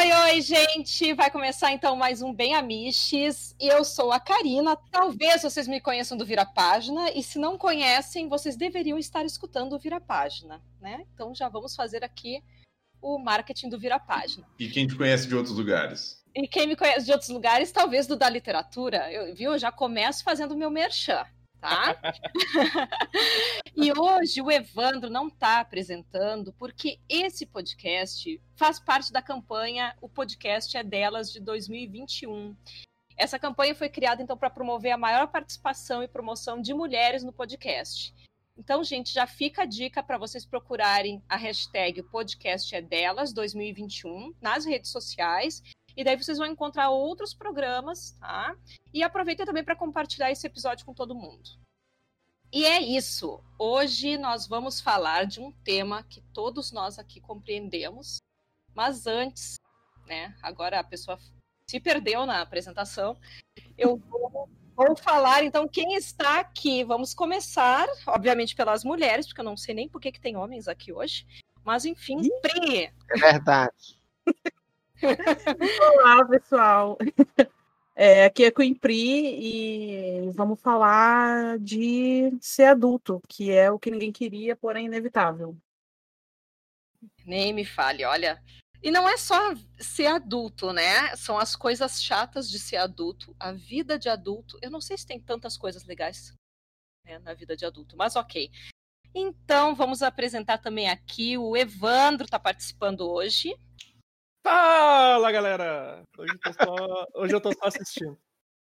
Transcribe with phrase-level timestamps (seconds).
[0.00, 1.12] Oi, oi, gente!
[1.12, 3.54] Vai começar então mais um Bem Amiches.
[3.60, 4.74] Eu sou a Karina.
[4.90, 9.74] Talvez vocês me conheçam do Vira Página, e se não conhecem, vocês deveriam estar escutando
[9.74, 11.04] o Vira Página, né?
[11.12, 12.42] Então já vamos fazer aqui
[13.02, 14.46] o marketing do Vira Página.
[14.58, 16.24] E quem te conhece de outros lugares?
[16.34, 19.52] E quem me conhece de outros lugares, talvez do da literatura, eu, viu?
[19.52, 21.26] Eu já começo fazendo o meu merchan
[21.60, 21.96] tá?
[23.76, 30.08] e hoje o Evandro não está apresentando porque esse podcast faz parte da campanha O
[30.08, 32.56] Podcast é Delas de 2021.
[33.16, 37.32] Essa campanha foi criada então para promover a maior participação e promoção de mulheres no
[37.32, 38.14] podcast.
[38.56, 44.34] Então, gente, já fica a dica para vocês procurarem a hashtag podcast é delas 2021
[44.40, 45.62] nas redes sociais
[46.00, 48.56] e daí vocês vão encontrar outros programas, tá?
[48.90, 51.50] E aproveitem também para compartilhar esse episódio com todo mundo.
[52.50, 53.44] E é isso.
[53.58, 58.16] Hoje nós vamos falar de um tema que todos nós aqui compreendemos,
[58.74, 59.60] mas antes,
[60.06, 60.34] né?
[60.42, 61.18] Agora a pessoa
[61.66, 63.14] se perdeu na apresentação.
[63.76, 66.82] Eu vou, vou falar então quem está aqui.
[66.82, 70.66] Vamos começar, obviamente, pelas mulheres, porque eu não sei nem por que, que tem homens
[70.66, 71.26] aqui hoje.
[71.62, 72.84] Mas enfim, Pri.
[72.84, 74.00] É verdade.
[75.02, 76.98] Olá, pessoal.
[77.94, 84.12] É, aqui é Coimpri e vamos falar de ser adulto, que é o que ninguém
[84.12, 85.56] queria, porém inevitável.
[87.26, 88.42] Nem me fale, olha.
[88.82, 91.14] E não é só ser adulto, né?
[91.16, 94.58] São as coisas chatas de ser adulto, a vida de adulto.
[94.62, 96.32] Eu não sei se tem tantas coisas legais
[97.04, 98.50] né, na vida de adulto, mas ok.
[99.14, 103.54] Então, vamos apresentar também aqui o Evandro, está participando hoje.
[104.42, 106.02] Fala, galera!
[106.16, 108.18] Hoje eu tô só, hoje eu tô só assistindo.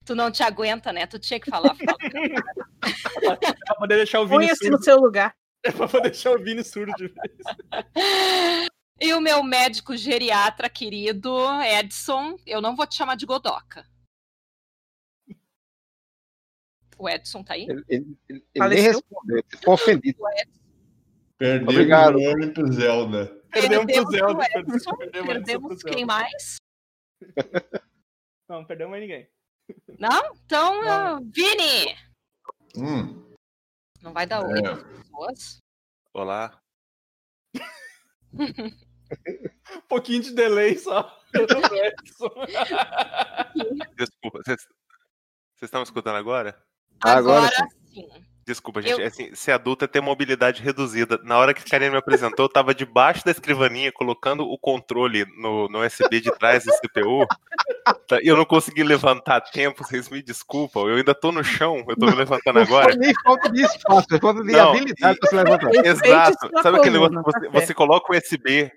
[0.05, 1.05] Tu não te aguenta, né?
[1.05, 1.75] Tu tinha que falar.
[1.75, 1.97] fala.
[3.65, 4.77] pra poder deixar o Vini Põe-se surdo.
[4.77, 5.35] no seu lugar.
[5.63, 7.37] É pra poder deixar o Vini surdo de vez.
[8.99, 13.85] E o meu médico geriatra querido, Edson, eu não vou te chamar de Godoca.
[16.97, 17.67] O Edson tá aí?
[17.69, 18.17] Ele, ele-
[18.55, 20.17] ele nem respondeu, ele ficou ofendido.
[21.37, 22.15] Perdeu Obrigado.
[22.17, 23.40] o nome pro Zelda.
[23.51, 24.33] Perdemos pro Perdemos Zelda.
[24.33, 26.05] o Edson, Perdemos, perdemos, quem Zelda.
[26.05, 26.55] mais?
[28.49, 29.29] Não, perdemos mais ninguém.
[29.99, 30.35] Não?
[30.45, 31.17] Então, Não.
[31.21, 31.95] uh, Vini!
[32.75, 33.31] Hum,
[34.01, 34.75] Não vai dar oi É.
[34.75, 35.57] pessoas?
[36.13, 36.59] Olá.
[38.33, 38.33] Um
[39.87, 41.17] pouquinho de delay só.
[43.97, 44.39] Desculpa.
[44.45, 44.67] Vocês
[45.61, 46.57] estão me escutando agora?
[47.03, 48.07] Agora Agora sim.
[48.45, 48.93] Desculpa, gente.
[48.93, 51.19] Eu- É Assim, ser adulto é ter mobilidade reduzida.
[51.23, 55.25] Na hora que a Karine me apresentou, eu tava debaixo da escrivaninha, colocando o controle
[55.37, 57.25] no, no USB de trás do CPU.
[58.07, 60.87] Tá, E eu não consegui levantar a tempo, vocês me desculpam.
[60.87, 62.95] Eu ainda tô no chão, eu tô me levantando Não agora.
[62.95, 65.85] nem falta de espaço, falta de Não, habilidade e- para se levantar.
[65.85, 66.49] Exato.
[66.63, 68.71] Sabe aquele negócio que tá você, você coloca o USB,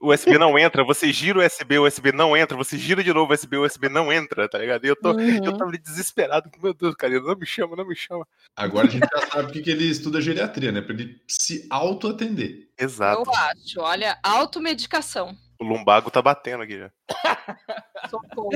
[0.00, 3.30] USB não entra, você gira o USB, o USB não entra, você gira de novo
[3.30, 4.84] o USB, o USB não entra, tá ligado?
[4.84, 5.16] E eu, tô, eu
[5.52, 5.56] Uhum.
[5.56, 6.50] tava ali desesperado.
[6.62, 8.26] Meu Deus, Karine, não me chama, não me chama.
[8.54, 10.82] agora a gente já sabe porque que ele estuda geriatria, né?
[10.82, 12.68] Pra ele se auto-atender.
[12.78, 13.22] Exato.
[13.26, 13.80] Eu acho.
[13.80, 15.36] Olha, automedicação.
[15.60, 16.90] O lumbago tá batendo aqui já.
[18.10, 18.50] Socorro.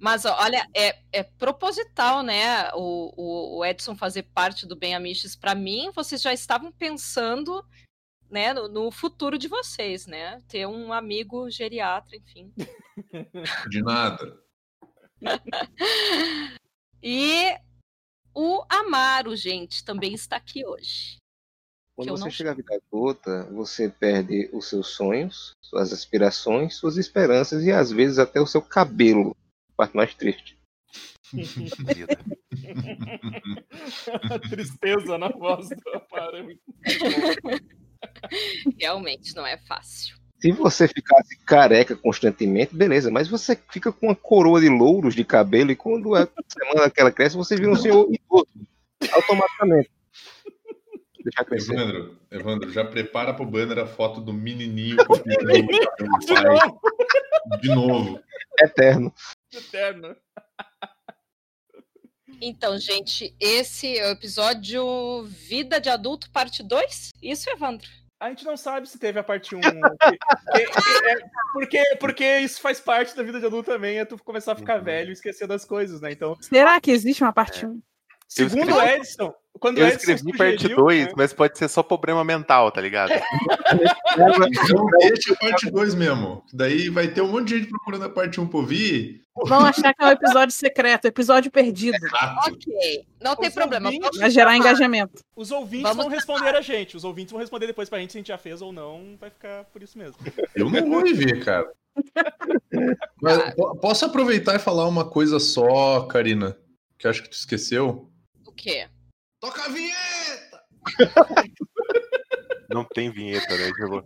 [0.00, 2.70] Mas ó, olha, é, é proposital, né?
[2.74, 5.34] O, o, o Edson fazer parte do Bem Amiches.
[5.36, 7.64] Para mim, vocês já estavam pensando
[8.30, 10.40] né, no, no futuro de vocês, né?
[10.48, 12.52] Ter um amigo geriatra, enfim.
[13.70, 14.42] De nada.
[17.06, 17.54] E
[18.34, 21.18] o Amaro, gente, também está aqui hoje.
[21.94, 26.96] Quando você não chega à vida adulta, você perde os seus sonhos, suas aspirações, suas
[26.96, 29.36] esperanças e às vezes até o seu cabelo.
[29.76, 30.58] Parte mais triste.
[31.30, 32.18] Vida.
[34.48, 36.36] Tristeza na voz do Amaro.
[36.36, 36.62] é muito.
[38.78, 40.16] Realmente não é fácil.
[40.38, 45.24] Se você ficasse careca constantemente, beleza, mas você fica com uma coroa de louros de
[45.24, 48.46] cabelo e quando a semana que ela cresce, você vira um senhor idoso.
[49.12, 49.90] Automaticamente.
[51.24, 51.72] Deixa crescer.
[51.72, 56.34] Evandro, Evandro, já prepara pro banner a foto do menininho com o cabelo do De
[56.34, 56.44] pai.
[56.44, 56.80] novo,
[57.62, 58.20] De novo.
[58.60, 59.14] Eterno.
[59.52, 60.14] eterno.
[62.46, 67.10] Então, gente, esse é o episódio Vida de Adulto, parte 2?
[67.22, 67.88] Isso, Evandro?
[68.20, 69.60] A gente não sabe se teve a parte 1.
[69.60, 70.58] Porque,
[71.08, 71.16] é,
[71.52, 74.78] porque, porque isso faz parte da vida de adulto também, é tu começar a ficar
[74.78, 74.84] Uhum.
[74.84, 76.12] velho e esquecer das coisas, né?
[76.12, 77.80] Então, Será que existe uma parte 1?
[78.28, 81.68] segundo o escrevi- Edson, quando Eu Edson escrevi parte sugeriu, 2, né, mas pode ser
[81.68, 83.10] só problema mental, tá ligado?
[83.12, 86.44] Então deixa a parte 2 mesmo.
[86.52, 89.22] Daí vai ter um monte de gente procurando a parte 1 pra ouvir.
[89.46, 91.96] Vão achar que é um episódio secreto, episódio perdido.
[91.96, 92.50] Exato.
[92.52, 93.86] Ok, não tem Os problema.
[93.88, 95.22] ouvintes- Vai gerar engajamento.
[95.34, 96.96] Os ouvintes Vamos vão responder a gente.
[96.96, 99.16] Os ouvintes vão responder depois pra gente se a gente já fez ou não.
[99.20, 100.16] Vai ficar por isso mesmo.
[100.54, 101.68] Eu não vou ver, cara.
[103.20, 106.56] Mas, po- posso aproveitar e falar uma coisa só, Karina?
[106.98, 108.08] Que eu acho que tu esqueceu?
[108.46, 108.86] O quê?
[109.44, 110.62] Toca a vinheta!
[112.70, 113.70] Não tem vinheta, né?
[113.78, 114.04] Eu vou-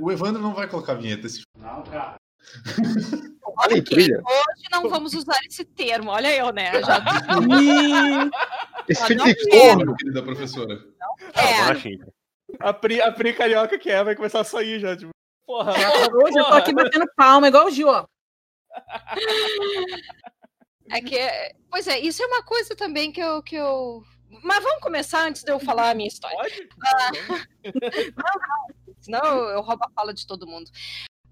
[0.00, 1.28] O Evandro não vai colocar vinheta.
[1.28, 1.44] Esse...
[3.56, 4.20] Olha em trilha.
[4.20, 6.10] Hoje não vamos usar esse termo.
[6.10, 6.72] Olha eu, né?
[6.82, 6.98] Já
[8.88, 9.92] Esse Ah, não quero.
[9.92, 10.84] Ô, querida professora.
[11.34, 11.62] Ah, é.
[11.62, 12.06] bolachinha.
[12.58, 14.96] A Pri, a Pri carioca que é vai começar a sair já.
[14.96, 15.12] Tipo,
[15.46, 15.74] porra,
[16.24, 18.04] hoje eu tô aqui batendo palma, igual o Gil, ó.
[20.90, 21.18] É que,
[21.70, 24.02] pois é, isso é uma coisa também que eu, que eu.
[24.42, 26.36] Mas vamos começar antes de eu falar a minha história.
[26.38, 26.68] pode?
[29.00, 30.70] Senão eu, roubo a fala de todo mundo.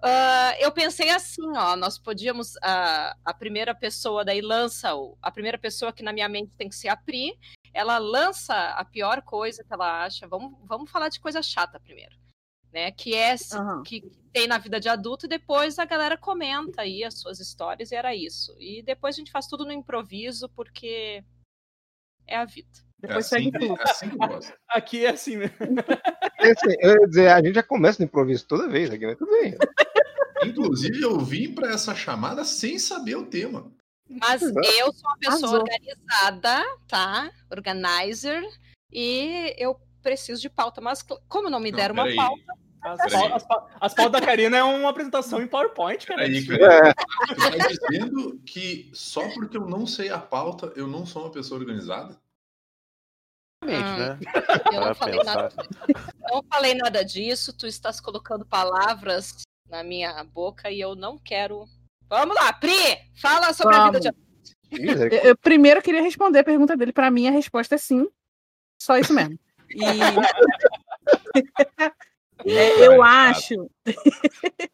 [0.03, 2.57] Ah, eu pensei assim, ó, nós podíamos.
[2.63, 4.91] A, a primeira pessoa daí lança,
[5.23, 7.39] a primeira pessoa que na minha mente tem que ser a Pri,
[7.73, 10.27] ela lança a pior coisa que ela acha.
[10.27, 12.17] Vamos, vamos falar de coisa chata primeiro.
[12.73, 13.83] Né, que é Aham.
[13.83, 14.01] que
[14.33, 17.97] tem na vida de adulto e depois a galera comenta aí as suas histórias e
[17.97, 18.55] era isso.
[18.61, 21.25] E depois a gente faz tudo no improviso porque
[22.29, 22.69] é a vida.
[23.03, 23.81] É Depois assim, segue que, tudo.
[23.81, 24.53] é assim que eu gosto.
[24.71, 25.57] Aqui é assim mesmo.
[26.39, 29.19] É assim, eu ia dizer, a gente já começa no improviso toda vez aqui, mas
[29.19, 29.57] tudo bem.
[30.45, 33.71] Inclusive, eu vim para essa chamada sem saber o tema.
[34.09, 35.61] Mas eu sou uma pessoa Arrasou.
[35.61, 37.33] organizada, tá?
[37.51, 38.43] Organizer.
[38.93, 40.81] E eu preciso de pauta.
[40.81, 42.17] Mas como não me Não, deram uma peraí.
[42.17, 42.43] pauta,
[42.83, 43.45] As, pau- as,
[43.81, 46.23] as pautas da Karina é uma apresentação em PowerPoint, cara.
[46.23, 46.95] Peraí, cara.
[47.29, 51.31] Tu tá dizendo que só porque eu não sei a pauta, eu não sou uma
[51.31, 52.17] pessoa organizada?
[53.63, 53.69] Hum.
[53.69, 54.19] né?
[54.73, 55.53] eu não Para falei nada.
[55.87, 57.53] Eu não falei nada disso.
[57.57, 61.67] Tu estás colocando palavras na minha boca e eu não quero.
[62.09, 62.73] Vamos lá, Pri!
[63.21, 64.11] Fala sobre a vida de
[64.73, 65.21] Misericórdia.
[65.23, 66.93] Eu, eu primeiro queria responder a pergunta dele.
[66.93, 68.09] Pra mim, a resposta é sim.
[68.81, 69.39] Só isso mesmo.
[69.75, 69.85] E
[72.47, 73.71] é, eu acho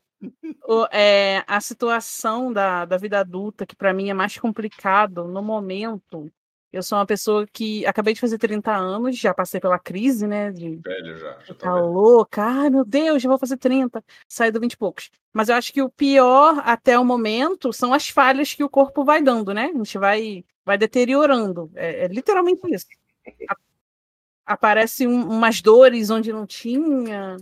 [0.68, 5.42] o- é, a situação da, da vida adulta, que pra mim é mais complicado no
[5.42, 6.30] momento.
[6.72, 10.50] Eu sou uma pessoa que acabei de fazer 30 anos, já passei pela crise, né?
[10.52, 11.38] De Velho já.
[11.44, 15.08] já tá louca, ai meu Deus, já vou fazer 30, saí do 20 e poucos.
[15.32, 19.04] Mas eu acho que o pior até o momento são as falhas que o corpo
[19.04, 19.70] vai dando, né?
[19.72, 21.70] A gente vai, vai deteriorando.
[21.74, 22.86] É, é literalmente isso.
[23.48, 23.56] A-
[24.46, 27.36] Aparecem um- umas dores onde não tinha.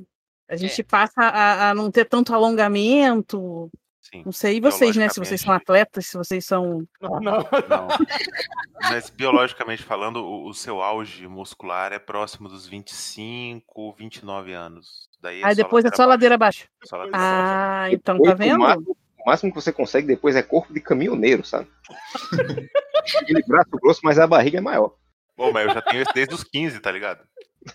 [0.48, 3.70] A gente passa a, a não ter tanto alongamento.
[4.00, 4.22] Sim.
[4.24, 5.08] Não sei vocês, né?
[5.08, 6.86] Se vocês são atletas, se vocês são.
[7.00, 7.38] Não, não.
[7.68, 7.88] Não.
[8.90, 15.08] Mas biologicamente falando, o, o seu auge muscular é próximo dos 25, 29 anos.
[15.20, 16.68] Daí é Aí depois é só ladeira abaixo.
[16.84, 18.58] Só ladeira Ah, então Depois, tá o vendo?
[18.60, 21.66] máximo- O máximo que você consegue depois é corpo de caminhoneiro, sabe?
[23.20, 24.94] Aquele braço grosso, mas a barriga é maior.
[25.36, 27.26] Bom, mas eu já tenho esse desde os 15, tá ligado?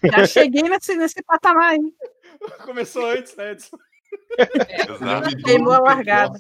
[0.04, 1.94] Já cheguei nesse, nesse patamar aí.
[2.66, 3.78] Começou antes, né, Edson?
[4.38, 5.38] Eu já Exato.
[5.44, 6.40] Queimou a largada.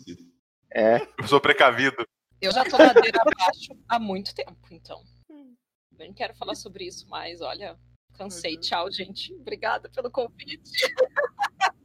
[0.73, 1.01] É.
[1.17, 2.07] Eu sou precavido.
[2.41, 5.03] Eu já tô ladeira abaixo há muito tempo, então.
[5.97, 7.77] Nem quero falar sobre isso mais, olha.
[8.17, 8.57] Cansei.
[8.57, 9.33] Tchau, gente.
[9.35, 10.71] Obrigada pelo convite.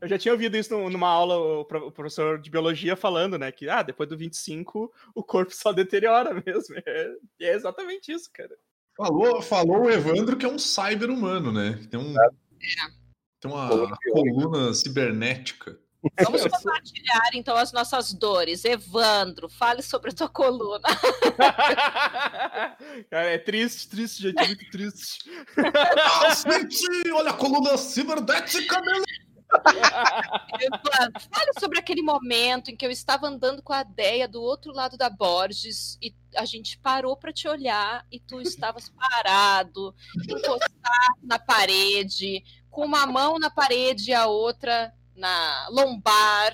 [0.00, 3.38] Eu já tinha ouvido isso num- numa aula, o pro- o professor de biologia falando,
[3.38, 3.50] né?
[3.50, 6.74] Que ah, depois do 25 o corpo só deteriora mesmo.
[6.84, 8.54] É, e é exatamente isso, cara.
[8.96, 11.80] Falou, falou o Evandro que é um cyber humano, né?
[11.90, 12.14] Tem, um,
[13.40, 15.76] tem uma Coluna coluna cibernética.
[16.22, 18.64] Vamos compartilhar, então, as nossas dores.
[18.64, 20.86] Evandro, fale sobre a tua coluna.
[23.10, 25.30] cara, é triste, triste, gente, é muito triste.
[25.96, 27.10] Ah, senti!
[27.10, 29.02] Olha a coluna cibernética, meu!
[31.30, 34.96] Fale sobre aquele momento em que eu estava andando com a Deia do outro lado
[34.96, 39.94] da Borges e a gente parou para te olhar e tu estavas parado,
[40.28, 46.52] encostado na parede, com uma mão na parede e a outra na lombar.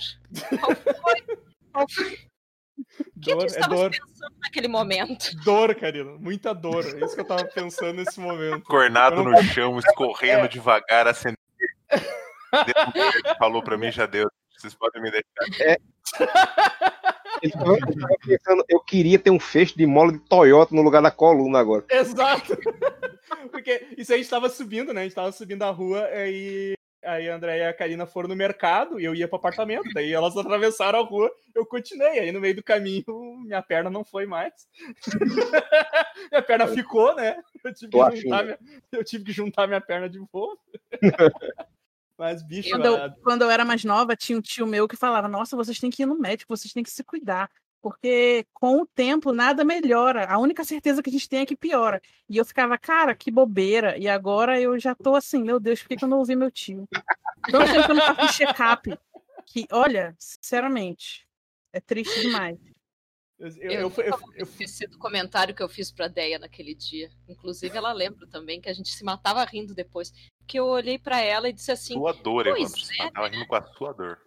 [0.60, 1.38] Qual foi?
[1.72, 2.18] Qual foi?
[3.16, 5.30] O que tu Dor, é estavas dor, pensando naquele momento?
[5.44, 6.12] dor, Karina.
[6.18, 6.84] Muita dor.
[6.84, 8.64] É isso que eu tava pensando nesse momento.
[8.64, 11.38] Cornado não no chão, escorrendo devagar, acendendo.
[12.52, 14.30] Ele falou pra mim, já deu.
[14.56, 15.80] Vocês podem me deixar.
[17.42, 20.82] Ele tava, ele tava pensando, eu queria ter um feixe de mola de Toyota no
[20.82, 21.84] lugar da coluna agora.
[21.90, 22.56] Exato.
[23.50, 25.00] Porque isso aí a gente tava subindo, né?
[25.00, 28.36] A gente tava subindo a rua e aí a André e a Karina foram no
[28.36, 29.88] mercado e eu ia pro apartamento.
[29.94, 32.18] Daí elas atravessaram a rua, eu continuei.
[32.18, 33.04] Aí no meio do caminho,
[33.44, 34.52] minha perna não foi mais.
[36.30, 37.36] minha perna ficou, né?
[37.64, 38.58] Eu tive, minha,
[38.92, 40.60] eu tive que juntar minha perna de volta.
[42.20, 44.94] Mas, bicho, Quando eu, a- quando eu era mais nova, tinha um tio meu que
[44.94, 47.50] falava: Nossa, vocês têm que ir no médico, vocês têm que se cuidar.
[47.80, 50.26] Porque com o tempo nada melhora.
[50.26, 51.98] A única certeza que a gente tem é que piora.
[52.28, 53.96] E eu ficava, cara, que bobeira.
[53.96, 56.50] E agora eu já tô assim, meu Deus, por que, que eu não ouvi meu
[56.50, 56.86] tio?
[57.50, 58.98] Tanto tempo que eu não faço um check-up.
[59.46, 61.26] Que, olha, sinceramente,
[61.72, 62.58] é triste demais.
[63.40, 66.74] Eu, Eu, eu, fui- eu, vou esquecer do comentário que eu fiz pra Deia naquele
[66.74, 67.10] dia.
[67.28, 70.12] Inclusive, ela lembra também que a gente se matava rindo depois.
[70.46, 72.80] Que eu olhei pra ela e disse assim: Sua dor, Pois Evandro.
[72.80, 74.18] é, Você tava rindo com a sua dor.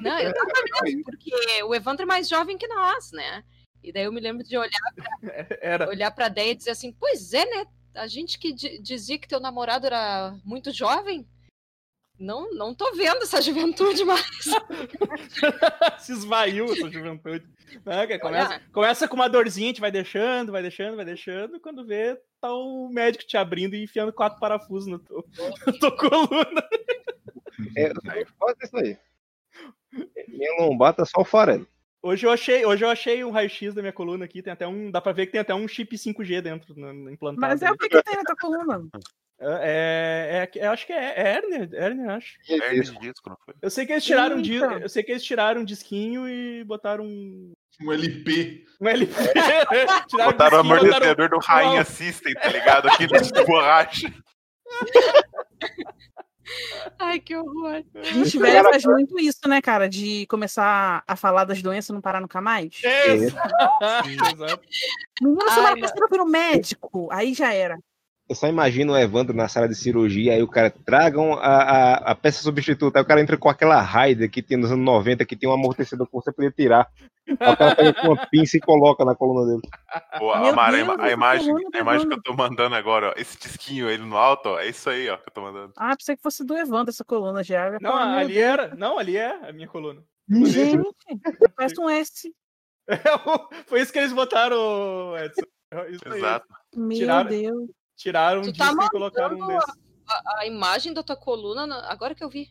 [0.00, 0.50] Não, eu tava
[0.84, 3.44] mesmo, porque o Evandro é mais jovem que nós, né?
[3.82, 4.70] E daí eu me lembro de olhar,
[5.62, 5.88] era.
[5.88, 7.66] olhar pra Deia e dizer assim: Pois é, né?
[7.94, 11.26] A gente que di- dizia que teu namorado era muito jovem.
[12.20, 14.20] Não, não tô vendo essa juventude mais.
[15.98, 17.48] se esvaiu essa juventude.
[17.82, 21.58] Né, Começa, começa com uma dorzinha, a gente vai deixando, vai deixando, vai deixando.
[21.60, 25.24] Quando vê, tá o médico te abrindo e enfiando quatro parafusos no teu,
[25.66, 26.68] na tua coluna.
[27.74, 27.90] É,
[28.38, 28.98] quase isso aí.
[30.28, 31.66] Minha lombar tá só o farelo.
[32.02, 34.90] Hoje eu achei, hoje eu achei um raio-x da minha coluna aqui, tem até um,
[34.90, 37.40] dá pra ver que tem até um chip 5G dentro no, no implantado.
[37.40, 38.88] Mas é o que, que tem na tua coluna?
[39.42, 42.34] É, é, é, eu acho que é, é hérnia, eu acho.
[42.46, 43.54] Hernia de disco, não foi?
[43.62, 44.66] Eu sei que eles tiraram um di- Eita.
[44.80, 48.64] eu sei que eles tiraram um disquinho e botaram um, Um LP.
[48.80, 49.14] um LP.
[50.08, 52.88] tiraram Botaram o disquinho e botaram- amortecedor do Rainha System, tá ligado?
[52.88, 54.12] Aqui de borracha.
[56.98, 57.82] Ai, que horror.
[58.02, 59.88] Gente velha faz muito isso, né, cara?
[59.88, 62.80] De começar a falar das doenças e não parar nunca mais.
[62.82, 63.54] Exato.
[64.08, 64.62] Exato.
[65.22, 67.08] Menina, Ai, semana passada eu fui no médico.
[67.12, 67.78] Aí já era.
[68.30, 71.94] Eu só imagino o Evandro na sala de cirurgia, aí o cara tragam a, a,
[72.12, 75.24] a peça substituta, aí o cara entra com aquela Raider que tem nos anos 90,
[75.24, 76.88] que tem um amortecedor que você podia tirar.
[77.26, 79.62] Aí o cara pega com uma pinça e coloca na coluna dele.
[80.16, 83.36] Pô, Amara, a, Deus, a imagem, a imagem que eu tô mandando agora, ó, esse
[83.36, 85.72] disquinho ele no alto, ó, é isso aí, ó, que eu tô mandando.
[85.76, 87.78] Ah, pensei que fosse do Evandro essa coluna já.
[87.80, 88.76] Não, ali era.
[88.76, 90.04] Não, ali é a minha coluna.
[90.28, 90.88] Deus, Gente,
[91.56, 92.32] parece um S.
[92.88, 92.96] É
[93.66, 95.42] Foi isso que eles botaram, Edson.
[95.72, 96.18] É Isso aí.
[96.18, 96.46] Exato.
[96.76, 97.79] Meu Tiraram- Deus.
[98.00, 99.58] Tiraram um Tu tá disco e colocaram um.
[99.58, 102.48] A, a imagem da tua coluna, na- agora que eu vi.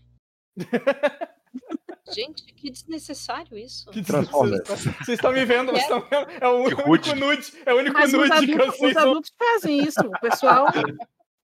[2.13, 3.89] Gente, que desnecessário isso.
[3.91, 4.67] Que Transformers.
[4.67, 6.29] Vocês estão me vendo, vocês estão vendo.
[6.39, 7.15] É o Que único rude.
[7.15, 7.53] nude.
[7.65, 8.89] É o único Mas os nude que eu adultos, sei.
[8.91, 9.99] os adultos fazem isso.
[10.01, 10.67] O pessoal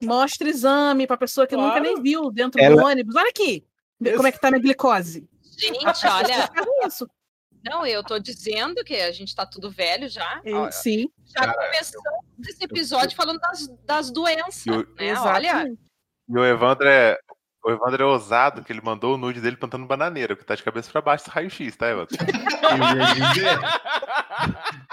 [0.03, 1.83] mostra exame pra pessoa que nunca Claro.
[1.83, 3.15] nem viu dentro do Ela- ônibus.
[3.15, 3.65] Olha aqui.
[4.15, 5.27] Como é que tá minha glicose?
[5.57, 7.09] Gente, olha, fazem isso.
[7.65, 10.41] Não, eu tô dizendo que a gente tá tudo velho já.
[10.53, 12.05] Ó, Sim, Já começamos
[12.47, 15.19] esse episódio falando das, das doenças, Eu- né?
[15.19, 15.67] Olha.
[16.29, 17.17] E o Evandro é.
[17.63, 20.61] O Evandro é ousado, que ele mandou o nude dele plantando bananeira, que tá de
[20.61, 22.15] cabeça pra baixo do raio-x, tá, Evandro?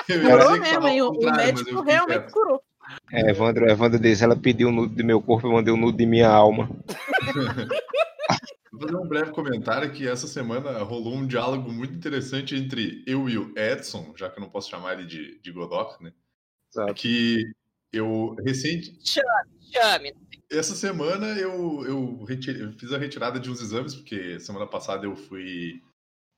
[0.09, 0.17] Eu.
[0.17, 1.02] Eu Curou mesmo, hein?
[1.02, 2.62] O, eu médico realmente curou.
[3.12, 5.99] É, Evandro, Evandro diz, ela pediu o nude do meu corpo, eu mandei o nude
[5.99, 6.69] de minha alma.
[8.83, 13.29] Vou fazer um breve comentário que essa semana rolou um diálogo muito interessante entre eu
[13.29, 16.12] e o Edson, já que eu não posso chamar ele de, de Godok, né?
[16.69, 16.93] Sabe?
[16.95, 17.53] Que
[17.93, 20.12] eu recente, chame.
[20.51, 25.15] essa semana eu, eu, eu fiz a retirada de uns exames, porque semana passada eu
[25.15, 25.81] fui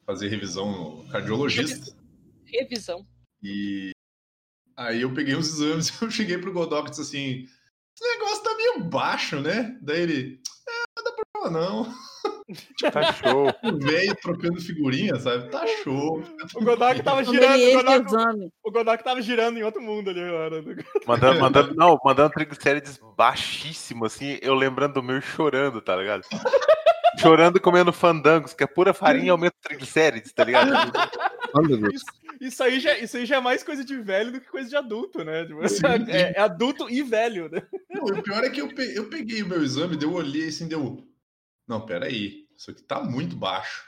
[0.05, 1.97] fazer revisão no cardiologista.
[2.45, 3.07] Revisão.
[3.43, 3.93] E
[4.77, 7.49] aí eu peguei uns exames, eu cheguei pro Godok e disse assim:
[7.97, 9.79] esse negócio tá meio baixo, né?
[9.81, 12.14] Daí ele, é, não dá problema não.
[12.93, 13.47] Tá show.
[13.65, 15.49] O velho trocando figurinha, sabe?
[15.51, 16.23] Tá show.
[16.55, 17.55] O Godok tava girando.
[17.59, 18.53] O exame.
[18.63, 20.63] o Godok tava girando em outro mundo ali agora.
[21.07, 26.23] Mandando, mandando, não, mandando triglicérides baixíssimo, assim, eu lembrando do meu e chorando, tá ligado?
[27.21, 30.71] chorando comendo fandangos, que é pura farinha e aumenta o triglicérides, tá ligado?
[31.95, 32.05] Isso,
[32.41, 34.75] isso, aí já, isso aí já é mais coisa de velho do que coisa de
[34.77, 35.45] adulto, né?
[35.47, 36.11] Tipo, Sim, sim.
[36.11, 37.63] é, é adulto e velho, né?
[37.89, 40.49] Não, o pior é que eu, pe- eu peguei o meu exame, deu, eu olhei
[40.49, 40.99] assim, deu.
[41.67, 43.85] Não, peraí, isso aqui tá muito baixo.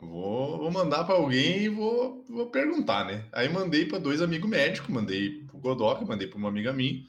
[0.00, 3.28] Eu vou, vou mandar pra alguém e vou, vou perguntar, né?
[3.32, 7.02] Aí mandei pra dois amigos médicos, mandei pro Godok, mandei pra uma amiga minha.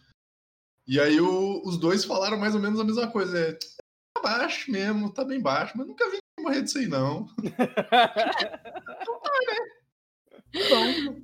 [0.88, 3.38] E aí o- os dois falaram mais ou menos a mesma coisa.
[3.39, 7.27] É, tá baixo mesmo, tá bem baixo, mas nunca vi ninguém morrer disso aí, não.
[10.69, 11.23] Bom,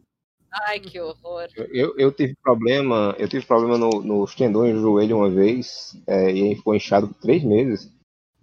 [0.65, 1.47] Ai, que horror.
[1.55, 6.31] Eu, eu tive problema, eu tive problema no, nos tendões do joelho uma vez, é,
[6.31, 7.93] e aí ficou inchado por três meses.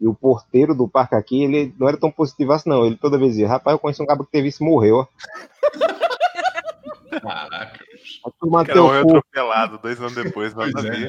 [0.00, 2.84] E o porteiro do parque aqui, ele não era tão positivaço, não.
[2.84, 5.06] Ele toda vez dizia, rapaz, eu conheço um cara que teve isso e morreu, ó.
[7.20, 7.84] Caraca.
[8.22, 9.16] Vai tomar O cara teu morreu cu.
[9.16, 11.08] atropelado dois anos depois, nada Pois é.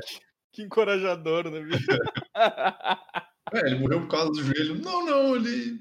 [0.53, 1.85] Que encorajador, né, bicho?
[3.53, 4.75] É, ele morreu por causa do joelho.
[4.75, 5.79] Não, não, ele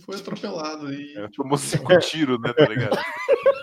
[0.00, 0.92] foi atropelado.
[0.92, 1.16] E...
[1.16, 2.98] É, tomou cinco tiros, né, tá ligado?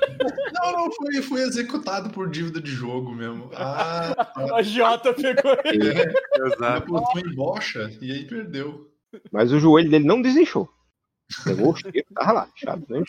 [0.72, 3.50] Não, não, foi, foi executado por dívida de jogo mesmo.
[3.56, 4.56] Ah.
[4.56, 5.90] A Jota pegou ele.
[6.00, 6.96] É, ele Exato.
[6.96, 8.92] apostou em bocha e aí perdeu.
[9.32, 10.70] Mas o joelho dele não desinchou.
[11.44, 13.02] Pegou o cheiro, tava lá, chato, né?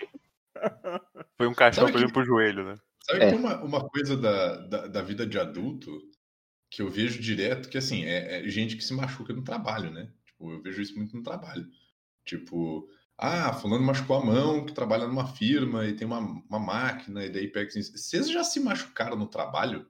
[1.36, 2.74] Foi um pra que- pro joelho, né?
[3.02, 3.26] Sabe É.
[3.26, 5.90] que tem uma, uma coisa da, da, da vida de adulto
[6.70, 10.08] que eu vejo direto, que assim, é, é gente que se machuca no trabalho, né?
[10.26, 11.66] Tipo, eu vejo isso muito no trabalho.
[12.24, 16.18] Tipo, ah, fulano machucou a mão, que trabalha numa firma e tem uma,
[16.48, 17.82] uma máquina, e daí pega assim.
[17.82, 19.86] Vocês já se machucaram no trabalho?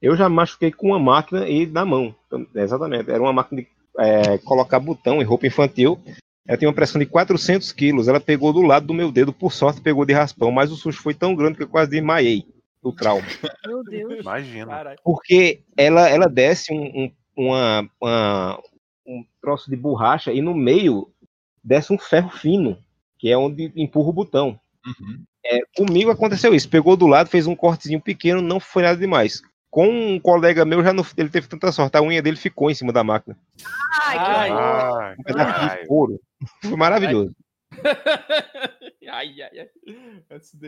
[0.00, 2.14] Eu já machuquei com uma máquina e na mão.
[2.26, 3.10] Então, Exatamente.
[3.10, 3.68] Era uma máquina de
[3.98, 5.98] é, colocar botão em roupa infantil.
[6.46, 8.06] Ela tinha uma pressão de 400 quilos.
[8.06, 10.50] Ela pegou do lado do meu dedo, por sorte pegou de raspão.
[10.52, 12.44] Mas o susto foi tão grande que eu quase desmaiei
[12.82, 13.24] do trauma.
[13.66, 14.20] Meu Deus.
[14.20, 14.94] Imagina.
[15.02, 18.62] Porque ela, ela desce um, um- uma, uma-
[19.06, 21.10] um troço de borracha e no meio
[21.66, 22.78] desce um ferro fino,
[23.18, 24.58] que é onde empurra o botão.
[24.86, 25.24] Uhum.
[25.44, 26.68] É, comigo aconteceu isso.
[26.68, 29.42] Pegou do lado, fez um cortezinho pequeno, não foi nada demais.
[29.68, 31.96] Com um colega meu, já não, ele teve tanta sorte.
[31.96, 33.36] A unha dele ficou em cima da máquina.
[34.02, 34.50] Ai, Ai.
[34.50, 35.80] Ai, Um pedaço caralho.
[35.82, 36.20] de couro.
[36.62, 37.34] Foi maravilhoso.
[39.10, 39.68] ai, ai, ai.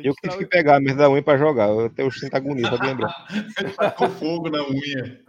[0.02, 1.68] Eu que tive que pegar a merda da unha pra jogar.
[1.68, 3.26] Eu até hoje sinto agonia, pode lembrar.
[3.58, 5.20] Ele tacou fogo na unha.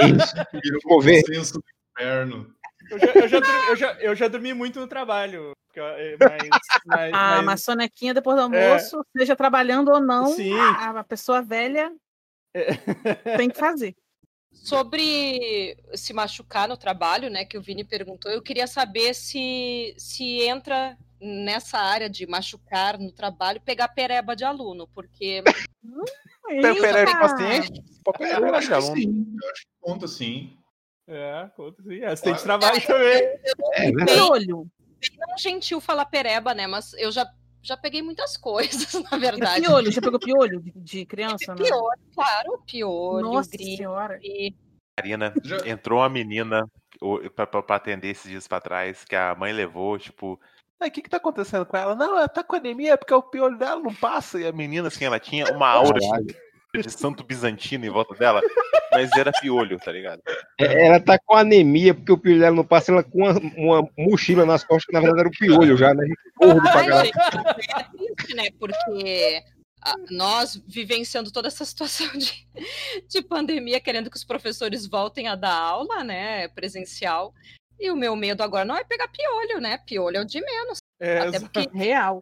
[0.00, 0.34] É isso.
[0.52, 1.64] Virou um senso do
[1.96, 2.54] inferno.
[2.90, 5.52] Eu já, eu, já dormi, eu, já, eu já dormi muito no trabalho.
[5.76, 6.40] eh, Mas,
[6.86, 10.52] mas, Ah, mas- mas sonequinha depois do almoço, seja trabalhando ou não, Sim.
[10.78, 11.94] a a pessoa velha
[13.36, 13.94] tem que fazer.
[14.50, 20.40] Sobre se machucar no trabalho, né, que o Vini perguntou, eu queria saber se, se
[20.42, 25.42] entra nessa área de machucar no trabalho, pegar pereba de aluno, porque
[26.48, 27.84] Tem pereba de paciente?
[28.02, 28.96] Pode pegar Eu pereba acho de que aluno.
[28.96, 29.36] sim.
[29.42, 30.57] Eu acho que conta sim.
[31.08, 32.04] É, conta sim.
[32.04, 33.22] Acidente de trabalho também.
[33.74, 34.12] É verdade.
[34.12, 34.66] Piolho.
[35.26, 37.26] não gentil falar pereba, né, mas eu já,
[37.62, 39.62] já peguei muitas coisas, na E verdade.
[39.62, 41.54] piolho, já pegou piolho de, de criança?
[41.54, 41.56] não?
[41.64, 44.20] Piolho, claro, piolho, Nossa senhora.
[44.98, 46.68] Marina, Já- entrou uma menina
[47.00, 50.38] o- pra, pra, pra atender esses dias pra trás, que a mãe levou, tipo,
[50.80, 51.94] "Ai, o que que tá acontecendo com ela?
[51.94, 54.40] Não, ela tá com anemia porque o piolho dela não passa.
[54.40, 56.36] E a menina, assim, ela tinha uma aura Caralho.
[56.82, 58.40] De, de santo bizantino em volta dela,
[58.92, 60.22] mas era piolho, tá ligado?
[60.58, 63.90] É, Ela tá com anemia, porque o piolho dela não passa, ela com uma, uma
[63.96, 66.06] mochila nas costas, que na verdade era o piolho já, né?
[66.36, 67.10] Gordo pra caralho.
[67.10, 68.44] é triste, né?
[68.58, 69.42] Porque
[69.82, 72.46] ah, nós vivenciando toda essa situação de,
[73.08, 76.48] de pandemia, querendo que os professores voltem a dar aula, né?
[76.48, 77.32] Presencial.
[77.80, 79.78] E o meu medo agora não é pegar piolho, né?
[79.78, 80.77] Piolho é o de menos.
[81.00, 82.20] É, Até porque Real.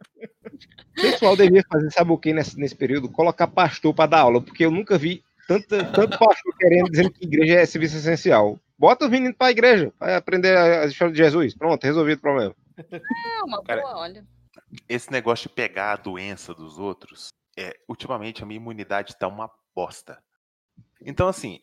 [0.97, 3.09] O pessoal devia fazer, sabe o que nesse, nesse período?
[3.09, 7.25] Colocar pastor pra dar aula, porque eu nunca vi tanta, tanto pastor querendo dizendo que
[7.25, 8.59] igreja é serviço essencial.
[8.77, 11.55] Bota os meninos pra igreja, vai aprender a a história de Jesus.
[11.55, 12.55] Pronto, resolvido o problema.
[12.91, 14.25] é uma Cara, boa, olha.
[14.87, 19.49] Esse negócio de pegar a doença dos outros, é, ultimamente a minha imunidade tá uma
[19.75, 20.21] bosta.
[21.01, 21.61] Então, assim,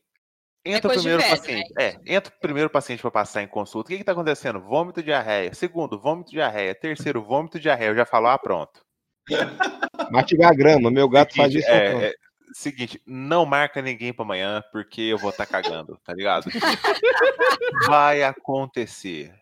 [0.64, 1.72] entra o primeiro paciente.
[1.79, 3.88] É, entra o primeiro paciente para passar em consulta.
[3.88, 4.61] O que que tá acontecendo?
[4.61, 5.53] Vômito, diarreia.
[5.55, 6.74] Segundo, vômito, diarreia.
[6.74, 7.90] Terceiro, vômito, diarreia.
[7.90, 8.85] Eu já falo, ah, pronto.
[10.11, 11.74] Mastigar a grama, meu gato faz Seguinte, isso.
[11.74, 12.14] é, é,
[12.53, 16.44] seguinte, não marca ninguém pra amanhã, porque eu vou estar cagando, tá ligado?
[17.88, 19.35] Vai acontecer.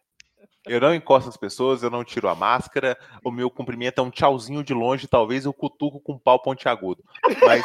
[0.66, 4.11] Eu não encosto as pessoas, eu não tiro a máscara, o meu cumprimento é um
[4.11, 7.02] tchauzinho de longe, talvez eu cutuco com um pau pontiagudo.
[7.44, 7.64] Mas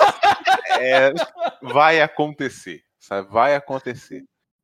[0.80, 1.14] é,
[1.62, 3.30] vai acontecer, sabe?
[3.32, 4.24] Vai acontecer.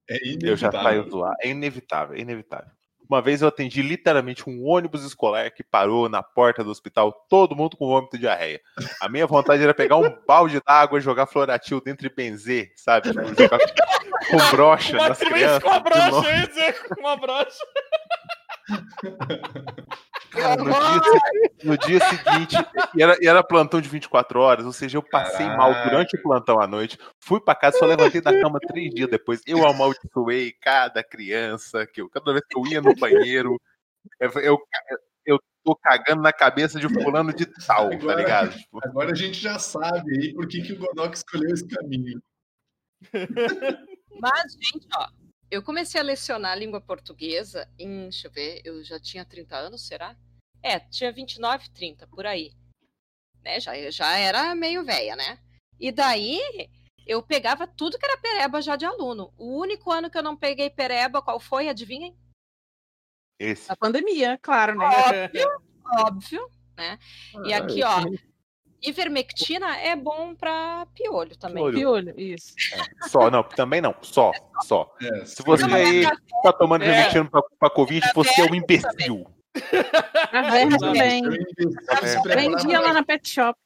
[0.09, 1.33] É Eu já saio zoar.
[1.41, 2.69] É inevitável, é inevitável.
[3.09, 7.55] Uma vez eu atendi literalmente um ônibus escolar que parou na porta do hospital, todo
[7.55, 8.61] mundo com vômito e diarreia.
[9.01, 13.09] A minha vontade era pegar um balde d'água e jogar floratil dentro e benzer, sabe?
[13.09, 13.59] Tipo, jogar
[14.29, 15.63] com brocha nas crianças.
[15.63, 17.59] com a brocha, eu ia dizer, com uma brocha.
[20.31, 21.21] cara, no, dia,
[21.63, 22.55] no dia seguinte,
[22.95, 25.89] e era, e era plantão de 24 horas, ou seja, eu passei mal Caraca.
[25.89, 29.41] durante o plantão à noite, fui pra casa, só levantei da cama três dias depois.
[29.45, 33.59] Eu amaldiçoei cada criança, que eu, cada vez que eu ia no banheiro,
[34.19, 34.57] eu, eu,
[35.25, 38.57] eu tô cagando na cabeça de fulano de tal, tá Agora- ligado?
[38.57, 42.21] Tipo, Agora a gente já sabe aí por que, que o Godok escolheu esse caminho.
[44.21, 45.07] Mas, gente, ó,
[45.53, 49.85] eu comecei a lecionar língua portuguesa em, deixa eu ver, eu já tinha 30 anos,
[49.85, 50.15] será?
[50.63, 52.53] É, tinha 29, 30, por aí.
[53.43, 55.37] Né, já, já era meio velha, né?
[55.79, 56.39] E daí
[57.05, 59.31] eu pegava tudo que era pereba já de aluno.
[59.37, 61.69] O único ano que eu não peguei pereba, qual foi?
[61.69, 62.17] Adivinhem?
[63.37, 63.71] esse.
[63.71, 64.85] A pandemia, claro, né?
[64.85, 66.97] Óbvio, óbvio, né?
[67.45, 68.01] E aqui, ó,
[68.83, 71.63] Ivermectina é bom pra piolho também.
[71.71, 71.77] Piolho.
[72.13, 72.53] Piolho, isso.
[73.09, 73.95] Só, não, também não.
[74.01, 74.31] Só,
[74.65, 74.93] só.
[75.01, 76.03] É, Se você aí
[76.43, 76.87] tá tomando É.
[76.87, 79.25] ivermectina pra, pra Covid, Pra você é um imbecil.
[80.31, 80.79] A Exato.
[80.79, 81.21] também.
[82.35, 83.57] Vendia lá na pet shop.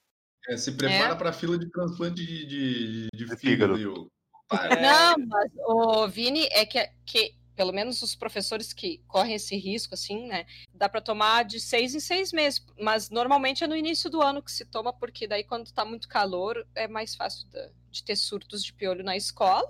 [0.49, 1.15] é, se prepara É.
[1.15, 3.75] pra fila de transplante de, de, de, De fígado.
[3.75, 4.07] fígado.
[4.51, 4.81] É.
[4.81, 9.95] Não, mas o Vini é que, que pelo menos os professores que correm esse risco,
[9.95, 10.45] assim, né?
[10.73, 14.41] Dá para tomar de seis em seis meses, mas normalmente é no início do ano
[14.43, 18.15] que se toma, porque daí quando tá muito calor é mais fácil da- de ter
[18.15, 19.69] surtos de piolho na escola.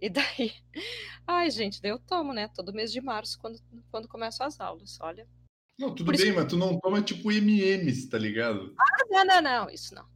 [0.00, 0.54] E daí,
[1.26, 2.48] ai gente, daí eu tomo, né?
[2.48, 4.98] Todo mês de março quando, quando começam as aulas.
[5.00, 5.28] Olha,
[5.78, 8.74] Não, tudo Por isso- bem, mas tu não toma tipo MMs, tá ligado?
[8.78, 10.06] ah, não, não, não, isso não.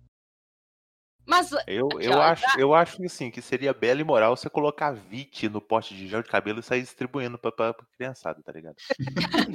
[1.26, 5.48] Mas Eu, eu, acho, eu acho assim, que seria bela e moral você colocar VIT
[5.48, 8.76] no pote de gel de cabelo e sair distribuindo pra, pra, pra criançada, tá ligado?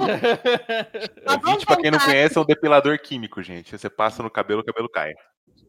[1.26, 3.78] Mas O VIT, pra quem não conhece, é um depilador químico, gente.
[3.78, 5.14] Você passa no cabelo, o cabelo cai.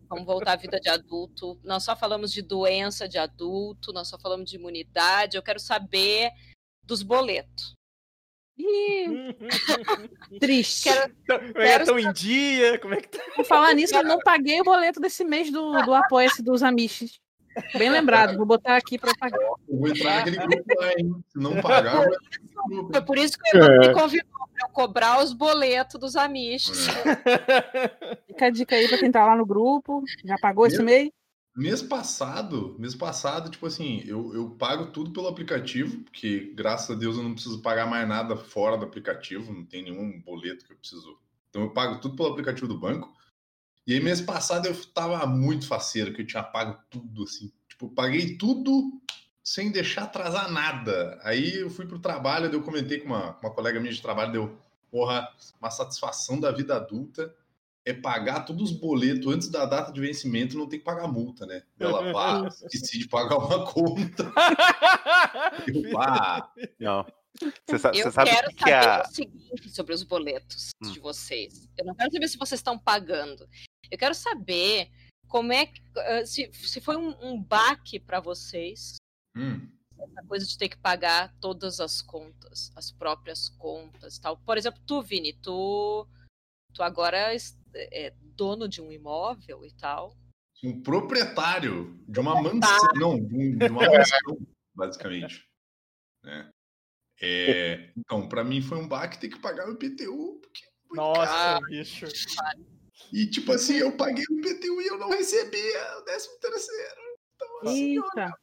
[0.08, 1.60] Vamos voltar à vida de adulto.
[1.62, 5.36] Nós só falamos de doença de adulto, nós só falamos de imunidade.
[5.36, 6.30] Eu quero saber
[6.82, 7.79] dos boletos.
[8.60, 9.36] Ih,
[10.40, 10.90] triste.
[10.90, 11.12] Quero-
[11.52, 12.78] Como é que tão em dia?
[12.78, 13.22] Como é que tá?
[13.36, 17.20] Por falar nisso, eu não paguei o boleto desse mês do, do Apoia-se dos Amish.
[17.76, 19.38] Bem lembrado, vou botar aqui para pagar.
[19.38, 21.14] Eu vou entrar naquele grupo lá, hein?
[21.28, 22.10] Se não pagar, eu
[22.68, 22.92] vou.
[22.92, 26.86] Foi por isso que o Evandro me convidou para eu cobrar os boletos dos amiches.
[28.28, 30.02] Fica a dica aí para quem tá lá no grupo.
[30.24, 31.10] Já pagou esse Meu- mês?
[31.56, 36.98] Mês passado, mês passado, tipo assim, eu, eu pago tudo pelo aplicativo, porque graças a
[36.98, 40.72] Deus eu não preciso pagar mais nada fora do aplicativo, não tem nenhum boleto que
[40.72, 41.18] eu preciso.
[41.48, 43.12] Então eu pago tudo pelo aplicativo do banco.
[43.84, 47.52] E aí mês passado eu tava muito faceiro, que eu tinha pago tudo, assim.
[47.68, 49.02] Tipo, paguei tudo
[49.42, 51.18] sem deixar atrasar nada.
[51.24, 54.58] Aí eu fui pro trabalho, eu comentei com uma, uma colega minha de trabalho, deu,
[54.88, 55.28] porra,
[55.60, 57.34] uma satisfação da vida adulta
[57.86, 61.46] é pagar todos os boletos antes da data de vencimento, não tem que pagar multa,
[61.46, 61.62] né?
[61.78, 64.30] Ela, pá, esqueci de pagar uma conta.
[65.66, 67.06] Eu, pá, Não.
[67.40, 69.02] Eu você sabe quero que, que saber a.
[69.02, 70.92] o seguinte sobre os boletos Hum.
[70.92, 71.68] de vocês.
[71.78, 73.48] Eu não quero saber se vocês estão pagando.
[73.90, 74.90] Eu quero saber
[75.28, 75.80] como é que.
[75.96, 78.96] ah, Se, se foi um, um baque para vocês,
[79.36, 79.66] hum,
[79.98, 84.36] essa coisa de ter que pagar todas as contas, as próprias contas e tal.
[84.38, 86.06] Por exemplo, tu, Vini, tu,
[86.74, 87.32] tu agora
[87.74, 90.14] é dono de um imóvel e tal.
[90.62, 94.38] um proprietário de uma mansão, não, de um- de uma mansão,
[94.74, 95.48] basicamente.
[96.22, 96.50] né?
[97.22, 101.60] É, então, para mim foi um baque ter que pagar o IPTU, porque foi Nossa,
[101.66, 102.06] bicho.
[103.12, 107.00] E tipo assim, eu paguei o IPTU e eu não recebia o décimo terceiro.
[107.34, 108.34] Então, assim, ó, Eita.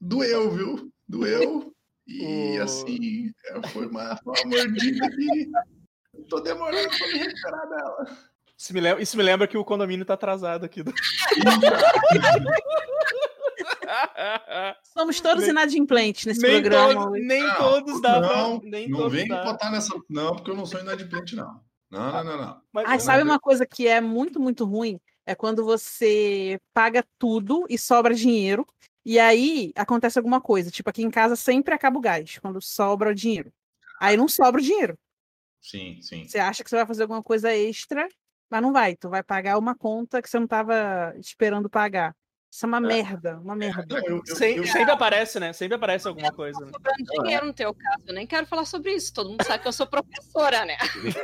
[0.00, 0.92] doeu, viu?
[1.08, 1.74] Doeu.
[2.06, 5.50] E O- assim, é, foi uma, uma mordida que
[6.28, 8.33] tô demorando pra me recuperar dela.
[8.56, 10.82] Isso me, lembra, isso me lembra que o condomínio tá atrasado aqui.
[10.82, 10.92] Do...
[14.92, 17.10] Somos todos Nem- inadimplentes nesse nem programa.
[17.10, 17.22] hoje.
[17.24, 19.44] nem Não, todos dá Não, nem não todos vem dá.
[19.44, 19.94] botar nessa.
[20.08, 21.60] Não, porque eu não sou inadimplente, não.
[21.90, 22.60] Não, não, não, não.
[22.72, 24.98] Mas, Ai, sabe uma coisa que é muito, muito ruim?
[25.26, 28.66] É quando você paga tudo e sobra dinheiro.
[29.04, 30.70] E aí acontece alguma coisa.
[30.70, 33.52] Tipo, aqui em casa sempre acaba o gás, quando sobra o dinheiro.
[34.00, 34.98] Aí não sobra o dinheiro.
[35.60, 36.26] Sim, sim.
[36.26, 38.08] Você acha que você vai fazer alguma coisa extra,
[38.54, 38.96] mas não vai.
[38.96, 42.16] Tu vai pagar uma conta que você não estava esperando pagar.
[42.54, 43.84] Isso é uma merda, uma merda.
[44.06, 45.52] Eu, eu, Sem- eu- sempre aparece, né?
[45.52, 46.64] Sempre aparece alguma coisa.
[46.64, 46.70] né?
[46.72, 47.98] Sobrando dinheiro no teu caso.
[48.06, 49.12] Eu nem quero falar sobre isso.
[49.12, 50.76] Todo mundo sabe que eu sou professora, né?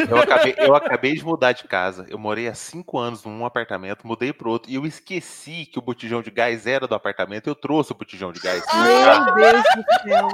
[0.08, 2.04] Eu acabei, eu acabei de mudar de casa.
[2.08, 5.82] Eu morei há cinco anos num apartamento, mudei pro outro e eu esqueci que o
[5.82, 7.46] botijão de gás era do apartamento.
[7.48, 8.64] Eu trouxe o botijão de gás.
[8.74, 10.28] Meu Deus do céu.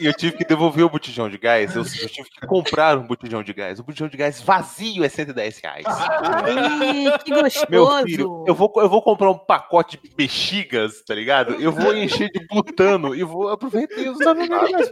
[0.00, 1.76] E eu tive que devolver o botijão de gás.
[1.76, 3.78] Eu, eu tive que comprar um botijão de gás.
[3.78, 5.84] O botijão de gás vazio é 110 reais.
[5.86, 7.66] Ih, que gostoso.
[7.68, 10.08] Meu filho, eu vou, eu vou comprar um pacote de
[10.40, 11.54] bexigas, tá ligado?
[11.54, 14.90] Eu vou encher de butano e vou aproveitar e usar no meu gás.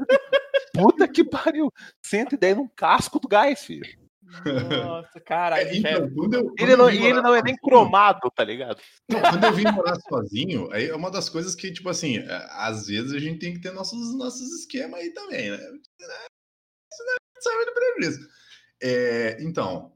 [0.75, 1.73] Puta que pariu.
[2.05, 3.87] 110 num casco do gás, filho.
[4.85, 5.67] Nossa, caralho.
[5.69, 8.31] É, é, então, quando eu, quando Ele não, e ele não é nem sozinho- cromado,
[8.31, 8.79] tá ligado?
[9.09, 12.47] Não, quando eu vim morar sozinho, aí é uma das coisas que, tipo assim, é,
[12.51, 15.57] às vezes a gente tem que ter nossos, nossos esquemas aí também, né?
[15.57, 18.29] Isso não é- sabe do prejuízo.
[18.83, 19.93] É, então,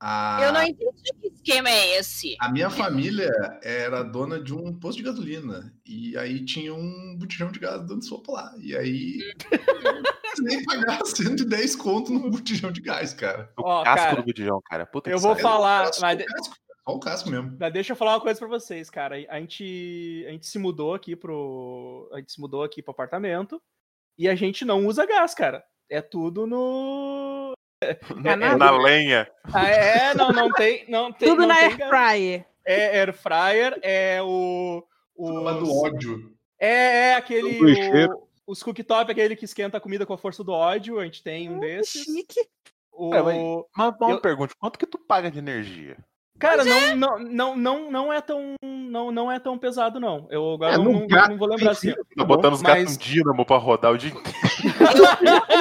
[0.00, 2.36] a, Eu não entendi que esquema é esse.
[2.40, 3.30] a minha família
[3.62, 5.72] era dona de um posto de gasolina.
[5.86, 8.54] E aí tinha um botijão de gás dando sopa lá.
[8.58, 9.18] E aí
[9.50, 13.50] eu precisei pagar 110 conto no botijão de gás, cara.
[13.56, 14.86] O casco cara, do botijão, cara.
[14.86, 15.42] Puta eu que vou pariu.
[15.48, 16.56] falar, só mas o casco,
[16.86, 17.56] o casco mesmo.
[17.58, 19.16] Mas deixa eu falar uma coisa pra vocês, cara.
[19.28, 22.08] A gente, a gente se mudou aqui pro.
[22.12, 23.62] A gente se mudou aqui pro apartamento
[24.18, 25.64] e a gente não usa gás, cara.
[25.88, 27.55] É tudo no.
[27.82, 28.56] É nada.
[28.56, 29.30] Na lenha.
[29.52, 30.84] Ah, é, não, não tem.
[30.88, 32.46] Não tem Tudo não na tem air fryer.
[32.64, 34.82] É air fryer, é o.
[35.16, 36.32] Fala do ódio.
[36.58, 38.06] É, é aquele.
[38.08, 40.98] O, os cooktop, aquele que esquenta a comida com a força do ódio.
[40.98, 42.02] A gente tem um Que desses.
[42.04, 42.40] chique.
[42.92, 43.14] O...
[43.14, 43.36] É, mas-
[43.76, 45.96] Mas uma Eu- pergunta: quanto que tu paga de energia?
[46.38, 48.54] Cara, não, não, não, não, não é tão.
[48.62, 50.26] Não, não é tão pesado, não.
[50.30, 51.92] Eu agora É, não, não, gato, não vou lembrar assim.
[52.16, 54.36] Tá botando os gatos Mas- um dínamo pra rodar o dia inteiro.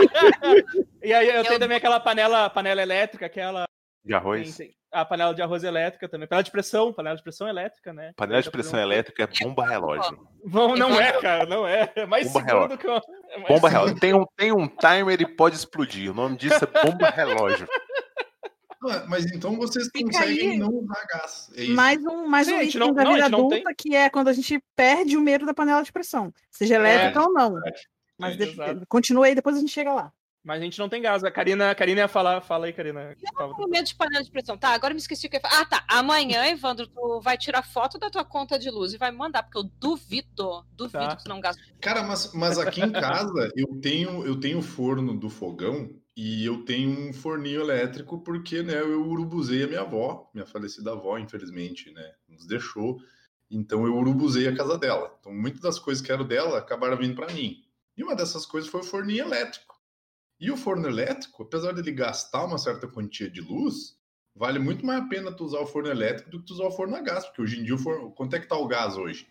[1.03, 3.65] E aí eu, Eu- tenho também aquela panela, panela elétrica, aquela.
[4.03, 4.55] De arroz.
[4.57, 6.27] tem- tem- a panela de arroz elétrica também.
[6.27, 8.11] Panela de pressão, panela de pressão elétrica, né?
[8.15, 10.17] Panela de pressão um- elétrica é bomba relógio.
[10.45, 11.91] Vão, não é, cara, não é.
[11.95, 12.77] É mais Bomba seguro relógio.
[12.77, 13.01] do que uma.
[13.31, 13.71] é Bomba seguro.
[13.73, 13.99] relógio.
[13.99, 16.11] Tem um, tem um timer e pode explodir.
[16.11, 17.67] O nome disso é bomba relógio.
[19.07, 20.57] Mas então vocês Fica conseguem aí.
[20.57, 21.49] não usar gás.
[21.55, 21.73] É isso.
[21.73, 24.27] Mais um, mais Sim, um item não- da não, vida não adulta, que é quando
[24.29, 26.33] a gente perde o medo da panela de pressão.
[26.51, 27.59] Seja elétrica ou não.
[28.17, 28.85] Mas É, deixa- exato.
[28.87, 30.11] continua aí, depois a gente chega lá.
[30.47, 31.23] Mas a gente não tem gás.
[31.23, 32.39] A Karina, a Karina ia falar.
[32.39, 33.15] Fala aí, Karina.
[33.35, 34.55] Tava- tenho medo de panela de pressão.
[34.55, 35.61] Tá, agora eu me esqueci o que eu ia falar.
[35.63, 35.83] Ah, tá.
[35.89, 39.41] Amanhã, Evandro, tu vai tirar foto da tua conta de luz e vai me mandar,
[39.41, 41.15] porque eu duvido, duvido Tá.
[41.15, 41.59] que tu não gasta.
[41.81, 46.63] Cara, mas, mas aqui em casa eu tenho eu tenho forno do fogão e eu
[46.63, 51.91] tenho um forninho elétrico porque né, eu urubuzei a minha avó, minha falecida avó, infelizmente,
[51.91, 52.13] né?
[52.29, 53.01] Nos deixou.
[53.51, 55.13] Então eu urubuzei a casa dela.
[55.19, 57.61] Então muitas das coisas que eram dela acabaram vindo para mim.
[57.97, 59.75] E uma dessas coisas foi o forninho elétrico.
[60.39, 63.97] E o forno elétrico, apesar dele gastar uma certa quantia de luz,
[64.33, 66.71] vale muito mais a pena tu usar o forno elétrico do que tu usar o
[66.71, 68.97] forno a gás, porque hoje em dia o forno, quanto é que tá o gás
[68.97, 69.27] hoje?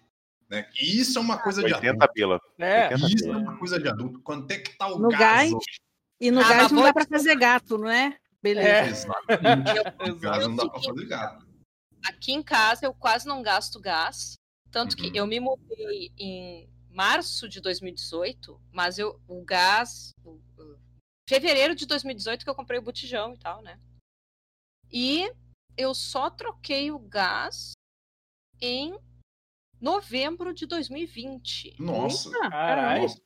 [0.49, 0.67] Né?
[0.79, 2.13] E isso é uma coisa de 80 adulto.
[2.13, 2.41] pila.
[2.59, 4.21] É, 80 Isso é uma coisa de adulto.
[4.21, 5.21] Quanto é que tá o No gás?
[5.21, 5.84] gás, hoje?
[6.25, 8.19] E no Ah, gás não dá pra te- fazer gato, né?
[8.43, 8.69] Beleza.
[8.69, 8.87] É.
[8.89, 9.71] Exatamente.
[9.71, 10.11] Exato.
[10.11, 11.47] O gás não dá pra fazer gato.
[12.07, 14.35] Aqui em casa eu quase não gasto gás,
[14.71, 15.15] tanto que Uhum.
[15.17, 20.79] eu me mudei em março de 2018, mas eu o gás o- o-
[21.29, 23.79] fevereiro de 2018 que eu comprei o botijão e tal, né?
[24.91, 25.31] E
[25.77, 27.73] eu só troquei o gás
[28.63, 28.99] em
[29.79, 31.75] novembro de 2020.
[31.79, 32.31] Nossa.
[32.49, 33.03] Caralho.
[33.03, 33.21] Nossa.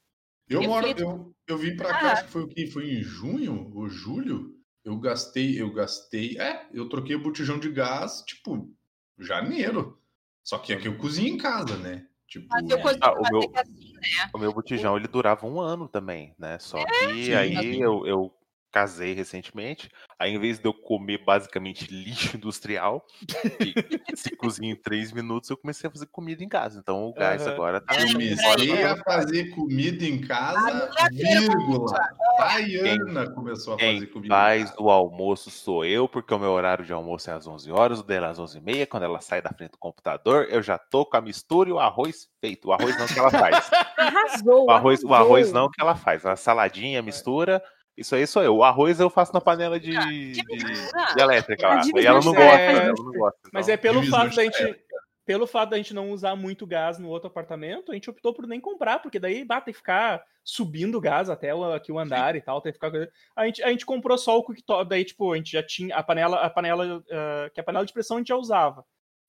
[0.48, 1.98] Eu Eu moro, eu, eu vim pra Ah.
[2.00, 2.66] cá, acho que foi o que?
[2.68, 4.54] Foi em junho ou julho?
[4.84, 6.38] Eu gastei, eu gastei.
[6.38, 8.72] É, eu troquei o botijão de gás, tipo,
[9.18, 10.00] janeiro.
[10.42, 12.06] Só que aqui eu cozinho em casa, né?
[12.26, 13.92] Tipo, cozinho, Ah, o meu- é que assim,
[14.34, 16.58] O meu botijão ele durava um ano também, né?
[16.58, 17.82] Só que sim, aí sim.
[17.82, 18.32] eu, eu
[18.78, 19.90] casei recentemente.
[20.18, 25.50] Aí, em vez de eu comer basicamente lixo industrial, que se cozinha em três minutos,
[25.50, 26.78] eu comecei a fazer comida em casa.
[26.78, 27.52] Então o gás Aham.
[27.52, 27.94] agora tá.
[27.96, 31.98] comecei a fazer comida em casa, vírgula.
[32.36, 34.82] Tayana começou a Quem fazer comida em faz casa.
[34.82, 38.04] o almoço sou eu, porque o meu horário de almoço é às 11 horas, o
[38.04, 38.86] dela é às 11h30.
[38.86, 41.80] Quando ela sai da frente do computador, eu já tô com a mistura e o
[41.80, 42.68] arroz feito.
[42.68, 43.70] O arroz não que ela faz.
[43.98, 44.66] Arrasou.
[44.66, 45.34] O arroz, o arrasou.
[45.34, 46.24] arroz não que ela faz.
[46.24, 47.62] A saladinha, a mistura,
[48.00, 48.56] isso aí sou eu.
[48.56, 51.80] O arroz eu faço na panela de, de- de elétrica A lá.
[51.80, 52.80] divisão E ela não de gosta, tarefas.
[52.84, 53.38] ela não gosta.
[53.52, 53.74] Mas então.
[53.74, 54.84] é pelo divisão fato de da gente.
[55.26, 58.46] Pelo fato da gente não usar muito gás no outro apartamento, a gente optou por
[58.46, 61.98] nem comprar, porque daí bah, tem que ficar subindo o gás até o, aqui o
[61.98, 62.90] andar e tal, tem que ficar.
[63.36, 66.02] A gente, a gente comprou só o cooktop, daí, tipo, a gente já tinha a
[66.02, 68.82] panela, a panela, ah, que a panela de pressão a gente já usava.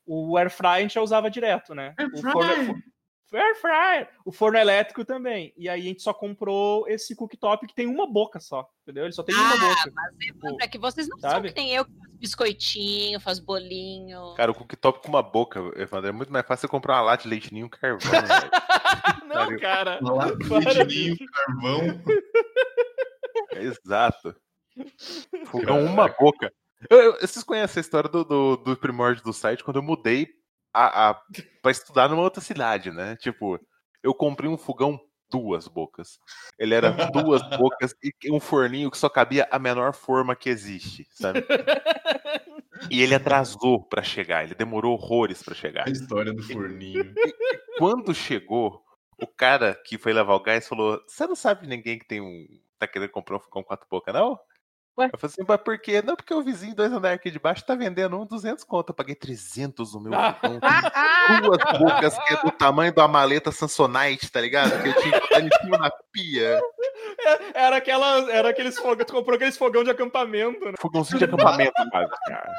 [0.08, 1.93] O air fry a gente já usava direto, né?
[2.13, 2.75] O forno,
[3.38, 4.10] air fryer.
[4.26, 5.54] O forno elétrico também.
[5.58, 9.04] E aí a gente só comprou esse cooktop que tem uma boca só, entendeu?
[9.06, 9.92] Ele só tem uma Ah, boca.
[10.22, 11.50] Evandro, é que vocês não Sabe?
[11.50, 14.34] são que nem eu que faz biscoitinho, faz bolinho.
[14.36, 17.24] Cara, o cooktop com uma boca, Evandro, é muito mais fácil você comprar uma lata
[17.24, 18.00] de leite ninho carvão.
[18.10, 18.52] velho.
[19.28, 20.00] não, cara.
[20.02, 21.32] Uma lata de leitinho, bicho.
[21.32, 22.02] carvão.
[23.54, 24.36] Exato.
[25.46, 26.52] Fogão uma boca.
[26.89, 30.30] Eu- eu- vocês conhecem a história do, do, do primórdio do site quando eu mudei
[30.73, 31.21] a, a,
[31.62, 33.15] pra estudar numa outra cidade, né?
[33.17, 33.60] Tipo,
[34.03, 36.19] eu comprei um fogão duas bocas.
[36.58, 41.08] Ele era duas bocas e um forninho que só cabia a menor forma que existe,
[41.12, 41.45] sabe?
[42.89, 45.88] E ele atrasou pra chegar, ele demorou horrores pra chegar.
[45.88, 47.13] A história do forninho.
[47.77, 48.84] Quando chegou,
[49.21, 52.47] o cara que foi levar o gás falou: Você não sabe ninguém que tem um.
[52.77, 54.39] tá querendo comprar um fogão quatro boca, não?
[55.00, 55.10] Ué?
[55.14, 56.02] Eu falei assim, mas por quê?
[56.02, 58.90] Não, porque o vizinho dois andares aqui de baixo tá vendendo um 200 conto.
[58.90, 60.34] Eu paguei 300 no meu Ah.
[60.34, 60.60] fogão.
[61.42, 64.82] Duas bocas que é do tamanho de uma maleta Samsonite, tá ligado?
[64.82, 66.60] Que eu tinha que botar em cima da pia.
[67.54, 70.74] Era, aquela, era aqueles fogão, tu comprou aqueles fogão de acampamento, né?
[70.80, 72.52] Fogãozinho de acampamento, quase, cara.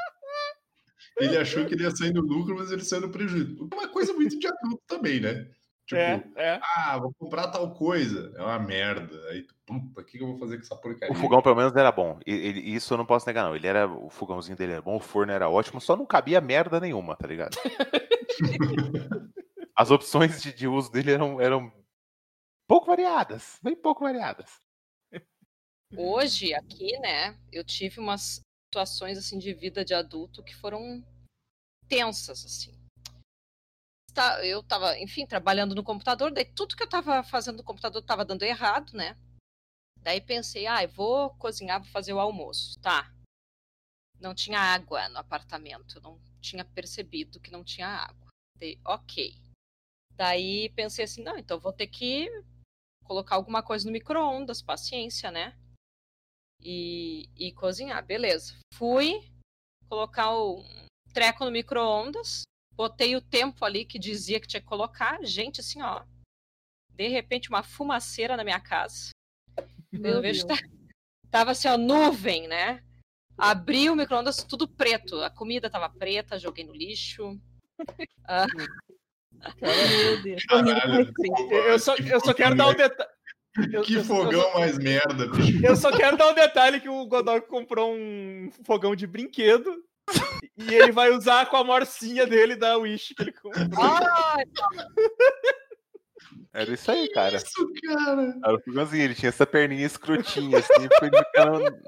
[1.17, 3.69] Ele achou que ele ia sair no lucro, mas ele saiu no prejuízo.
[3.73, 5.45] Uma coisa muito de adulto também, né?
[5.85, 6.59] Tipo, É, é.
[6.77, 8.31] ah, vou comprar tal coisa.
[8.37, 9.17] É uma merda.
[9.29, 11.11] Aí, tu, puta, o que, que eu vou fazer com essa porcaria?
[11.11, 12.19] O fogão, pelo menos, era bom.
[12.25, 13.55] E- ele- isso eu não posso negar, não.
[13.55, 13.87] Ele era.
[13.87, 17.27] O fogãozinho dele era bom, o forno era ótimo, só não cabia merda nenhuma, tá
[17.27, 17.57] ligado?
[19.75, 21.71] As opções de, de uso dele eram, eram
[22.67, 24.59] pouco variadas, bem pouco variadas.
[25.97, 31.03] hoje aqui, né, eu tive umas situações assim de vida de adulto que foram
[31.87, 32.79] tensas assim.
[34.13, 38.01] Tá- Eu tava, enfim, trabalhando no computador, daí tudo que eu tava fazendo no computador
[38.01, 39.17] tava dando errado, né?
[40.01, 42.79] Daí pensei, ah, eu vou cozinhar, vou fazer o almoço.
[42.81, 43.13] Tá.
[44.19, 48.27] Não tinha água no apartamento, eu não tinha percebido que não tinha água.
[48.57, 49.35] Daí, ok.
[50.15, 52.29] Daí pensei assim, não, então vou ter que
[53.05, 55.57] colocar alguma coisa no micro-ondas, paciência, né?
[56.59, 58.55] E, e cozinhar, beleza.
[58.75, 59.19] Fui
[59.89, 60.63] colocar o
[61.13, 62.43] treco no micro-ondas,
[62.73, 65.23] botei o tempo ali que dizia que tinha que colocar.
[65.23, 66.03] Gente, assim, ó.
[66.91, 69.09] De repente, uma fumaceira na minha casa.
[69.91, 70.57] Meu Eu vejo tá-
[71.29, 72.83] tava assim, ó, nuvem, né?
[73.37, 75.21] Abri o micro-ondas, tudo preto.
[75.21, 77.39] A comida tava preta, joguei no lixo.
[79.59, 80.43] Meu Deus.
[80.45, 81.13] Caralho.
[81.67, 83.09] Eu só, eu só quero dar um detalhe.
[83.73, 85.65] Eu, Que eu- fogão mais merda, bicho.
[85.65, 89.83] Eu só quero dar um detalhe que o Godoy comprou um fogão de brinquedo
[90.57, 93.83] e ele vai usar com a morcinha dele da Wish que ele comprou.
[93.83, 94.43] Ai,
[96.53, 97.37] Era isso aí, cara.
[97.37, 98.35] Isso, cara.
[98.43, 101.09] Era o fogãozinho, ele tinha essa perninha escrotinha, assim, foi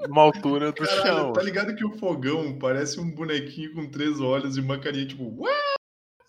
[0.08, 1.32] numa altura do Caralho, chão.
[1.34, 5.24] tá ligado que o fogão parece um bonequinho com três olhos e uma carinha tipo,
[5.42, 5.52] ué,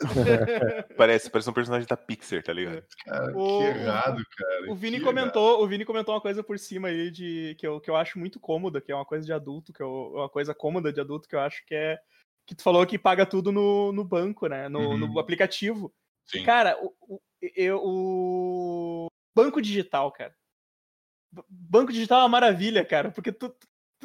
[0.97, 2.83] Parece, parece um personagem da Pixar, tá ligado?
[3.05, 4.71] cara, O- que errado, cara.
[4.71, 7.79] O Vini que comentou, o Vini comentou uma coisa por cima aí de que eu,
[7.81, 10.53] que eu acho muito cômoda, que é uma coisa de adulto, que eu, uma coisa
[10.53, 11.99] cômoda de adulto que eu acho que é
[12.47, 14.69] que tu falou que paga tudo no, no banco, né?
[14.69, 14.97] No, Uhum.
[14.97, 15.91] no aplicativo.
[16.25, 16.43] Sim.
[16.43, 17.21] Cara, o, o,
[17.55, 20.35] eu, o banco digital, cara.
[21.49, 23.53] Banco digital é uma maravilha, cara, porque tu,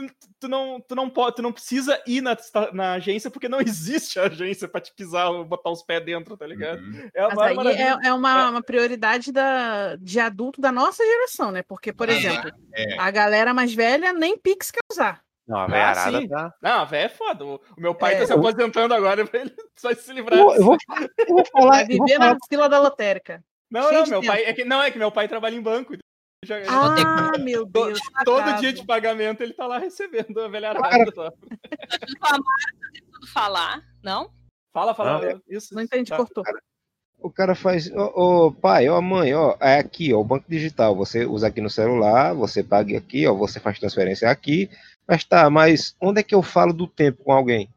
[0.09, 2.37] tu, tu não, tu, não pode, tu não precisa ir na,
[2.73, 6.47] na agência porque não existe a agência pra te pisar, botar os pés dentro, tá
[6.47, 6.81] ligado?
[6.81, 7.09] Uhum.
[7.15, 7.99] É uma Mas aí maravilha.
[8.05, 11.63] é, é uma, uma prioridade da, de adulto da nossa geração, né?
[11.63, 12.99] Porque, por Ah, exemplo, é.
[12.99, 15.21] a galera mais velha nem Pix quer usar.
[15.49, 16.29] Não, a Ah, veiarada sim.
[16.29, 16.55] tá.
[16.63, 17.45] Não, velho é foda.
[17.45, 20.65] O, meu pai É, tá se eu- aposentando agora, ele vai se livrar Eu, eu
[20.65, 20.77] vou,
[21.19, 21.71] eu vou falar.
[21.71, 23.43] Vai eu vou viver falar- na fila da lotérica.
[23.71, 24.33] Não, cheio não, meu tempo.
[24.33, 24.45] pai.
[24.45, 25.95] É que, não, é que meu pai trabalha em banco.
[26.43, 28.01] Já- Ah, meu Deus.
[28.25, 28.61] todo sacado.
[28.61, 30.89] dia de pagamento ele tá lá recebendo a velharada.
[30.89, 31.31] Cara, só.
[33.13, 34.31] tudo falar, não?
[34.73, 35.35] Fala, fala.
[35.35, 35.75] Ah, isso.
[35.75, 36.17] Não entendi, tá.
[36.17, 36.43] cortou.
[37.19, 40.97] O cara faz, ô ô, pai, ó mãe, ó, é aqui, ó, o banco digital,
[40.97, 44.71] você usa aqui no celular, você paga aqui, ó, você faz transferência aqui,
[45.07, 47.69] mas tá, mas onde é que eu falo do tempo com alguém?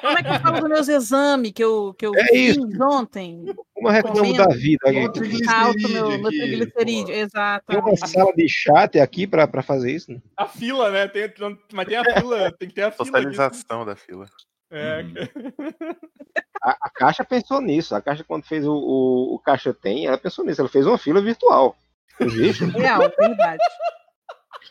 [0.00, 2.82] Como é que eu falo dos meus exames que eu, que eu É fiz isso.
[2.82, 3.44] ontem?
[3.74, 7.14] Como eu reclamo da vida alto meu, meu triglicerídeo.
[7.66, 7.72] pô.
[7.72, 10.12] Tem uma sala de chat aqui pra, pra fazer isso?
[10.12, 10.20] né?
[10.36, 11.08] A fila, né?
[11.08, 11.30] Tem,
[11.72, 13.04] mas tem a fila, tem que ter a fila.
[13.04, 13.12] disso.
[13.12, 14.26] Socialização da fila.
[14.70, 15.72] É, Uhum.
[16.62, 20.16] A, a Caixa pensou nisso, a Caixa quando fez o, o, o Caixa Tem, ela
[20.16, 21.76] pensou nisso, ela fez uma fila virtual.
[22.20, 22.64] Existe?
[22.66, 23.62] Real, verdade.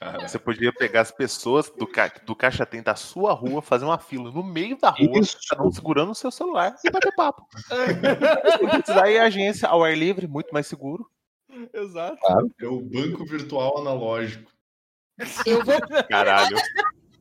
[0.02, 2.12] Cara, Você podia pegar as pessoas do, ca...
[2.26, 5.38] do caixa tem da sua rua, fazer uma fila no meio da rua, Isso.
[5.48, 7.46] cada um segurando o seu celular e bater papo.
[8.72, 11.08] Precisar ir à agência ao ar livre, muito mais seguro.
[11.72, 12.18] Exato.
[12.60, 14.52] é o banco virtual analógico.
[15.46, 16.58] Eu vou Caralho.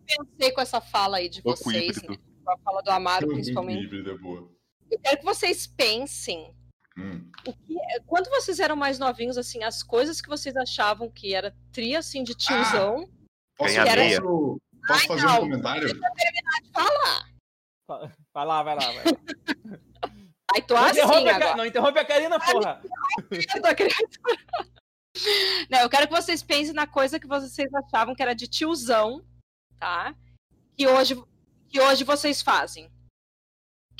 [0.06, 2.16] pensei com essa fala aí de Banco vocês, né?
[2.42, 3.84] Com a fala do Amaro, O banco principalmente.
[3.84, 4.48] híbrido é boa.
[4.90, 6.54] Eu quero que vocês pensem
[7.00, 7.30] Hum.
[7.46, 11.34] o que é- quando vocês eram mais novinhos, assim, as coisas que vocês achavam que
[11.34, 13.08] era tri, assim, de tiozão.
[13.56, 14.20] Posso, Ganha meia.
[14.20, 15.34] posso, posso fazer não.
[15.36, 15.88] um comentário?
[16.74, 17.30] Fala!
[18.32, 19.02] Vai lá, vai lá, vai lá.
[20.54, 21.56] Aí tô Não assim interrompe, a, agora.
[21.56, 22.80] não interrompe a Karina, porra.
[25.70, 29.24] Não, eu quero que vocês pensem na coisa que vocês achavam que era de tiozão,
[29.78, 30.14] tá?
[30.76, 31.20] Que hoje,
[31.68, 32.90] que hoje vocês fazem.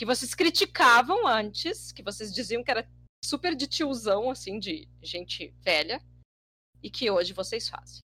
[0.00, 2.88] Que vocês criticavam antes, que vocês diziam que era
[3.22, 6.00] super de tiozão, assim, de gente velha,
[6.82, 7.98] e que hoje vocês fazem.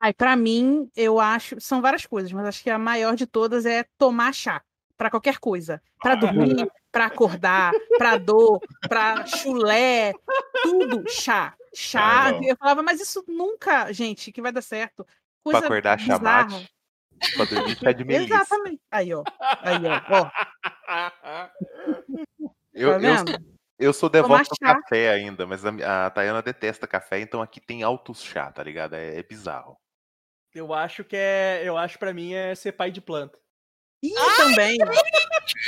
[0.00, 1.60] Aí, pra mim, eu acho.
[1.60, 4.64] São várias coisas, mas acho que a maior de todas é tomar chá.
[4.96, 5.82] Pra qualquer coisa.
[6.00, 10.14] Pra dormir, pra acordar, pra dor, pra chulé,
[10.62, 11.54] tudo chá.
[11.74, 12.28] Chá.
[12.28, 12.42] Ah, não.
[12.42, 15.06] eu falava, mas isso nunca, gente, que vai dar certo.
[15.44, 16.48] Coisa Pra acordar, bizarra.
[16.48, 16.70] chamate.
[17.36, 18.34] Pra dormir, chá de melissa.
[18.34, 18.80] Exatamente.
[18.90, 19.22] Aí, ó.
[19.62, 20.22] Aí, ó.
[20.24, 20.30] ó
[22.72, 23.24] Eu, tá eu,
[23.78, 27.82] eu sou devoto do café ainda, mas a, a Tayana detesta café, então aqui tem
[27.82, 28.94] altos chá, tá ligado?
[28.94, 29.76] É, é bizarro.
[30.54, 31.62] Eu acho que é.
[31.64, 33.38] Eu acho pra mim é ser pai de planta.
[34.02, 34.78] Ih, também.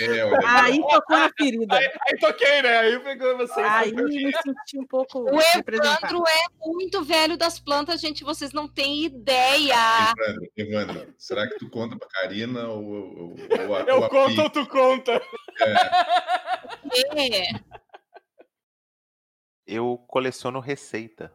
[0.00, 1.76] É, Aí tocou na ferida.
[1.76, 2.78] Aí, aí toquei, né?
[2.78, 3.66] Aí pegou vocês.
[3.66, 5.40] Aí me senti um pouco O.
[5.40, 9.74] Evandro é muito velho das plantas, gente, vocês não têm ideia.
[10.16, 13.36] Evandro, Evandro, será que tu conta pra Karina ou, ou,
[13.66, 14.40] ou a, ou Eu a conto Pi?
[14.40, 15.20] ou tu conta?
[15.60, 15.74] É.
[19.66, 21.32] Eu coleciono receita.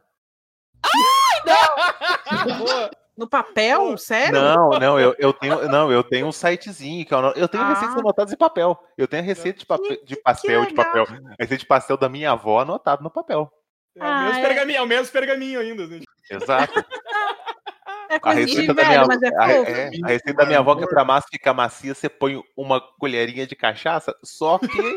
[2.58, 2.92] Boa.
[3.18, 3.98] No papel?
[3.98, 4.34] Sério?
[4.42, 7.70] Não, não, eu, eu tenho, não, eu tenho um sitezinho que eu, eu tenho Ah.
[7.70, 8.78] receitas anotadas em papel.
[8.98, 11.04] Eu tenho a receita de, papel, de pastel, de papel.
[11.04, 13.50] A receita de pastel da minha avó anotada no papel.
[13.98, 14.42] É o mesmo Ah, é.
[14.48, 15.88] pergaminho, é o mesmo pergaminho ainda.
[15.88, 16.06] gente.
[16.30, 16.74] Exato.
[18.08, 20.76] É A receita da velho, minha, mas é a, é, a receita da minha avó
[20.76, 24.96] que é pra massa ficar macia, você põe uma colherinha de cachaça, só que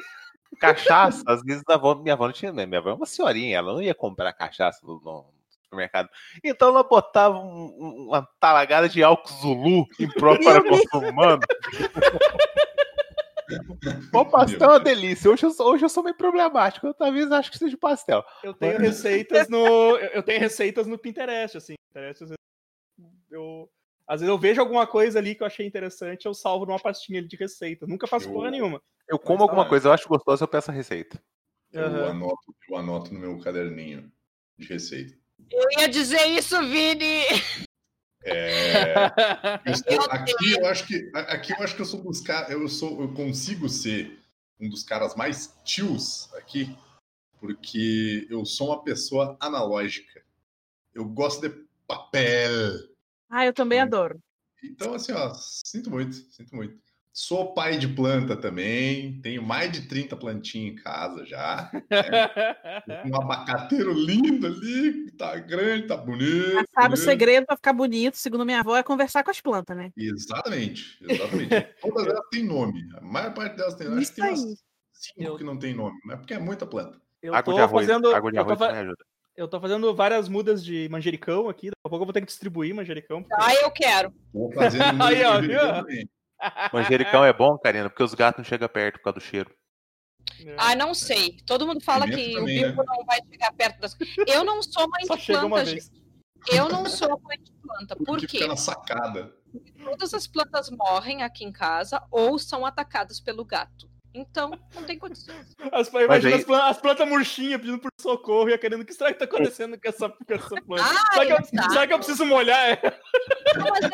[0.60, 2.66] cachaça, às vezes a avó, minha avó não tinha, né?
[2.66, 5.24] Minha avó é uma senhorinha, ela não ia comprar cachaça no, no
[5.72, 6.08] supermercado.
[6.42, 11.40] Então ela botava um- um- uma talagada de álcool Zulu em prol para consumo humano.
[14.12, 15.30] O pastel é uma delícia.
[15.30, 16.86] Hoje eu, sou, hoje eu sou meio problemático.
[16.86, 18.22] Eu talvez acho que seja pastel.
[18.42, 19.96] Eu tenho receitas no.
[19.96, 21.74] Eu tenho receitas no Pinterest, assim.
[21.88, 22.38] Pinterest, às vezes,
[23.30, 23.70] eu,
[24.06, 27.20] às vezes eu vejo alguma coisa ali que eu achei interessante, eu salvo numa pastinha
[27.20, 27.86] ali de receita.
[27.86, 28.82] Nunca faço Eu- porra nenhuma.
[29.08, 29.68] Eu como Mas alguma lá.
[29.68, 31.18] coisa, eu acho gostosa, eu peço a receita.
[31.72, 32.10] Eu, Aham.
[32.10, 34.12] anoto, eu anoto no meu caderninho
[34.58, 35.16] de receita.
[35.50, 37.22] Eu ia dizer isso, Vini!
[38.22, 38.94] É,
[39.86, 43.00] eu aqui eu acho que aqui eu acho que eu sou dos caras, eu sou
[43.00, 44.18] eu consigo ser
[44.60, 46.76] um dos caras mais tios aqui,
[47.40, 50.22] porque eu sou uma pessoa analógica.
[50.92, 51.54] Eu gosto de
[51.86, 52.88] papel.
[53.30, 54.20] Ah, eu também adoro.
[54.62, 56.87] Então assim, ó, sinto muito, sinto muito.
[57.20, 61.68] Sou pai de planta também, tenho mais de 30 plantinhas em casa já.
[63.04, 66.52] Um abacateiro lindo ali, tá grande, tá bonito.
[66.52, 66.96] Já sabe o bonito.
[66.98, 69.90] segredo pra ficar bonito, segundo minha avó, é conversar com as plantas, né?
[69.96, 71.50] Exatamente, exatamente.
[71.82, 72.86] Todas elas têm nome.
[72.96, 74.00] A maior parte delas tem nome.
[74.00, 74.40] Acho que tem umas
[74.92, 77.00] cinco Eu- que não tem nome, mas é porque é muita planta.
[77.20, 78.14] Eu água tô de arroz, fazendo.
[78.14, 79.04] água de eu, tô, arroz fa- me ajuda.
[79.36, 81.66] eu tô fazendo várias mudas de manjericão aqui.
[81.66, 83.24] Daqui a pouco eu vou ter que distribuir manjericão.
[83.24, 84.12] porque- Ah, eu quero.
[84.32, 85.58] Vou fazer Aí, ó, viu?
[86.72, 89.50] Manjericão é bom, Karina, porque os gatos não chegam perto por causa do cheiro.
[90.56, 91.38] Ah, não sei.
[91.46, 94.62] Todo mundo fala Pimenta que também, o bico não vai chegar perto das Eu não
[94.62, 95.84] sou mãe Só de chega uma planta, vez.
[95.86, 96.08] gente.
[96.52, 97.96] Eu não sou mãe de planta.
[97.96, 98.38] Por Porque quê?
[98.38, 99.34] fica na sacada.
[99.82, 103.87] Todas as plantas morrem aqui em casa ou são atacadas pelo gato.
[104.14, 105.54] Então, não tem condições.
[105.72, 108.80] As, imagina aí- as, plan- as plantas murchinhas pedindo por socorro e querendo.
[108.80, 110.82] O que será que tá acontecendo com essa, com essa planta?
[110.84, 111.72] Ah, será, que eu, exato.
[111.72, 112.58] será que eu preciso molhar?
[112.70, 112.80] É.
[113.56, 113.90] Não, mas eu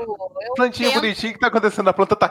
[0.00, 0.16] olho.
[0.42, 1.88] Eu Plantinha tento- bonitinha, o que tá acontecendo?
[1.88, 2.28] A planta tá.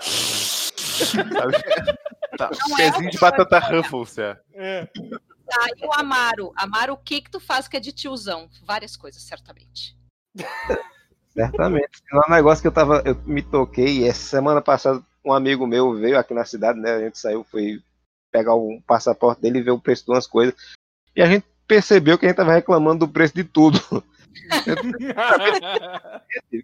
[2.38, 2.50] Tá
[2.80, 4.40] é pezinho de o batata Ruffles, é.
[4.54, 4.86] É.
[4.86, 6.52] Tá, e o Amaro?
[6.56, 8.50] Amaro, o que que tu faz que é de tiozão?
[8.66, 9.96] Várias coisas, certamente.
[11.34, 12.04] Certamente.
[12.12, 15.68] É um negócio que eu tava, eu me toquei, e essa semana passada um amigo
[15.68, 16.94] meu veio aqui na cidade, né?
[16.94, 17.82] A gente saiu, foi
[18.32, 20.56] pegar o passaporte dele e ver o preço de umas coisas.
[21.16, 23.78] E a gente percebeu que a gente tava reclamando do preço de tudo.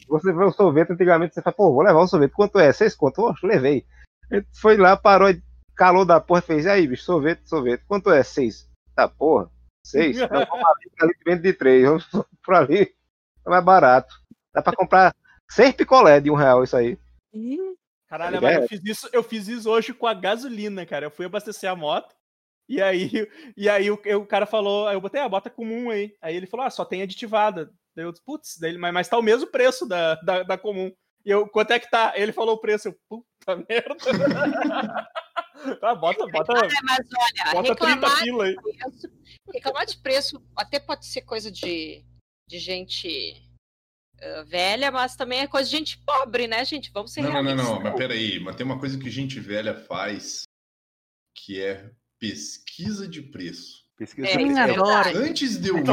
[0.08, 2.32] Você vê o sorvete antigamente, você fala, pô, vou levar o sorvete.
[2.32, 2.72] Quanto é?
[2.72, 3.24] Seis conto?
[3.24, 3.86] Oxe, levei.
[4.32, 5.42] A gente foi lá, parou, e
[5.76, 7.84] calou da porra, fez, e aí, bicho, sorvete, sorvete.
[7.88, 8.24] Quanto é?
[8.24, 8.70] Seis.
[8.96, 9.50] Tá, porra.
[9.86, 10.18] Seis?
[10.18, 11.84] Não, vamos ali, ali vende de três.
[11.84, 12.08] Vamos
[12.46, 12.94] por ali.
[13.46, 14.14] É mais barato.
[14.54, 15.14] Dá pra comprar
[15.50, 16.98] seis picolé de um real isso aí.
[18.14, 18.40] Caralho, É.
[18.42, 21.08] mas eu fiz, isso, eu fiz isso hoje com a gasolina, cara.
[21.08, 22.14] Eu fui abastecer a moto.
[22.70, 23.10] E aí,
[23.58, 26.16] e aí o, o cara falou, aí eu botei a bota comum aí.
[26.22, 27.74] Aí ele falou, ah, só tem aditivada.
[27.96, 30.58] Daí eu disse, putz, daí ele, mas, mas tá o mesmo preço da, da, da
[30.60, 30.94] comum.
[31.26, 32.14] E eu, quanto é que tá?
[32.16, 32.90] Ele falou o preço.
[32.90, 33.26] Eu, puta
[33.68, 35.08] merda.
[35.82, 38.56] tá, bota, bota, É, mas olha, bota 30 reclamar pila aí.
[38.56, 39.08] de preço,
[39.52, 42.06] reclamar de preço até pode ser coisa de,
[42.48, 43.53] de gente ah,
[44.46, 46.92] velha, mas também é coisa de gente pobre, né, gente?
[46.94, 50.44] Vamos ser Não, não, não, mas peraí, mas tem uma coisa que gente velha faz
[51.36, 53.84] que é pesquisa de preço.
[53.98, 54.60] Pesquisa É, de preço.
[54.60, 55.18] adoro.
[55.18, 55.84] Antes de eu ir.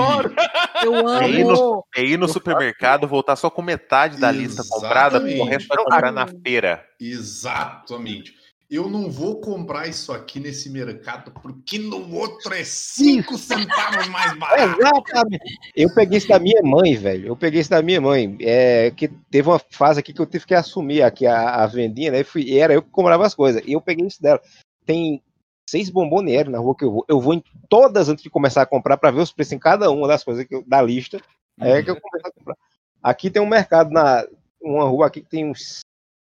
[0.83, 1.85] Eu amo.
[1.95, 5.41] É ir no supermercado, voltar só com metade da lista comprada, Exatamente.
[5.41, 6.87] o resto vai comprar na feira.
[6.99, 8.35] exatamente.
[8.71, 14.33] Eu não vou comprar isso aqui nesse mercado porque no outro é 5 centavos mais
[14.39, 14.79] barato.
[14.81, 15.43] Exatamente.
[15.75, 17.27] Eu peguei isso da minha mãe, velho.
[17.27, 18.37] Eu peguei isso da minha mãe.
[18.41, 22.13] É, que teve uma fase aqui que eu tive que assumir aqui a, a vendinha,
[22.13, 22.21] né?
[22.21, 23.61] E fui- e era eu que comprava as coisas.
[23.67, 24.41] E eu peguei isso dela.
[24.87, 25.21] Tem
[25.69, 27.05] seis bombonières na rua que eu vou.
[27.09, 29.91] Eu vou em todas antes de começar a comprar para ver os preços em cada
[29.91, 31.21] uma das coisas que eu- da lista.
[31.61, 32.57] É que eu começo a comprar.
[33.03, 34.25] Aqui tem um mercado na
[34.63, 35.81] uma rua aqui que tem uns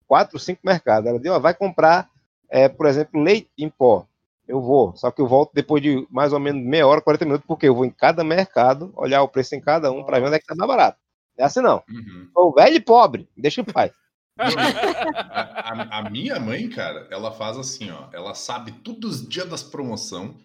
[0.07, 1.09] quatro, cinco mercados.
[1.09, 2.09] Ela disse, ó, vai comprar,
[2.51, 4.07] é, por exemplo, leite em pó.
[4.47, 7.47] Eu vou, só que eu volto depois de mais ou menos meia hora, 40 minutos,
[7.47, 10.37] porque eu vou em cada mercado, olhar o preço em cada um para ver onde
[10.37, 10.99] é que tá mais barato.
[11.37, 11.83] É assim não.
[11.89, 12.29] Uhum.
[12.33, 13.93] Sou velho e pobre, deixa em paz.
[14.39, 18.09] A, a- a minha mãe, cara, ela faz assim, ó.
[18.13, 20.37] Ela sabe todos os dias das promoção.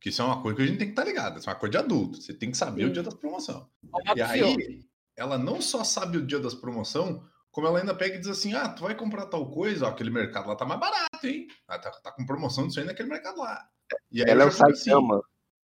[0.00, 1.38] Que isso é uma coisa que a gente tem que estar ligado.
[1.38, 2.20] Isso é uma coisa de adulto.
[2.20, 2.92] Você tem que saber o Sim.
[2.92, 3.68] dia das promoção.
[3.92, 4.16] Óbvio.
[4.16, 4.80] E aí,
[5.16, 7.22] ela não só sabe o dia das promoção,
[7.52, 10.10] como ela ainda pega e diz assim: ah, tu vai comprar tal coisa, ó, aquele
[10.10, 11.46] mercado lá tá mais barato, hein?
[11.68, 13.64] Ah, tá, tá com promoção disso aí naquele mercado lá.
[14.10, 14.90] E aí Ela é o assim,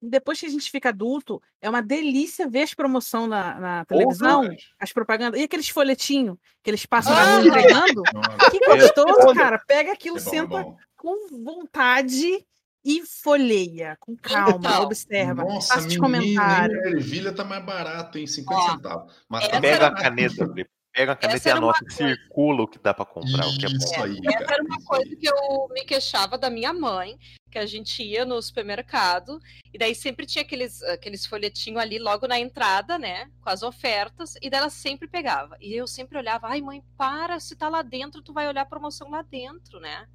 [0.01, 4.43] depois que a gente fica adulto, é uma delícia ver as promoções na, na televisão,
[4.43, 4.57] Porra.
[4.79, 5.41] as propagandas.
[5.41, 7.25] E aqueles folhetinhos que eles passam Ah!
[7.25, 8.03] na rua entregando.
[8.51, 9.59] Que gostoso, cara.
[9.67, 10.77] Pega aquilo, é bom, é senta bom.
[10.97, 12.47] com vontade
[12.85, 16.79] e folheia, com calma, Então, observa, Nossa, faça os comentários.
[16.87, 18.27] Ervilha tá mais barato, hein?
[18.27, 19.25] 50 Ó, centavos.
[19.29, 20.71] Mas tá Pega a caneta, Felipe.
[20.93, 23.77] Pega a caneta e anota, circula o que dá pra comprar, o que é bom.
[23.77, 24.55] Isso aí, Essa cara.
[24.55, 27.19] era uma isso coisa que eu me queixava da minha mãe,
[27.51, 29.39] que a gente ia no supermercado,
[29.73, 33.31] e daí sempre tinha aqueles, aqueles folhetinhos ali logo na entrada, né?
[33.41, 35.57] Com as ofertas, e daí ela sempre pegava.
[35.61, 38.67] E eu sempre olhava, ai mãe, para, se tá lá dentro, tu vai olhar a
[38.67, 40.07] promoção lá dentro, né?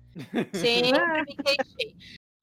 [0.54, 1.96] Sempre me queixei.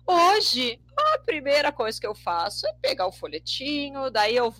[0.06, 4.52] Hoje, a primeira coisa que eu faço é pegar o folhetinho, daí eu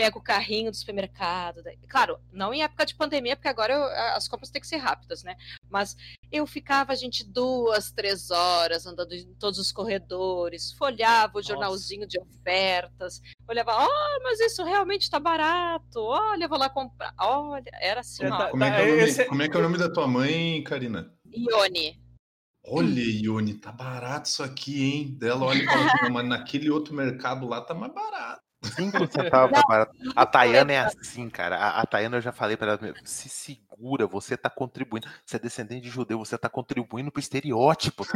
[0.00, 1.62] pego o carrinho do supermercado.
[1.62, 3.84] daí- Claro, não em época de pandemia, porque agora eu-
[4.16, 5.36] as compras têm que ser rápidas, né?
[5.68, 5.96] Mas
[6.32, 12.18] eu ficava, gente, duas, três horas andando em todos os corredores, folhava o jornalzinho de
[12.20, 17.12] ofertas, olhava, oh, mas isso realmente tá barato, olha, eu vou lá comprar.
[17.18, 19.56] Olha, era assim, É, tá- Como é, que é o nome, Esse- como é que
[19.56, 21.12] é o nome da tua mãe, Karina?
[21.32, 22.00] Ione.
[22.66, 25.16] Olha, Ione, tá barato isso aqui, hein?
[25.18, 28.42] Dela olha e fala assim, "Não, mas naquele outro mercado lá tá mais barato.
[28.62, 29.92] 5 centavos tá barato.
[30.14, 31.56] A Tayana é assim, cara.
[31.56, 35.08] A, a Tayana eu já falei pra ela, se segura, você tá contribuindo.
[35.24, 38.04] Você é descendente de judeu, você tá contribuindo pro estereótipo.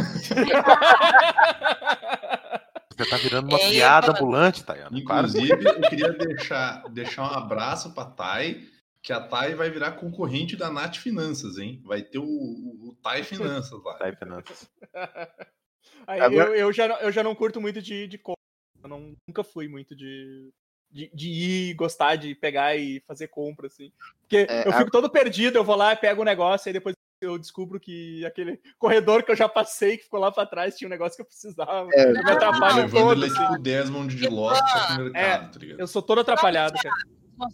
[2.96, 4.18] Você tá virando uma É, piada mano.
[4.18, 4.90] ambulante, Tayana.
[4.90, 4.98] Para.
[5.26, 8.68] Inclusive, eu queria deixar, deixar um abraço pra Thay,
[9.02, 11.82] que a Thay vai virar concorrente da Nath Finanças, hein?
[11.84, 13.98] Vai ter o, o, o Thay Finanças lá.
[14.16, 14.70] Finanças.
[16.06, 18.43] Aí Agora- eu, eu, já, não- eu já não curto muito de, de compra.
[18.84, 20.52] Eu não, nunca fui muito de,
[20.90, 23.90] de, de ir, gostar de pegar e fazer compra, assim.
[24.20, 26.94] Porque É, eu a- fico todo perdido, eu vou lá, pego o negócio, aí depois
[27.20, 30.86] eu descubro que aquele corredor que eu já passei, que ficou lá pra trás, tinha
[30.86, 31.88] um negócio que eu precisava.
[31.94, 33.62] É, eu me atrapalho todo, é assim.
[33.62, 35.80] Desmond de no mercado, tá ligado?
[35.80, 36.94] Eu sou todo atrapalhado, cara.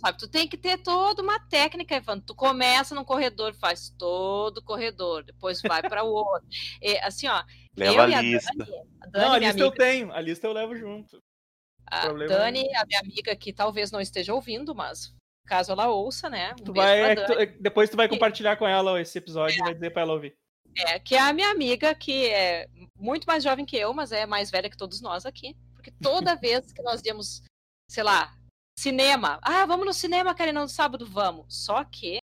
[0.01, 2.25] Sabe, tu tem que ter toda uma técnica, Evandro.
[2.27, 6.47] Tu começa num corredor, faz todo o corredor, depois vai para o outro.
[6.83, 7.43] E, assim, ó,
[7.77, 8.53] Leva eu a e a lista.
[8.57, 11.23] Dani, a Dani, Não, a lista eu amiga, tenho, a lista eu levo junto.
[11.87, 15.15] a é- Dani, a minha amiga que talvez não esteja ouvindo, mas
[15.47, 16.53] caso ela ouça, né?
[16.61, 19.59] Um Tu vai, é tu- é depois tu vai compartilhar com ela esse episódio e
[19.65, 20.37] vai dizer pra ela ouvir.
[20.87, 24.25] É, que é a minha amiga, que é muito mais jovem que eu, mas é
[24.27, 25.57] mais velha que todos nós aqui.
[25.75, 27.43] Porque toda vez que nós íamos,
[27.91, 28.33] sei lá,
[28.79, 29.39] cinema.
[29.43, 31.47] Ah, vamos no cinema, Karina, no sábado, vamos.
[31.65, 32.19] Só que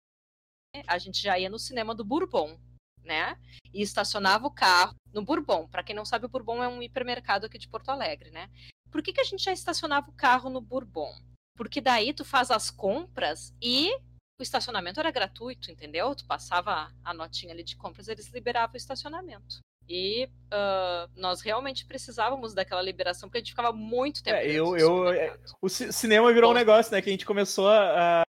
[0.87, 2.59] a gente já ia no cinema do Bourbon,
[3.03, 3.37] né?
[3.73, 5.67] E estacionava o carro no Bourbon.
[5.67, 8.49] Para quem não sabe, o Bourbon é um hipermercado aqui de Porto Alegre, né?
[8.91, 11.13] Por que, que a gente já estacionava o carro no Bourbon?
[11.55, 13.93] Porque daí tu faz as compras e
[14.39, 16.13] o estacionamento era gratuito, entendeu?
[16.15, 19.59] Tu passava a notinha ali de compras, eles liberavam o estacionamento.
[19.87, 24.37] E ah, nós realmente precisávamos daquela liberação, porque a gente ficava muito tempo.
[24.37, 25.53] É, eu- eu- supermercado.
[25.61, 26.65] O ci- cinema virou um Gosto.
[26.65, 27.01] negócio, né?
[27.01, 28.21] Que a gente começou a.
[28.21, 28.25] a-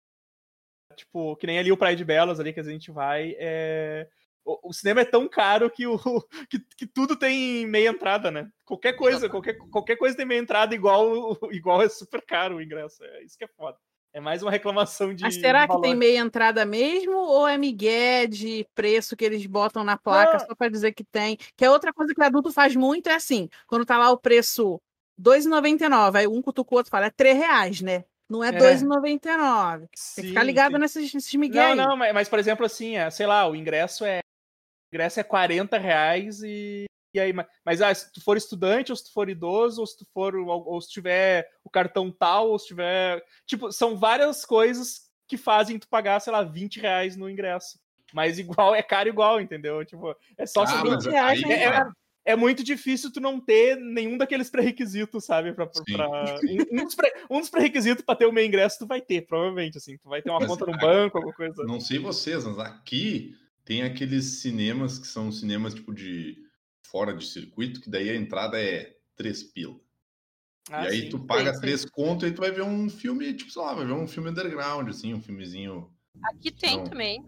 [0.95, 3.35] tipo, que nem ali o Praia de Belas, ali que a gente vai.
[3.39, 4.09] é,
[4.49, 5.99] O, o cinema é tão caro que, o,
[6.49, 8.49] que, que tudo tem meia entrada, né?
[8.65, 13.03] Qualquer coisa, qualquer, qualquer coisa tem meia entrada, igual, igual é super caro o ingresso.
[13.05, 13.77] É isso que é foda.
[14.17, 15.23] É mais uma reclamação de.
[15.25, 19.85] Mas será que tem meia entrada mesmo ou é migué de preço que eles botam
[19.85, 20.39] na placa Ah.
[20.39, 21.37] só para dizer que tem?
[21.55, 24.17] Que é outra coisa que o adulto faz muito é assim, quando tá lá o
[24.17, 24.77] preço
[25.19, 28.05] R$ 2,99, aí um cutuca o outro fala, é 3 reais, né?
[28.27, 28.53] Não é É.
[28.53, 29.81] R$ 2,99.
[30.15, 30.79] Tem que ficar ligado sim.
[30.79, 34.03] nesses, nesses migué Não, não, mas, mas, por exemplo, assim, é, sei lá, o ingresso
[34.03, 34.21] é.
[34.91, 36.87] O ingresso é 40 reais e.
[37.17, 39.87] E aí, ma- mas ah, se tu for estudante, ou se tu for idoso, ou
[39.87, 40.35] se tu for.
[40.37, 43.25] Ou, ou se tiver o cartão tal, ou se tiver.
[43.47, 47.79] Tipo, são várias coisas que fazem tu pagar, sei lá, 20 reais no ingresso.
[48.13, 49.83] Mas igual, é caro igual, entendeu?
[49.85, 51.93] Tipo, é só Ah, se tu- mas 20 reais aí, é- é- cara,
[52.25, 55.55] é muito difícil tu não ter nenhum daqueles pré-requisitos, sabe?
[55.55, 56.35] Pra, pra- pra-
[56.71, 59.79] um, dos pré- um dos pré-requisitos pra ter o meu ingresso tu vai ter, provavelmente,
[59.79, 59.97] assim.
[59.97, 61.65] Tu vai ter uma Mas conta no banco, alguma coisa.
[61.65, 66.46] não sei vocês, mas aqui tem aqueles cinemas que são cinemas tipo de
[66.91, 69.77] fora de circuito, que daí a entrada é 3 pila.
[70.71, 71.09] Ah, e aí sim.
[71.11, 71.61] tu paga sim.
[71.61, 74.31] 3 conto e tu vai ver um filme, tipo, sei lá, vai ver um filme
[74.31, 75.91] underground, assim, um filmezinho.
[76.23, 76.85] Aqui tem Não.
[76.85, 77.25] também.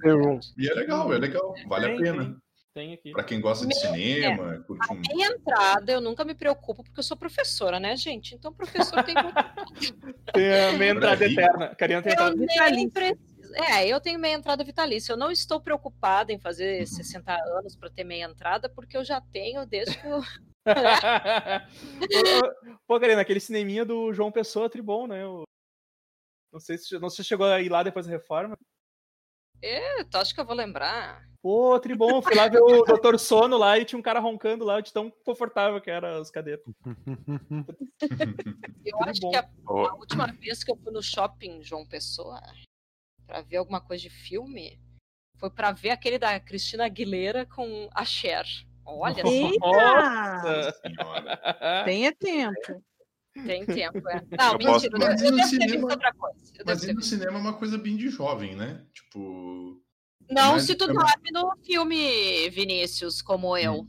[0.57, 2.25] E é legal, é legal, vale a Tem, pena.
[2.25, 2.37] Tem,
[2.75, 3.13] tem aqui.
[3.13, 5.03] Pra quem gosta de Meu, cinema, curte um.
[5.13, 8.35] Em entrada, eu nunca me preocupo, porque eu sou professora, né, gente?
[8.35, 9.15] Então, professor tem
[10.35, 11.75] Tem a meia entrada eterna.
[11.75, 12.71] Karina tem Eu entrada.
[12.71, 13.28] nem preciso.
[13.55, 15.13] É, eu tenho meia entrada vitalícia.
[15.13, 16.41] Eu não estou preocupada em Uhum.
[16.41, 20.21] fazer 60 anos para ter meia entrada, porque eu já tenho desde que eu.
[22.87, 25.27] Pô, Karina, aquele cineminha do João Pessoa, tribom, né?
[25.27, 25.45] O-
[26.53, 28.57] Não sei se não sei se chegou a ir lá depois da reforma.
[29.63, 31.27] É, tu acha que eu vou lembrar?
[31.43, 34.81] Pô, tribom, fui lá ver o Doutor Sono lá e tinha um cara roncando lá
[34.81, 36.65] de tão confortável que era as cadeiras.
[38.85, 42.41] Eu acho que a, a última vez que eu fui no shopping João Pessoa
[43.29, 44.81] pra ver alguma coisa de filme
[45.37, 48.45] foi pra ver aquele da Cristina Aguilera com a Cher.
[48.85, 49.59] Olha só, Eita!
[49.61, 50.73] Nossa!
[50.81, 51.85] Senhora.
[51.85, 52.83] Tenha tempo.
[53.47, 54.09] tem tempo.
[54.09, 54.23] É.
[54.37, 56.53] Não, Eu mentira, posso- eu, Mas eu devo ter visto cinema- outra coisa.
[56.59, 58.85] Eu Mas ir no cinema é uma coisa bem de jovem, né?
[58.95, 59.81] Tipo.
[60.31, 63.83] Não, Mas se tu é- dorme no filme, Vinícius, como eu.
[63.83, 63.89] Hum.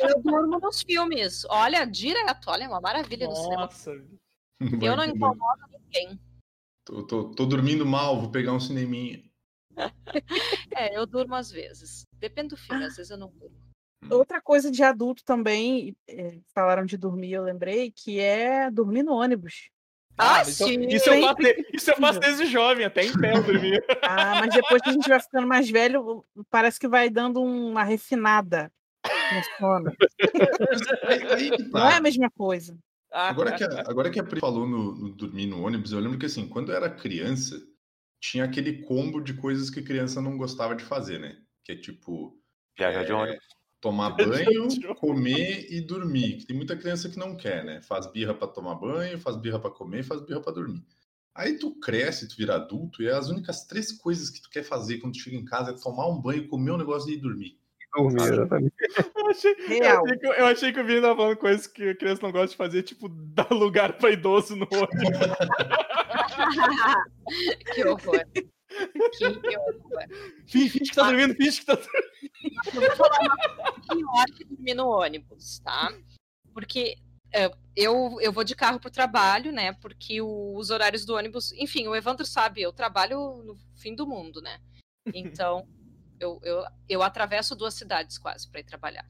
[0.00, 1.44] Eu durmo nos filmes.
[1.50, 2.48] Olha, direto.
[2.48, 3.62] Olha, é uma maravilha no cinema.
[3.62, 3.90] Nossa,
[4.80, 6.18] Eu não incomodo ninguém.
[6.84, 9.22] Tô, tô, tô dormindo mal, vou pegar um cineminha.
[10.76, 12.04] É, eu durmo às vezes.
[12.18, 13.56] Depende do filme, às vezes eu não durmo.
[14.10, 19.14] Outra coisa de adulto também, é, falaram de dormir, eu lembrei, que é dormir no
[19.14, 19.70] ônibus.
[20.18, 20.80] Ah, isso, sim.
[20.88, 23.82] isso eu faço, de- isso eu faço desde jovem, até em pé eu dormia.
[24.04, 27.82] Ah, mas depois que a gente vai ficando mais velho, parece que vai dando uma
[27.82, 28.70] refinada
[29.04, 29.92] no sono.
[31.04, 32.76] Aí, aí que Não é a mesma coisa.
[33.26, 36.18] Agora que, a, agora que a Pri falou no, no dormir no ônibus, eu lembro
[36.18, 37.60] que assim, quando eu era criança,
[38.20, 41.42] tinha aquele combo de coisas que criança não gostava de fazer, né?
[41.64, 42.40] Que é tipo,
[42.78, 43.44] Viajar de É, ônibus.
[43.80, 46.38] tomar banho, de comer e dormir.
[46.38, 47.82] Que tem muita criança que não quer, né?
[47.82, 50.86] Faz birra pra tomar banho, faz birra pra comer, faz birra pra dormir.
[51.34, 54.98] Aí tu cresce, tu vira adulto, e as únicas três coisas que tu quer fazer
[55.00, 57.58] quando tu chega em casa é tomar um banho, comer um negócio e ir dormir.
[57.94, 58.74] Dormir, exatamente.
[59.16, 61.96] Eu achei, eu achei que, eu achei que o Vini tava falando coisas que a
[61.96, 65.18] criança não gosta de fazer, tipo, dar lugar pra idoso no ônibus.
[67.74, 68.24] que horror.
[68.32, 70.08] Que horror.
[70.46, 72.04] Finge, finge que tá dormindo, finge que tá dormindo.
[72.74, 75.92] Eu vou falar uma coisa pior que dormir no ônibus, tá?
[76.52, 76.96] Porque
[77.32, 79.72] é, eu, eu vou de carro pro trabalho, né?
[79.80, 81.52] Porque o- os horários do ônibus.
[81.52, 84.58] Enfim, o Evandro sabe, eu trabalho no fim do mundo, né?
[85.14, 85.66] Então,
[86.20, 89.06] eu, eu, eu atravesso duas cidades quase para ir trabalhar.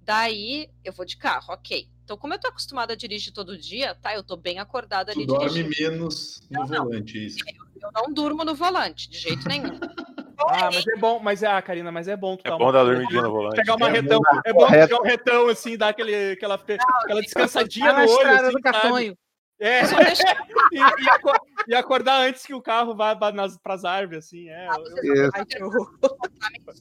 [0.00, 1.88] Daí, eu vou de carro, ok.
[2.04, 4.14] Então, como eu tô acostumada a dirigir todo dia, tá?
[4.14, 5.74] Eu tô bem acordada Tu ali dorme dirigindo.
[5.92, 6.84] menos no Não, não.
[6.84, 7.38] volante, é isso.
[7.80, 9.70] Eu não durmo no volante, de jeito nenhum.
[10.46, 12.64] Ah, mas é bom, mas é, ah, Karina, mas é bom tu É dar bom
[12.64, 13.56] uma- dar dormidinha no volante.
[13.56, 17.22] Pegar uma É retão, bom é bom pegar um retão assim, dar aquele, aquela, aquela
[17.22, 19.18] descansadinha Tá na no olho, assim, do sabe?
[19.60, 20.22] É, Só deixa
[20.72, 24.68] e, e aco- e acordar antes que o carro vá, nas, pras árvores, assim, é.
[24.68, 25.98] Ah, eu- não Ai, que horror.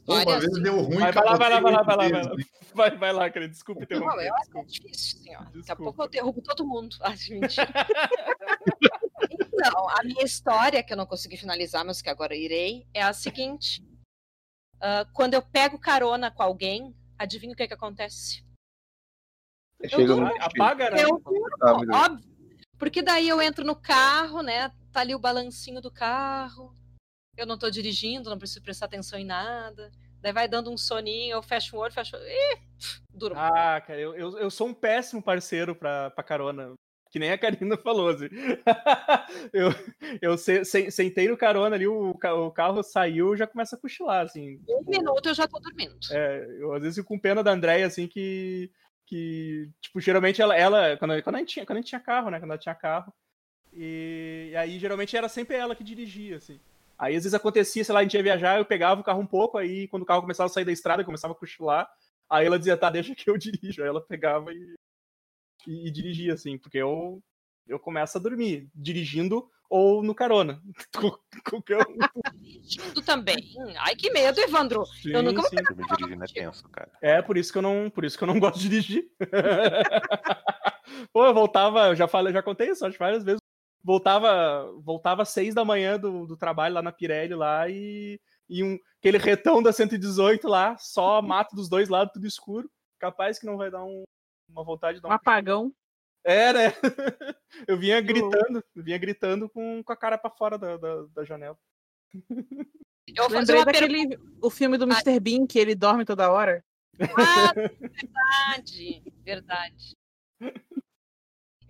[0.07, 0.61] uma vez assim.
[0.63, 2.31] deu ruim, Vai, vai lá, vai lá, vai lá, vai lá, vai lá.
[2.73, 4.27] Vai, vai lá, Karina, desculpa Não, interromper.
[4.27, 4.67] eu acho desculpa.
[4.67, 5.43] difícil, senhor.
[5.53, 6.95] Daqui a pouco eu derrubo todo mundo.
[7.01, 7.69] Ah, mentira.
[9.29, 13.13] então, a minha história, que eu não consegui finalizar, mas que agora irei, é a
[13.13, 13.85] seguinte.
[14.81, 18.43] Ah, quando eu pego carona com alguém, adivinha o que, que acontece?
[19.87, 20.31] Chega durmo.
[20.41, 21.03] Apaga, né?
[21.03, 22.32] Eu durmo, Ah, óbvio.
[22.83, 24.69] Porque daí eu entro no carro, né?
[24.91, 26.75] Tá ali o balancinho do carro.
[27.37, 29.89] Eu não tô dirigindo, não preciso prestar atenção em nada.
[30.21, 32.17] Daí vai dando um soninho, eu fecho o olho, fecho.
[32.17, 32.57] Ih,
[33.09, 33.39] durmo.
[33.39, 36.73] Ah, cara, eu, eu, eu sou um péssimo parceiro pra, pra carona.
[37.09, 38.27] Que nem a Karina falou, assim.
[39.53, 39.69] eu
[40.21, 44.25] eu se- se- sentei no carona ali, o, o carro saiu já começa a cochilar,
[44.25, 44.59] assim.
[44.67, 45.95] Um minuto eu já tô dormindo.
[46.11, 48.69] É, eu às vezes fico com pena da Andréia, assim, que,
[49.13, 52.31] que tipo, geralmente ela, ela quando, quando, a gente tinha, quando a gente tinha carro,
[52.31, 53.13] né, quando ela tinha carro,
[53.71, 56.59] e, e aí geralmente era sempre ela que dirigia, assim.
[56.97, 59.27] Aí às vezes acontecia, sei lá, a gente ia viajar, eu pegava o carro um
[59.27, 61.87] pouco, aí quando o carro começava a sair da estrada, começava a cochilar,
[62.27, 64.75] aí ela dizia, tá, deixa que eu dirijo, aí ela pegava e,
[65.67, 67.21] e, e dirigia, assim, porque eu,
[67.67, 70.61] eu começo a dormir, dirigindo ou no carona.
[72.35, 73.37] Dirigindo também.
[73.79, 74.83] Ai, que medo, Evandro.
[75.05, 75.55] Eu nunca vou sim.
[75.55, 76.91] Me dirigindo é tenso, cara.
[77.01, 79.09] É, por isso que eu não, por isso que eu não gosto de dirigir.
[81.11, 83.39] Pô, eu voltava, eu já falei, já contei isso acho várias vezes.
[83.83, 88.63] Voltava, voltava às seis da manhã do, do trabalho lá na Pirelli lá e, e
[88.63, 92.69] um, aquele retão da 118 lá, só mato dos dois lados, tudo escuro.
[92.99, 94.03] Capaz que não vai dar um-
[94.47, 95.73] uma vontade de dar Um um apagão.
[96.23, 96.73] É, né?
[97.67, 101.23] Eu vinha gritando, eu vinha gritando com, com a cara pra fora da, da, da
[101.23, 101.57] janela.
[103.07, 104.17] Eu vou fazer Lembrei uma pergunta.
[104.17, 105.19] daquele o filme do Mr.
[105.19, 106.63] Bean, que ele dorme toda hora.
[106.99, 107.53] Ah,
[108.57, 109.95] verdade, verdade.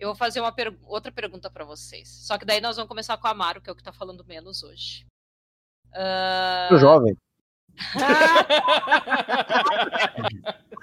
[0.00, 2.08] Eu vou fazer uma per- outra pergunta para vocês.
[2.08, 4.24] Só que daí nós vamos começar com a Amaro, que é o que tá falando
[4.24, 5.06] menos hoje.
[5.92, 7.16] Ah, Sou jovem.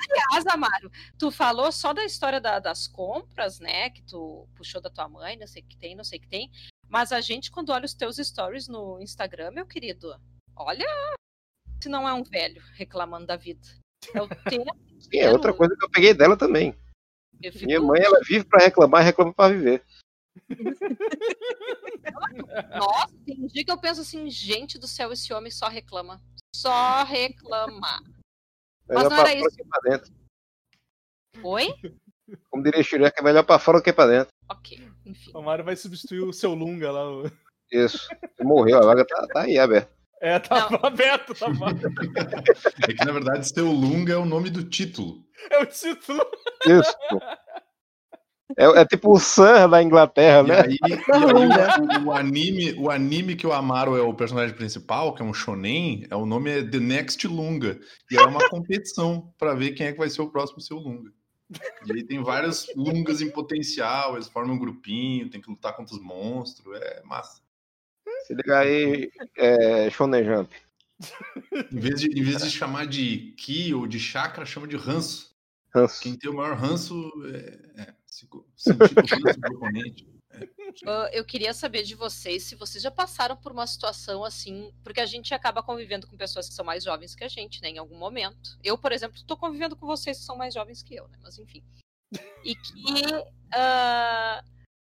[0.10, 3.90] Aliás, Amaro, tu falou só da história da- das compras, né?
[3.90, 6.28] Que tu puxou da tua mãe, não sei o que tem, não sei o que
[6.28, 6.52] tem.
[6.90, 10.14] Mas a gente, quando olha os teus stories no Instagram, meu querido,
[10.56, 10.86] olha
[11.82, 13.68] se não é um velho reclamando da vida.
[14.14, 16.76] É o tempo Sim, é outra coisa que eu peguei dela também.
[17.66, 19.84] Minha mãe, ela vive pra reclamar e reclama pra viver.
[22.78, 26.22] Nossa, tem um dia que eu penso assim, gente do céu, esse homem só reclama.
[26.56, 28.02] Só reclama.
[28.88, 29.56] Mas Melhor não era isso.
[29.56, 30.14] que pra dentro.
[31.44, 31.68] Oi?
[32.50, 34.30] Como diria Shrek, é melhor pra fora do que pra dentro.
[34.50, 35.32] Ok, enfim.
[35.34, 37.10] O Mário vai substituir o seu Lunga lá.
[37.10, 37.32] o-
[37.72, 38.08] Isso.
[38.42, 39.92] Morreu, a vaga tá, tá aí aberta.
[40.22, 40.80] É, tá Não.
[40.86, 41.48] aberto, tá.
[42.88, 45.26] É que, na verdade, seu Lunga é o nome do título.
[45.50, 46.20] É o título.
[46.68, 46.96] Isso.
[48.58, 50.62] É, é tipo o Sam da Inglaterra, E né?
[50.62, 55.14] aí, e aí o, o anime, o anime que o Amaro é o personagem principal,
[55.14, 57.80] que é um shonen, é o nome é The Next Lunga.
[58.10, 61.12] E é uma competição pra ver quem é que vai ser o próximo seu Lunga.
[61.86, 65.96] E aí tem vários Lungas em potencial, eles formam um grupinho, tem que lutar contra
[65.96, 67.42] os monstros, é massa.
[68.26, 70.54] Se liga aí, é, Shonen Jump.
[71.72, 75.32] Em vez, de, em vez de chamar de Ki ou de chakra, chama de ranço.
[75.74, 76.02] Hanso.
[76.02, 77.94] Quem tem o maior ranço é, é
[80.86, 85.02] Ah, eu queria saber de vocês se vocês já passaram por uma situação assim, porque
[85.02, 87.78] a gente acaba convivendo com pessoas que são mais jovens que a gente, né, em
[87.78, 88.58] algum momento.
[88.64, 91.38] Eu, por exemplo, estou convivendo com vocês que são mais jovens que eu, né, mas
[91.38, 91.64] enfim.
[92.44, 93.04] E que
[93.54, 94.44] ah,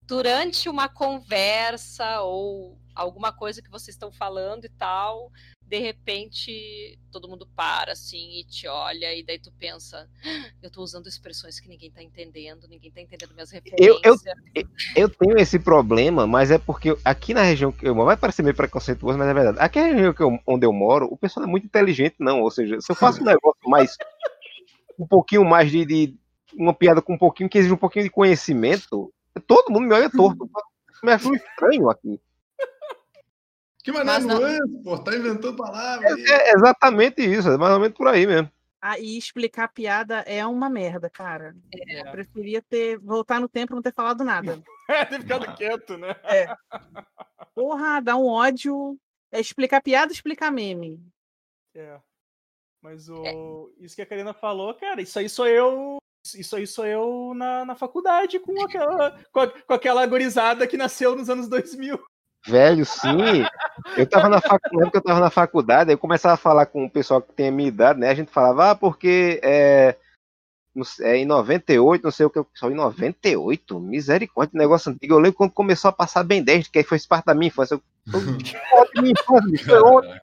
[0.06, 5.32] durante uma conversa ou alguma coisa que vocês estão falando e tal,
[5.70, 10.68] de repente todo mundo para assim e te olha e daí tu pensa, "Ah, eu
[10.68, 14.02] tô usando expressões que ninguém tá entendendo, ninguém tá entendendo minhas referências.
[14.04, 14.64] Eu- eu-
[14.96, 18.42] Eu tenho esse problema, mas é porque aqui na região que eu moro, vai parecer
[18.42, 19.58] meio preconceituoso, mas é verdade.
[19.60, 22.42] Aqui na região que eu- onde eu moro, o pessoal é muito inteligente, não.
[22.42, 23.96] Ou seja, se eu faço um negócio mais.
[24.98, 26.16] um pouquinho mais de, de-
[26.52, 29.10] uma piada com um pouquinho, que exige um pouquinho de conhecimento,
[29.46, 30.50] todo mundo me olha torto.
[31.02, 32.20] Me acha um estranho aqui.
[33.82, 36.12] Que maneiro, Mas não- nuance, pô, tá inventando palavras.
[36.12, 36.24] aí.
[36.28, 38.50] É exatamente isso, é mais ou menos por aí mesmo.
[38.82, 41.54] Aí explicar piada é uma merda, cara.
[41.74, 42.00] É.
[42.00, 44.62] Eu preferia ter voltar no tempo e não ter falado nada.
[44.90, 46.16] É, ter ficado quieto, né?
[47.54, 48.98] Porra, dá um ódio.
[49.30, 51.00] É explicar piada, explicar meme.
[51.76, 51.96] É.
[52.82, 53.72] Mas o...
[53.78, 55.98] isso que a Karina falou, cara, isso aí sou eu.
[56.34, 60.76] Isso aí sou eu na, na faculdade com aquela, com, a- com aquela gorizada que
[60.76, 61.96] nasceu nos anos 2000.
[62.46, 63.44] Velho, sim.
[63.96, 66.90] Eu tava na faculdade, eu tava na faculdade, aí eu começava a falar com o
[66.90, 68.08] pessoal que tem a minha idade, né?
[68.08, 69.96] A gente falava, ah, porque é,
[71.00, 75.14] é em 98, não sei o que, só em 98, misericórdia, negócio antigo.
[75.14, 77.74] Eu lembro quando começou a passar Ben 10, que aí foi parte da minha infância.
[77.74, 77.82] Eu,
[78.14, 80.20] eu, minha infância, foi ontem.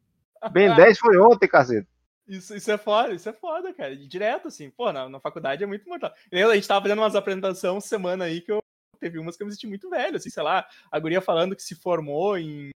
[0.52, 1.88] Ben 10 foi ontem, cacete.
[2.28, 3.96] Isso, isso é foda, isso é foda, cara.
[3.96, 6.12] Direto, assim, pô, na, na faculdade é muito mortal.
[6.32, 8.60] Lembra, a gente tava fazendo umas apresentações semana aí que eu
[8.98, 11.64] teve umas que eu me senti muito velho, assim, sei lá, a guria falando que
[11.64, 12.70] se formou em,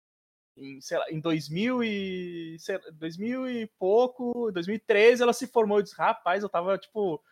[0.56, 5.78] em sei lá, em 2000 e, sei lá, 2000 e pouco, 2013 ela se formou,
[5.78, 7.22] eu disse, rapaz, eu tava, tipo,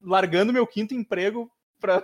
[0.00, 2.02] largando meu quinto emprego pra...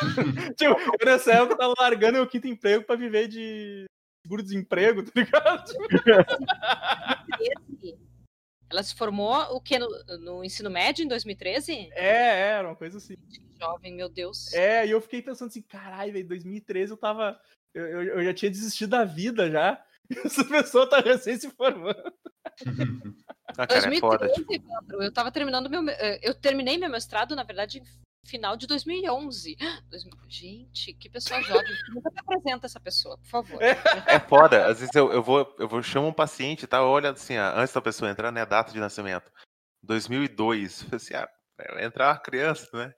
[0.56, 3.86] tipo, nessa época eu tava largando meu quinto emprego pra viver de
[4.22, 5.72] seguro-desemprego, tá ligado?
[8.72, 8.76] 2013.
[8.76, 9.88] Ela se formou o que no,
[10.20, 11.90] no ensino médio em 2013?
[11.92, 13.14] É, é, era uma coisa assim.
[13.60, 14.52] Jovem, meu Deus.
[14.54, 17.40] É, e eu fiquei pensando assim, caralho, velho, 2013 eu tava.
[17.74, 19.82] Eu, eu, eu já tinha desistido da vida já.
[20.10, 22.02] E essa pessoa tá recém se formando.
[23.58, 24.26] Ah, cara, é foda.
[24.28, 25.82] 2013, Tipo, eu tava terminando meu.
[25.82, 27.82] me- eh, Eu terminei meu mestrado, na verdade, em
[28.24, 29.56] final de 2011.
[29.90, 31.72] 2000 Gente, que pessoa jovem.
[31.94, 33.60] Nunca me apresenta essa pessoa, por favor.
[34.06, 34.66] é foda.
[34.66, 36.82] Às vezes eu, eu vou, eu vou chamo um paciente, tá?
[36.82, 38.42] Olha assim, ah, antes da pessoa entrar, né?
[38.42, 39.30] A data de nascimento.
[39.82, 40.82] 2002.
[40.82, 41.28] Eu falei assim, ah,
[41.74, 42.92] vai entrar uma criança, né?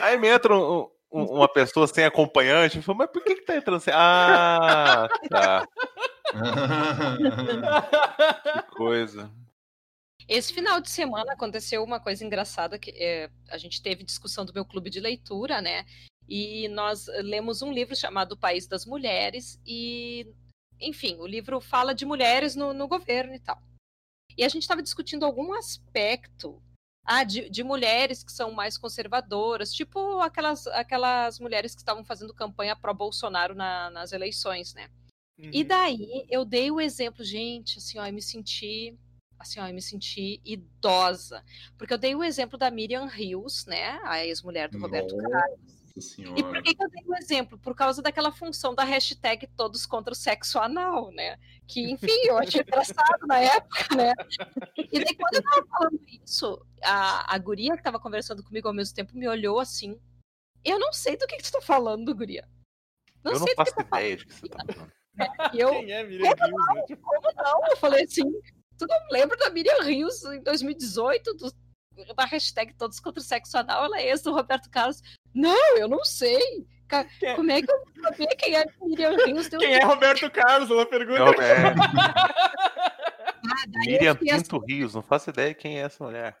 [0.00, 2.76] Aí me entra um- um- uma pessoa sem acompanhante.
[2.78, 3.90] Eu falo, mas por que, que tá entrando assim?
[3.92, 5.66] Ah, tá.
[8.70, 9.28] Que coisa.
[10.30, 14.54] Esse final de semana aconteceu uma coisa engraçada que eh, a gente teve discussão do
[14.54, 15.84] meu clube de leitura, né?
[16.28, 20.32] E nós lemos um livro chamado O País das Mulheres e,
[20.80, 23.60] enfim, o livro fala de mulheres no, no governo e tal.
[24.38, 26.62] E a gente estava discutindo algum aspecto
[27.04, 32.32] ah, de, de mulheres que são mais conservadoras, tipo aquelas, aquelas mulheres que estavam fazendo
[32.32, 34.88] campanha pró-Bolsonaro na- nas eleições, né?
[35.52, 38.96] E daí eu dei o exemplo, gente, assim, ó, eu me senti,
[39.40, 41.42] assim, ó, eu me senti idosa,
[41.78, 45.58] porque eu dei o exemplo da Miriam Rios, né, a ex-mulher do Roberto Carlos.
[45.60, 46.42] Nossa E senhora.
[46.44, 47.58] por que, que eu dei o exemplo?
[47.58, 51.36] Por causa daquela função da hashtag todos contra o sexo anal, né?
[51.66, 54.12] Que, enfim, eu achei engraçado na época, né?
[54.76, 58.74] E daí, quando eu tava falando isso, a, a guria que tava conversando comigo ao
[58.74, 59.98] mesmo tempo me olhou assim.
[60.64, 62.46] Eu não sei do que, que tu tá falando, guria.
[63.24, 64.92] Não eu não sei do faço que tu tá ideia de que você tá falando.
[65.52, 66.96] E eu, Quem é Miriam Rios, né?
[66.96, 67.66] como não?
[67.68, 68.32] Eu falei assim,
[68.80, 71.52] tu não lembra da Miriam Rios em 2018, do,
[72.16, 75.02] da hashtag Todos contra o Sexo Anal, ela é ex do Roberto Carlos.
[75.34, 76.66] Não, eu não sei.
[76.88, 77.34] Quem é?
[77.36, 79.48] Como é que eu vou saber quem é Miriam Rios?
[79.48, 80.70] Quem é Roberto Carlos?
[80.70, 81.22] Ela pergunta.
[83.42, 86.02] Não, é, daí eu Miriam fiquei assim, Pinto Rios, não faço ideia quem é essa
[86.02, 86.36] mulher.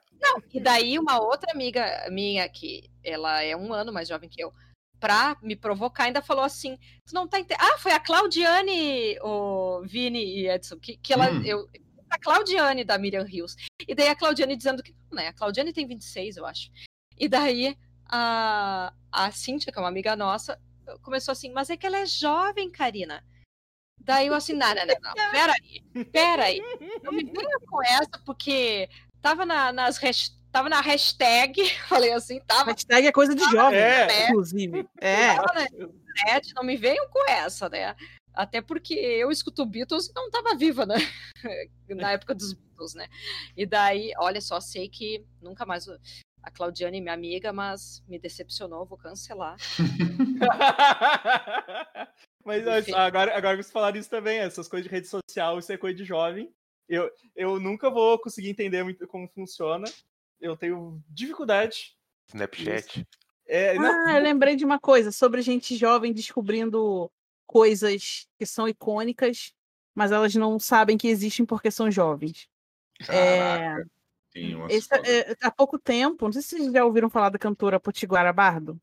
[0.52, 4.52] E daí uma outra amiga minha, que ela é um ano mais jovem que eu,
[4.98, 7.62] pra me provocar, ainda falou assim: Tu não tá entendendo.
[7.62, 11.30] Ah, foi a Claudiane, o Vini e Edson, que, que ela.
[11.30, 11.42] Hum.
[11.44, 11.66] Eu,
[12.10, 13.56] a Claudiane da Miriam Rios.
[13.86, 14.94] E daí a Claudiane dizendo que.
[15.12, 16.70] Né, a Claudiane tem 26, eu acho.
[17.18, 17.76] E daí
[18.08, 20.60] a, a Cíntia, que é uma amiga nossa,
[21.02, 23.24] começou assim: Mas é que ela é jovem, Karina.
[24.02, 26.60] Daí eu assim, não, não, não, não, peraí, peraí.
[27.02, 28.88] Não me venha com essa, porque
[29.20, 33.78] tava na, nas hash- tava na hashtag, falei assim, tava, Hashtag é coisa de jovem,
[33.78, 34.28] É.
[34.28, 34.88] inclusive.
[34.98, 35.34] É.
[35.34, 37.94] tava na internet, não me venham com essa, né?
[38.32, 40.96] Até porque eu escuto Beatles e não tava viva, né?
[41.88, 43.08] Na época dos Beatles, né?
[43.56, 45.86] E daí, olha só, sei que nunca mais.
[46.42, 49.56] A Claudiane, minha amiga, mas me decepcionou, vou cancelar.
[52.42, 52.94] Mas Enfim.
[52.94, 55.96] agora, agora que vocês falaram isso também, essas coisas de rede social, isso é coisa
[55.96, 56.50] de jovem.
[56.88, 59.84] Eu, eu nunca vou conseguir entender muito como funciona.
[60.40, 61.94] Eu tenho dificuldade.
[62.28, 63.06] Snapchat.
[63.46, 67.10] É, não, Ah, eu lembrei de uma coisa sobre gente jovem descobrindo
[67.50, 69.52] coisas que são icônicas,
[69.92, 72.48] mas elas não sabem que existem porque são jovens.
[73.04, 73.90] Caraca,
[74.32, 77.40] tem umas Esse, é, há pouco tempo, não sei se vocês já ouviram falar da
[77.40, 78.80] cantora Potiguara Bardo.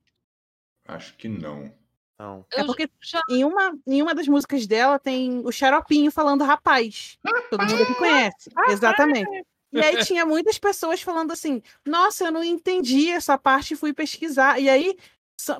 [0.85, 1.73] Acho que não.
[2.19, 2.45] Não.
[2.51, 7.17] É porque já em uma, em uma das músicas dela tem o Xaropinho falando rapaz.
[7.49, 8.49] Todo mundo aqui conhece.
[8.67, 9.45] Exatamente.
[9.71, 13.93] E aí tinha muitas pessoas falando assim: Nossa, eu não entendi essa parte e fui
[13.93, 14.59] pesquisar.
[14.59, 14.97] E aí,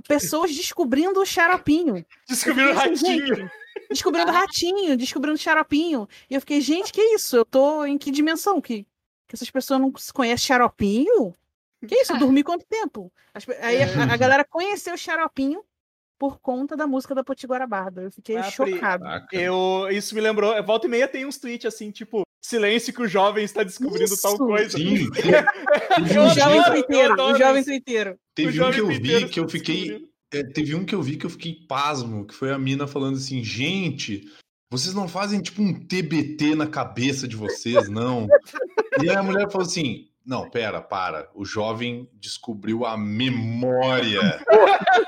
[0.07, 2.05] pessoas descobrindo o Xaropinho.
[2.27, 3.35] descobriram o ratinho.
[3.35, 3.51] gente,
[3.89, 6.09] Descobrindo ratinho, descobrindo xaropinho.
[6.29, 7.37] E eu fiquei, gente, que isso?
[7.37, 8.59] Eu tô em que dimensão?
[8.59, 8.83] Que,
[9.27, 11.33] que essas pessoas não se conhecem xaropinho?
[11.87, 12.11] Que isso?
[12.13, 13.11] Eu dormi quanto tempo?
[13.33, 15.63] As aí a, a galera conheceu o xaropinho
[16.17, 18.01] por conta da música da Potiguara Bardo.
[18.01, 19.05] Eu fiquei Ah, chocado.
[19.31, 20.61] Eu, isso me lembrou.
[20.63, 24.33] Volta e meia tem uns tweets assim, tipo, silêncio que o jovem está descobrindo tal
[24.33, 24.45] Isso.
[24.45, 24.77] coisa.
[24.77, 25.07] Sim,
[26.15, 27.69] Eu O jovem adoro, tuiteiro, o jovem isso.
[27.71, 28.11] tuiteiro.
[28.11, 30.05] O teve um que eu vi que eu fiquei.
[30.33, 33.17] é, teve um que eu vi que eu fiquei pasmo, que foi a mina falando
[33.17, 34.23] assim, gente,
[34.71, 38.27] vocês não fazem tipo um TBT na cabeça de vocês, não.
[39.01, 41.29] e aí a mulher falou assim: não, pera, para.
[41.33, 44.19] O jovem descobriu a memória.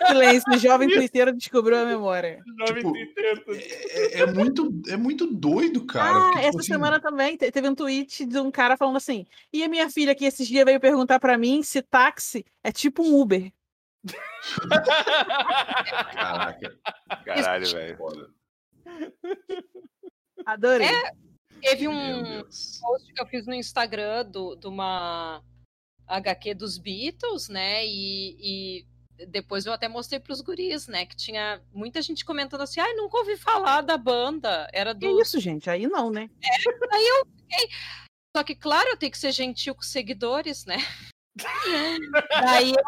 [0.07, 2.41] Silêncio, o jovem tuiteiro descobriu a memória.
[2.47, 6.09] O jovem Tipo, tá- É, é muito, é muito doido, cara.
[6.09, 8.95] ah, porque, tipo essa assim, semana também te- teve um tweet de um cara falando
[8.95, 12.71] assim: e a minha filha que esses dias veio perguntar pra mim se táxi é
[12.71, 13.51] tipo um Uber.
[16.13, 16.79] Caraca,
[17.25, 17.97] Caralho, velho.
[20.45, 20.87] Adorei.
[21.61, 25.43] Teve um post que eu fiz no Instagram do, de uma
[26.07, 27.85] HQ dos Beatles, né?
[27.85, 31.05] E, e depois eu até mostrei pros guris, né?
[31.05, 34.67] Que tinha muita gente comentando assim, ai, nunca ouvi falar da banda.
[34.73, 35.21] Era Que do.
[35.21, 35.69] isso, gente?
[35.69, 36.29] Aí não, né?
[38.35, 40.77] Só que, claro, eu tenho que ser gentil com os seguidores, né?
[42.41, 42.83] Daí eu,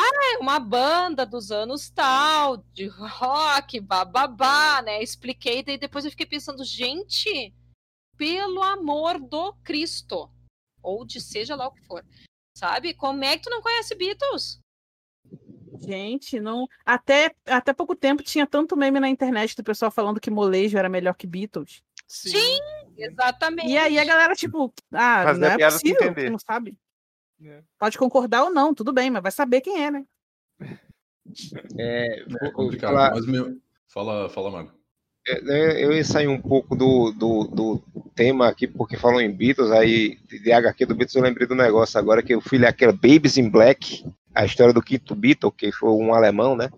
[0.00, 5.02] ah, é uma banda dos anos tal, de rock, bababá, né?
[5.02, 7.52] Expliquei, daí depois eu fiquei pensando, gente,
[8.18, 10.28] pelo amor do Cristo,
[10.82, 12.04] ou de seja lá o que for,
[12.54, 12.92] sabe?
[12.92, 14.60] Como é que tu não conhece Beatles?
[15.80, 16.66] Gente, não.
[16.84, 20.88] Até, até pouco tempo tinha tanto meme na internet do pessoal falando que molejo era
[20.88, 21.82] melhor que Beatles.
[22.06, 22.58] Sim.
[22.96, 23.68] Exatamente.
[23.70, 26.76] E aí a galera, tipo, ah, não é possível, tu não sabe.
[27.40, 27.62] É.
[27.78, 30.04] Pode concordar ou não, tudo bem, mas vai saber quem é, né?
[31.78, 32.90] É, É vou complicado.
[32.92, 33.60] falar- Mas meu.
[33.86, 34.77] Fala, fala, mano.
[35.28, 37.82] É, Eu ia um pouco do, do, do
[38.14, 41.98] tema aqui, porque falou em Beatles, aí de HQ do Beatles eu lembrei do negócio
[41.98, 44.04] agora, que o filho é aquele Babies in Black,
[44.34, 46.70] a história do quinto Beatle, que foi um alemão, né?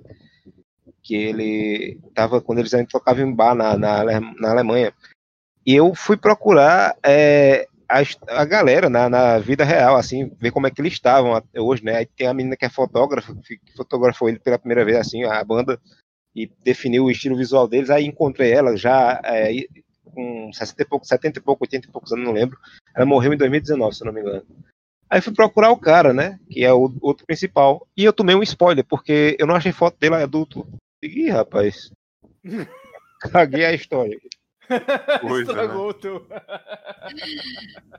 [1.03, 4.93] Que ele tava, quando eles ainda tocavam em bar na, na, na Alemanha.
[5.65, 8.03] E eu fui procurar é, a,
[8.41, 11.97] a galera na, na vida real, assim, ver como é que eles estavam hoje, né?
[11.97, 15.43] Aí tem a menina que é fotógrafa, que fotografou ele pela primeira vez, assim, a
[15.45, 15.79] banda
[16.35, 17.91] e definiu o estilo visual deles.
[17.91, 19.51] Aí encontrei ela já é,
[20.05, 22.59] com 60 e pouco, 70 e pouco, 80 e poucos anos, não lembro.
[22.95, 24.47] Ela morreu em 2019, se eu não me engano.
[25.09, 26.39] Aí fui procurar o cara, né?
[26.49, 27.87] Que é o outro principal.
[27.97, 30.67] E eu tomei um spoiler, porque eu não achei foto dele adulto.
[31.03, 31.91] Ih, rapaz.
[33.33, 34.19] Caguei a história.
[35.21, 36.27] Coisa, Estragou o teu.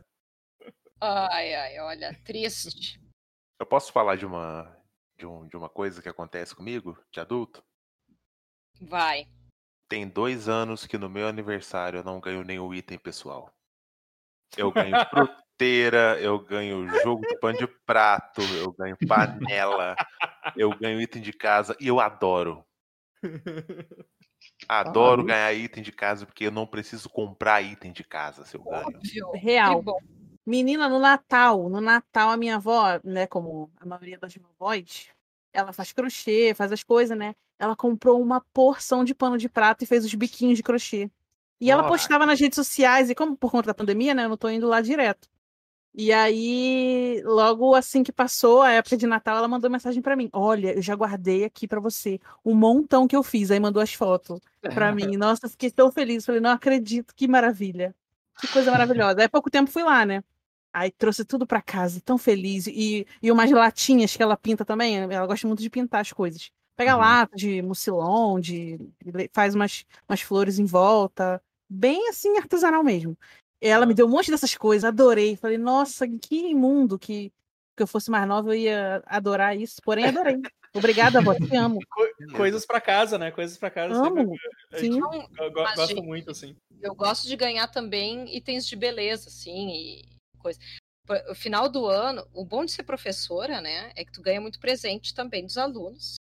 [1.04, 3.00] Ai, ai, olha, triste.
[3.60, 4.72] Eu posso falar de uma,
[5.18, 7.64] de, um- de uma coisa que acontece comigo, de adulto?
[8.82, 9.28] Vai.
[9.88, 13.54] Tem dois anos que no meu aniversário eu não ganho nenhum item pessoal.
[14.58, 19.96] Eu ganho fruteira, eu ganho jogo de pano de prato, eu ganho panela,
[20.56, 22.66] eu ganho item de casa e eu adoro.
[24.68, 28.56] Adoro Ah, ganhar item de casa porque eu não preciso comprar item de casa se
[28.56, 29.00] eu ganho.
[29.36, 29.78] Real.
[29.78, 30.00] Que bom.
[30.46, 35.10] Menina, no Natal, no Natal, a minha avó, né, como a maioria das vovós,
[35.54, 37.36] ela faz crochê, faz as coisas, né?
[37.62, 41.12] Ela comprou uma porção de pano de prato e fez os biquinhos de crochê.
[41.60, 44.36] E ela postava nas redes sociais, e como por conta da pandemia, né, eu não
[44.36, 45.30] tô indo lá direto.
[45.94, 50.28] E aí, logo assim que passou a época de Natal, ela mandou mensagem pra mim:
[50.34, 53.52] Olha, eu já guardei aqui pra você um montão que eu fiz.
[53.52, 54.40] Aí mandou as fotos
[54.74, 55.18] pra mim.
[55.18, 56.26] Nossa, fiquei tão feliz.
[56.26, 57.94] Falei, não acredito, que maravilha.
[58.40, 59.22] Que coisa maravilhosa.
[59.22, 60.24] Aí pouco tempo fui lá, né?
[60.74, 62.68] Aí trouxe tudo pra casa, tão feliz.
[62.68, 64.98] E, e umas latinhas que ela pinta também.
[64.98, 66.50] Ela gosta muito de pintar as coisas.
[66.82, 67.00] Pega Uhum.
[67.02, 71.40] lata de mucilon, de, de- faz umas, umas flores em volta.
[71.70, 73.16] Bem assim, artesanal mesmo.
[73.62, 75.36] Ela me deu um monte dessas coisas, adorei.
[75.36, 77.32] Falei, nossa, que imundo que,
[77.78, 79.80] que eu fosse mais nova, eu ia adorar isso.
[79.84, 80.42] Porém, adorei.
[80.74, 81.80] Obrigada, avó, te amo.
[82.36, 83.30] Coisas pra casa, né?
[83.30, 83.94] Coisas pra casa.
[83.94, 84.36] Amo.
[84.74, 84.94] Sim.
[84.94, 86.56] gente go- go- Mas, gosta gente, muito, assim.
[86.82, 90.06] eu gosto de ganhar também itens de beleza, assim, e
[90.40, 90.58] coisa.
[91.30, 94.60] O final do ano, o bom de ser professora, né, é que tu ganha muito
[94.60, 96.16] presente também dos alunos.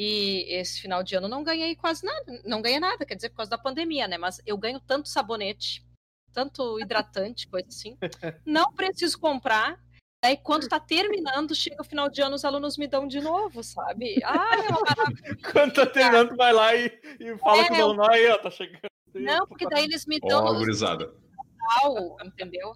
[0.00, 3.38] E esse final de ano não ganhei quase nada, não ganhei nada, quer dizer, por
[3.38, 4.16] causa da pandemia, né?
[4.16, 5.84] Mas eu ganho tanto sabonete,
[6.32, 7.98] tanto hidratante, coisa assim.
[8.46, 9.76] Não preciso comprar.
[10.24, 13.60] Aí quando tá terminando, chega o final de ano, os alunos me dão de novo,
[13.64, 14.20] sabe?
[14.24, 15.36] Ah, é uma maravilha.
[15.52, 16.86] Quando tá terminando, vai lá e,
[17.18, 18.80] e fala É, com o dono, aí, ó, tá chegando.
[19.14, 21.12] Não, porque daí eles me Ó, dão no gurizada.
[21.58, 22.68] Natal, entendeu?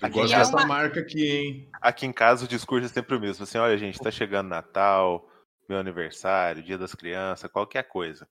[0.00, 1.68] Eu Aqui gosto E é dessa uma- marca aqui, hein?
[1.80, 3.44] Aqui em casa o discurso é sempre o mesmo.
[3.44, 5.26] Assim, olha, gente, tá chegando Natal,
[5.68, 8.28] meu aniversário, Dia das Crianças, qualquer coisa.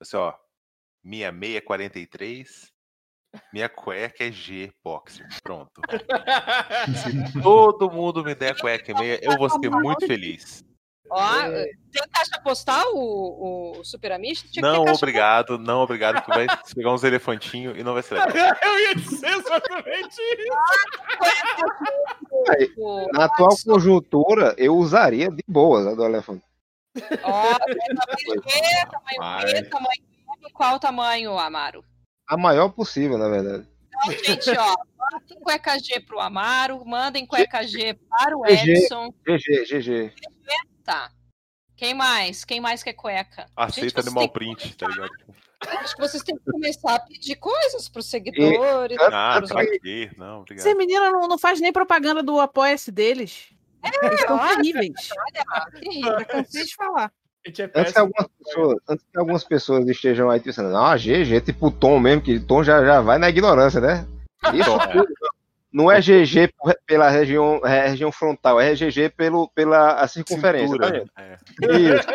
[0.00, 0.34] Assim, ó,
[1.02, 2.72] minha meia é 43,
[3.52, 5.26] minha cueca é G boxer.
[5.42, 5.80] Pronto.
[6.94, 10.64] Se todo mundo me der cueca e meia, eu vou ser muito feliz.
[11.08, 11.42] Ó,
[11.92, 14.42] tem caixa postal o, o Super Amish?
[14.42, 18.02] Tinha que ter Não, obrigado, não, obrigado, que vai pegar uns elefantinhos e não vai
[18.02, 18.56] ser legal.
[18.62, 20.52] Eu ia dizer exatamente isso.
[22.28, 23.08] postal.
[23.12, 26.44] Na atual conjuntura, eu usaria de boas a do elefante.
[27.22, 29.46] Ó, é tamanho G, tamanho.
[29.46, 30.02] B, tamanho
[30.42, 30.52] M.
[30.52, 31.84] Qual tamanho, Amaro?
[32.28, 33.68] A maior possível, na verdade.
[34.04, 38.46] Então, gente, ó, mandem cueca G pro Amaro, mandem cueca G para o.
[38.46, 39.12] Edson.
[39.26, 40.12] GG, GG.
[40.84, 41.10] Tá.
[41.76, 42.44] Quem mais?
[42.44, 43.46] Quem mais quer cueca?
[43.56, 45.10] Aceita animal têm- print, tá ligado?
[45.80, 48.96] Acho que vocês têm que começar a pedir coisas pros seguidores.
[49.00, 50.10] Ah, pros- pra quê?
[50.16, 50.76] Não, Esse obrigado.
[50.76, 53.48] menino não, não faz nem propaganda do Apoia-se deles.
[54.02, 55.10] Eles estão terríveis.
[55.18, 56.18] Olha.
[56.18, 57.12] Já cansei de falar.
[57.46, 61.36] É Antes que, algumas pessoas, antes que algumas pessoas estejam aí pensando, não, a GG
[61.36, 64.04] é tipo o Tom mesmo, que Tom já, já vai na ignorância, né?
[64.52, 64.86] Isso é.
[64.88, 65.06] tudo
[65.76, 66.54] não é GG
[66.86, 70.68] pela região, é, região frontal, é GG pelo, pela a circunferência.
[70.68, 71.38] Cintura, tá, né?
[71.60, 71.70] gente?
[71.70, 71.98] É.
[71.98, 72.08] Isso.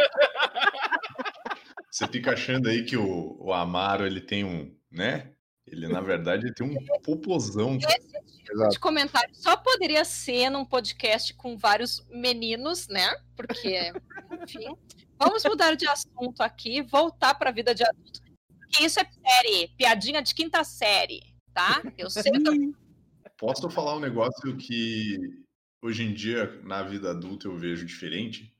[1.91, 5.27] Você fica achando aí que o, o Amaro ele tem um, né?
[5.71, 7.77] Ele na verdade tem um popozão.
[8.51, 8.71] Exato.
[8.71, 13.07] de comentário só poderia ser num podcast com vários meninos, né?
[13.35, 13.93] Porque,
[14.43, 14.75] enfim.
[15.17, 18.19] Vamos mudar de assunto aqui, voltar para a vida de adulto.
[18.59, 21.21] Porque isso é série, piadinha de quinta série,
[21.53, 21.81] tá?
[21.97, 22.73] Eu sei que eu
[23.37, 25.17] Posso falar um negócio que
[25.81, 28.53] hoje em dia na vida adulta eu vejo diferente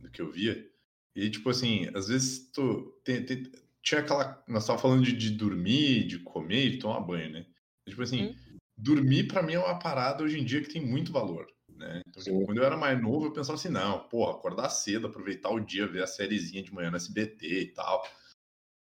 [0.00, 0.66] do que eu via?
[1.14, 3.50] E tipo assim, às vezes tu tem, tem-
[3.86, 7.46] tinha aquela, nós tava falando de, de dormir, de comer e de tomar banho, né?
[7.88, 8.36] Tipo assim,
[8.76, 12.02] dormir pra mim é uma parada hoje em dia que tem muito valor, né?
[12.08, 15.50] Então, tipo, quando eu era mais novo, eu pensava assim, não, porra, acordar cedo, aproveitar
[15.50, 18.04] o dia, ver a sériezinha de manhã no SBT e tal.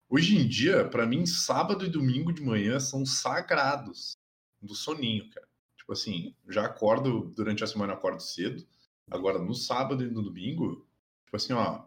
[0.10, 4.18] Hoje em dia, pra mim, sábado e domingo de manhã são sagrados
[4.60, 5.48] do soninho, cara.
[5.78, 8.66] Tipo assim, já acordo durante a semana, eu acordo cedo.
[9.12, 10.88] Agora, no sábado e no domingo,
[11.26, 11.84] tipo assim, ó,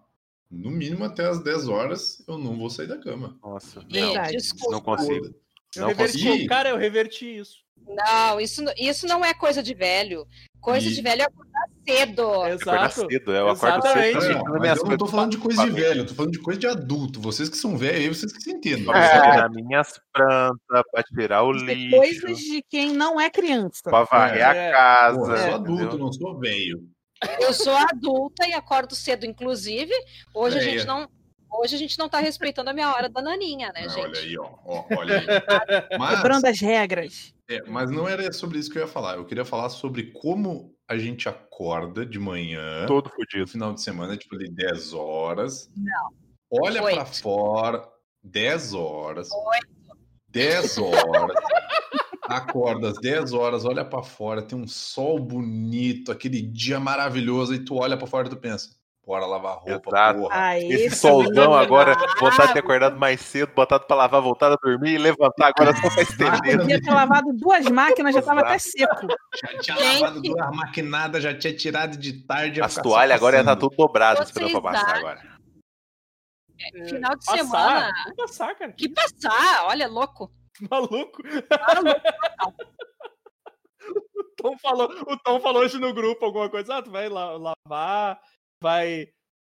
[0.51, 3.39] no mínimo até as 10 horas eu não vou sair da cama.
[3.43, 4.37] Nossa, Gente, não, Verdade.
[4.37, 4.73] desculpa.
[4.73, 5.27] não consigo.
[5.77, 6.49] Eu Não reverti, consigo.
[6.49, 7.57] cara, eu reverti isso.
[7.87, 10.27] Não, isso, isso não é coisa de velho.
[10.61, 12.23] Coisa E- de velho é acordar cedo.
[12.23, 12.51] Acordar
[12.91, 12.95] Exato.
[13.11, 14.21] cedo, eu acordo Exatamente.
[14.21, 14.35] cedo.
[14.45, 16.61] Não, eu não tô coisas falando de coisa de velho, eu tô falando de coisa
[16.61, 17.21] de adulto.
[17.21, 18.85] Vocês que são velhos, aí vocês que se entendem.
[18.85, 19.21] Pra É.
[19.21, 23.81] pegar minhas plantas, pra tirar o é lixo, coisas de quem não é criança.
[23.85, 24.69] pra varrer É.
[24.69, 25.19] a casa.
[25.19, 25.55] Eu sou entendeu?
[25.55, 26.83] adulto, não sou velho.
[27.41, 29.93] Eu sou adulta e acordo cedo, inclusive.
[30.35, 31.09] Hoje a gente não.
[31.51, 34.01] Hoje a gente não tá respeitando a minha hora da naninha, né, gente?
[34.01, 34.51] olha aí, ó.
[34.67, 35.27] ó, olha aí.
[35.99, 37.35] Mas, Quebrando as regras.
[37.49, 39.17] é, mas não era sobre isso que eu ia falar.
[39.17, 43.47] Eu queria falar sobre como a gente acorda de manhã, Todo no fodido.
[43.47, 45.71] final de semana, tipo ali 10 horas.
[45.75, 46.11] Não.
[46.63, 46.97] Olha Oito.
[46.97, 47.89] pra fora,
[48.23, 49.29] 10 horas.
[50.29, 51.37] 10 horas.
[52.29, 57.65] Acorda às 10 horas, olha pra fora, tem um sol bonito, aquele dia maravilhoso, e
[57.65, 58.71] tu olha pra fora e tu pensa,
[59.07, 60.21] bora lavar roupa, Exato.
[60.21, 60.35] porra.
[60.37, 64.59] Ah, Esse solzão agora, vontade de ter acordado mais cedo, botado pra lavar, voltado a
[64.63, 66.59] dormir e levantar agora só pra estender.
[66.59, 69.07] Podia ter lavado duas máquinas, já estava até seco.
[69.43, 70.01] Já tinha Gente.
[70.03, 72.61] lavado duas maquinadas, já tinha tirado de tarde.
[72.61, 73.71] As toalhas agora ia estar passando.
[73.71, 75.39] tudo dobrado esperando pra passar agora.
[76.89, 77.93] Final de Passar, semana.
[78.05, 78.73] vamos passar, cara.
[78.73, 80.31] Que passar, olha, louco.
[80.71, 81.23] maluco.
[81.23, 82.01] Maluco.
[84.19, 86.77] O Tom falou, o Tom falou hoje no grupo alguma coisa.
[86.77, 87.37] Ah, tu vai la-
[87.67, 88.21] lavar,
[88.63, 89.09] vai.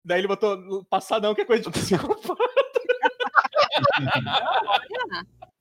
[0.05, 2.35] Daí ele botou passar não, que é coisa de psicopata.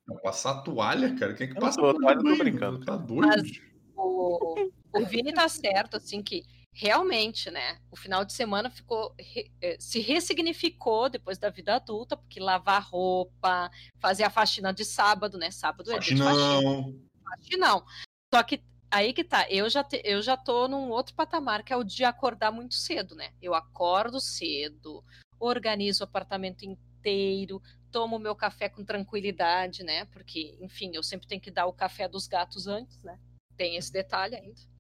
[0.07, 1.35] Não, Passar toalha, cara?
[1.35, 2.85] Quem é que passa toalha tô brincando.
[2.85, 3.27] Tá doido?
[3.27, 3.61] Mas-?
[3.97, 4.55] O,
[4.93, 6.43] o Vini tá certo, assim, que
[6.75, 7.79] realmente, né?
[7.91, 9.15] O final de semana ficou.
[9.63, 15.39] eh, se ressignificou depois da vida adulta, porque lavar roupa, fazer a faxina de sábado,
[15.39, 15.51] né?
[15.51, 16.45] Sábado é dia de faxina.
[16.45, 17.01] Faxinão.
[17.25, 17.87] faxinão.
[18.35, 18.61] Só que
[18.91, 21.85] aí que tá, eu já, te- eu já tô num outro patamar, que é o
[21.85, 23.33] de acordar muito cedo, né?
[23.41, 25.03] Eu acordo cedo,
[25.39, 27.63] organizo o apartamento inteiro,
[27.93, 30.07] tomo meu café com tranquilidade, né?
[30.07, 33.19] Porque, enfim, eu sempre tenho que dar o café dos gatos antes, né?
[33.57, 34.74] Tem esse detalhe ainda.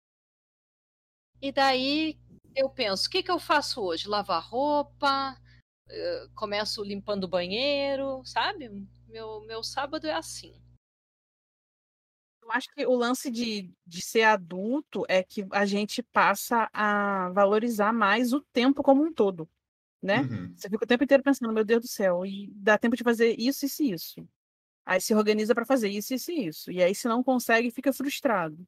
[1.45, 2.19] E daí
[2.57, 4.09] eu penso, o que, que eu faço hoje?
[4.09, 5.39] Lavar roupa,
[5.91, 8.71] eh, começo limpando o banheiro, sabe?
[9.07, 10.59] Meu, meu sábado é assim.
[12.43, 17.29] Eu acho que o lance de, de ser adulto é que a gente passa a
[17.35, 19.47] valorizar mais o tempo como um todo,
[20.03, 20.23] né?
[20.23, 20.57] Uhum.
[20.57, 23.39] Você fica o tempo inteiro pensando, meu Deus do céu, e dá tempo de fazer
[23.39, 24.29] isso, isso e isso.
[24.87, 26.73] Aí se organiza para fazer isso, isso e isso.
[26.73, 28.67] E aí, se não consegue, fica frustrado.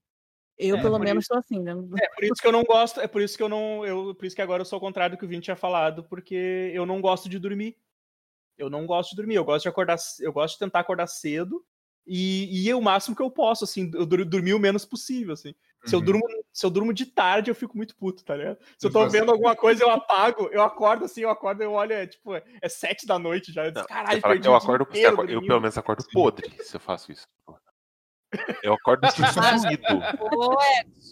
[0.59, 1.73] Eu, É, pelo menos, estou assim, né?
[2.01, 4.25] É por isso que eu não gosto, é por isso que eu não, eu, por
[4.25, 6.87] isso que agora eu sou o contrário do que o Vini tinha falado, porque eu
[6.87, 7.77] não gosto de dormir.
[8.59, 11.63] Eu não gosto de dormir, eu gosto de acordar, eu gosto de tentar acordar cedo
[12.07, 15.35] e, e é o máximo que eu posso, assim, eu dur- dormir o menos possível,
[15.35, 15.55] assim.
[15.85, 16.05] Se eu Uhum.
[16.07, 18.59] durmo, se eu durmo de tarde, eu fico muito puto, tá ligado?
[18.79, 21.73] Se eu Eu tô vendo alguma coisa, eu apago, eu acordo assim, eu acordo, eu
[21.73, 23.67] olho, é tipo, é sete da noite já.
[23.67, 25.77] Eu caralho, Você fala perdi que eu acordo, você inteiro acorda- eu dormindo." pelo menos
[25.79, 27.27] acordo podre se eu faço isso.
[28.63, 29.83] Eu acordo destruído.
[30.21, 30.57] Ô,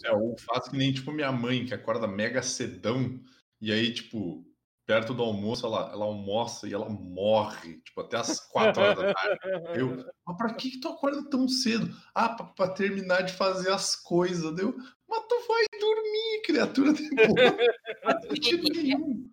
[0.03, 3.19] É, ou faço que nem, tipo, minha mãe, que acorda mega cedão,
[3.61, 4.45] e aí, tipo,
[4.85, 9.13] perto do almoço, ela, ela almoça e ela morre, tipo, até as quatro horas da
[9.13, 9.39] tarde.
[9.73, 11.95] Eu, mas pra que, que tu acorda tão cedo?
[12.13, 14.75] Ah, pra, pra terminar de fazer as coisas, deu.
[15.07, 16.91] Mas tu vai dormir, criatura
[18.73, 19.29] nenhum.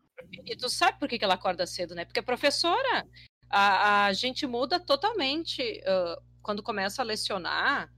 [0.46, 2.04] E tu sabe por que que ela acorda cedo, né?
[2.04, 3.06] Porque a professora,
[3.50, 7.90] a, a gente muda totalmente ah, quando começa a lecionar.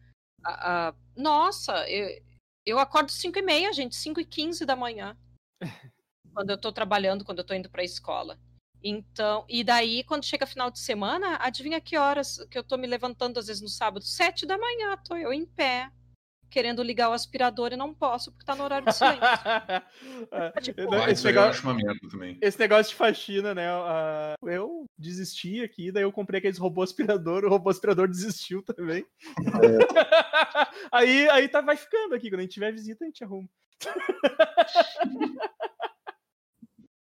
[0.44, 2.22] a- a- nossa, eu,
[2.66, 5.16] eu acordo 5 e meia, gente, 5 e 15 da manhã.
[6.34, 8.38] quando eu tô trabalhando, quando eu tô indo pra escola.
[8.82, 12.86] Então, e daí, quando chega final de semana, adivinha que horas que eu tô me
[12.86, 14.04] levantando, às vezes no sábado?
[14.04, 15.90] Sete da manhã, tô eu em pé,
[16.54, 19.18] querendo ligar o aspirador e não posso, porque tá no horário de silêncio.
[20.30, 21.74] É, Tipo, Ah, esse eu negócio-
[22.40, 23.66] esse negócio de faxina, né?
[23.68, 29.04] ah, eu desisti aqui, daí eu comprei aqueles robô aspirador, o robô aspirador desistiu também.
[30.92, 33.48] aí aí tá, vai ficando aqui, quando a gente tiver visita, a gente arruma.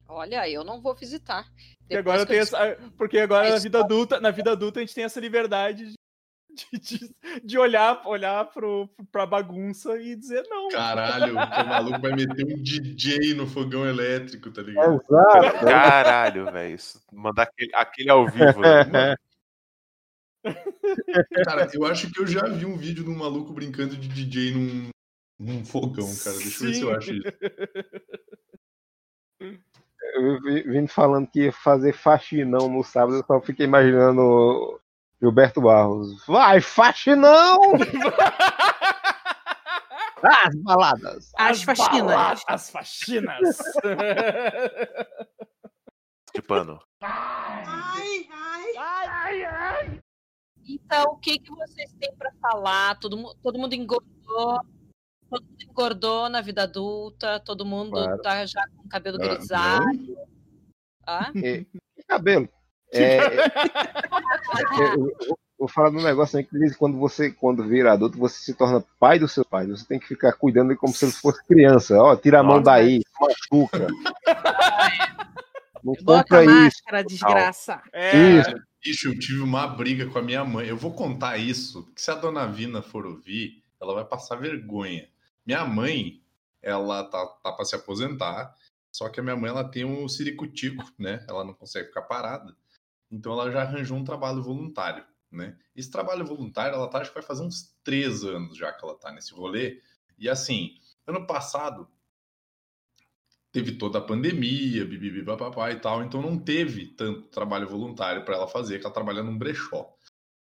[0.08, 1.46] Olha, eu não vou visitar.
[1.90, 4.94] E agora tem eu essa, porque agora na vida adulta, na vida adulta a gente
[4.94, 5.94] tem essa liberdade
[6.54, 10.70] de, de, de olhar, olhar pro, pra bagunça e dizer não.
[10.70, 11.34] Caralho,
[11.66, 15.02] o maluco vai meter um DJ no fogão elétrico, tá ligado?
[15.10, 15.66] Exato.
[15.66, 16.76] Caralho, velho.
[16.76, 18.60] isso- Mandar aquele, aquele ao vivo.
[18.62, 19.16] né?
[21.46, 24.54] Cara, eu acho que eu já vi um vídeo de um maluco brincando de DJ
[24.56, 24.90] num,
[25.40, 26.36] num fogão, cara.
[26.38, 26.96] Deixa eu ver se eu Sim.
[26.96, 27.28] acho isso.
[30.16, 34.81] Eu vi- vim falando que ia fazer faxinão no sábado, eu só fiquei imaginando
[35.22, 36.26] Gilberto Barros.
[36.26, 37.60] Vai, faxinão!
[40.24, 41.32] As baladas!
[41.38, 42.02] As faxinas.
[42.04, 43.58] baladas, As faxinas.
[46.34, 46.80] De pano.
[50.64, 52.98] Então, o que, que vocês têm para falar?
[53.00, 54.60] Todo, mu- todo mundo engordou.
[55.30, 57.40] Todo mundo engordou na vida adulta.
[57.40, 58.22] Todo mundo Claro.
[58.22, 60.18] tá já com o cabelo Ah, grisalho.
[61.06, 61.32] Ah?
[61.36, 61.66] E,
[61.98, 62.48] e cabelo.
[62.94, 63.20] É,
[64.80, 67.94] eu, eu vou falar de um negócio aí que diz que quando você, quando vira
[67.94, 69.68] adulto, você se torna pai do seu pai.
[69.68, 71.98] Você tem que ficar cuidando dele como se ele fosse criança.
[71.98, 72.72] Ó, tira a mão Nossa.
[72.72, 73.88] daí, machuca.
[75.84, 76.54] Não Bota compra a isso.
[76.54, 77.82] máscara, desgraça.
[77.92, 78.54] É, Isso.
[78.84, 80.68] Bicho, eu tive uma briga com a minha mãe.
[80.68, 85.08] Eu vou contar isso, porque se a dona Vina for ouvir, ela vai passar vergonha.
[85.46, 86.22] Minha mãe,
[86.62, 88.56] ela tá, tá para se aposentar,
[88.92, 91.24] só que a minha mãe ela tem um ciricutico, né?
[91.30, 92.56] Ela não consegue ficar parada.
[93.12, 95.58] Então ela já arranjou um trabalho voluntário, né?
[95.76, 98.98] Esse trabalho voluntário, ela tá, acho que vai fazer uns três anos já que ela
[98.98, 99.82] tá nesse rolê.
[100.18, 101.88] E assim, ano passado,
[103.52, 108.36] teve toda a pandemia, bibibi, papapá e tal, então não teve tanto trabalho voluntário para
[108.36, 109.94] ela fazer, que ela trabalha num brechó.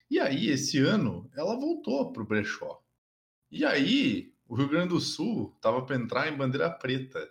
[0.10, 2.82] E aí, esse ano, ela voltou pro brechó.
[3.52, 7.30] E aí, o Rio Grande do Sul tava para entrar em bandeira preta.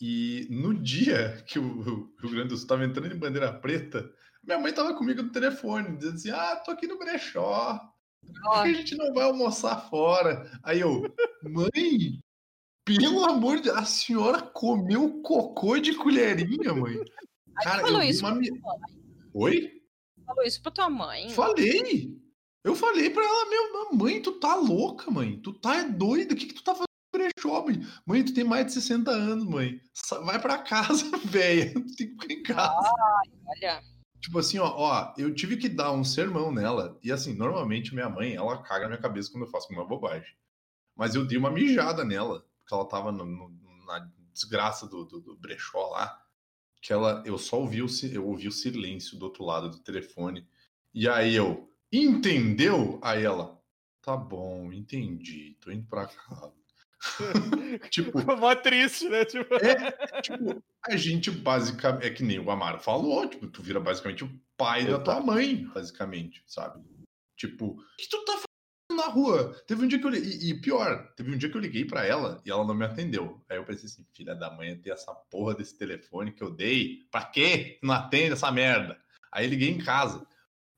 [0.00, 4.10] E no dia que o Rio Grande do Sul tava entrando em bandeira preta,
[4.46, 7.80] minha mãe tava comigo no telefone, dizendo assim: Ah, tô aqui no brechó.
[8.22, 10.50] Por que a gente não vai almoçar fora?
[10.62, 11.02] Aí eu,
[11.42, 12.20] mãe,
[12.84, 16.98] pelo amor de Deus, a senhora comeu cocô de colherinha, mãe?
[17.62, 18.38] Cara, eu falou vi isso uma...
[19.34, 19.72] Oi?
[20.24, 21.30] Falou isso pra tua mãe.
[21.30, 22.16] Falei!
[22.64, 25.40] Eu falei pra ela, meu, mãe, tu tá louca, mãe.
[25.40, 26.34] Tu tá doida.
[26.34, 27.80] O que, que tu tá fazendo no brechó, mãe?
[28.04, 29.80] Mãe, tu tem mais de 60 anos, mãe.
[30.24, 31.72] Vai pra casa, velha.
[31.72, 32.92] Tu tem que ficar em casa.
[33.46, 33.82] Olha,
[34.26, 36.98] Tipo assim, ó, ó, eu tive que dar um sermão nela.
[37.00, 40.34] E assim, normalmente minha mãe, ela caga na minha cabeça quando eu faço uma bobagem.
[40.96, 45.20] Mas eu dei uma mijada nela, porque ela tava no- no- na desgraça do, do,
[45.20, 46.20] do brechó lá.
[46.82, 50.46] Que ela, eu só ouvi o, eu ouvi o silêncio do outro lado do telefone.
[50.94, 52.98] E aí eu, entendeu?
[53.02, 53.60] Aí ela,
[54.02, 56.52] tá bom, entendi, tô indo pra casa.
[57.90, 59.24] tipo, mó triste, né?
[59.24, 62.06] Tipo, é, tipo, a gente basicamente.
[62.06, 65.66] É que nem o Amaro falou, tipo, tu vira basicamente o pai da tua mãe,
[65.66, 66.82] basicamente, sabe?
[67.36, 69.54] Tipo, o que tu tá fazendo na rua?
[69.66, 70.32] Teve um dia que eu liguei.
[70.32, 72.84] E, e pior, teve um dia que eu liguei pra ela e ela não me
[72.84, 73.44] atendeu.
[73.48, 77.06] Aí eu pensei assim, filha da mãe, ter essa porra desse telefone que eu dei.
[77.10, 77.78] Pra quê?
[77.82, 78.98] Não atende essa merda.
[79.30, 80.26] Aí liguei em casa.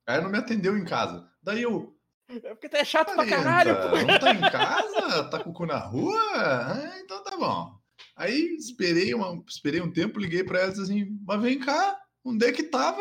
[0.06, 1.30] Aí ela não me atendeu em casa.
[1.42, 1.97] Daí eu,
[2.28, 3.96] é porque é chato pra caralho, pô.
[3.96, 5.24] Não tá em casa?
[5.30, 6.20] Tá com o cu na rua?
[6.34, 7.78] Ah, então tá bom.
[8.14, 12.46] Aí esperei, uma, esperei um tempo, liguei pra ela e assim: Mas vem cá, onde
[12.46, 13.00] é que tava?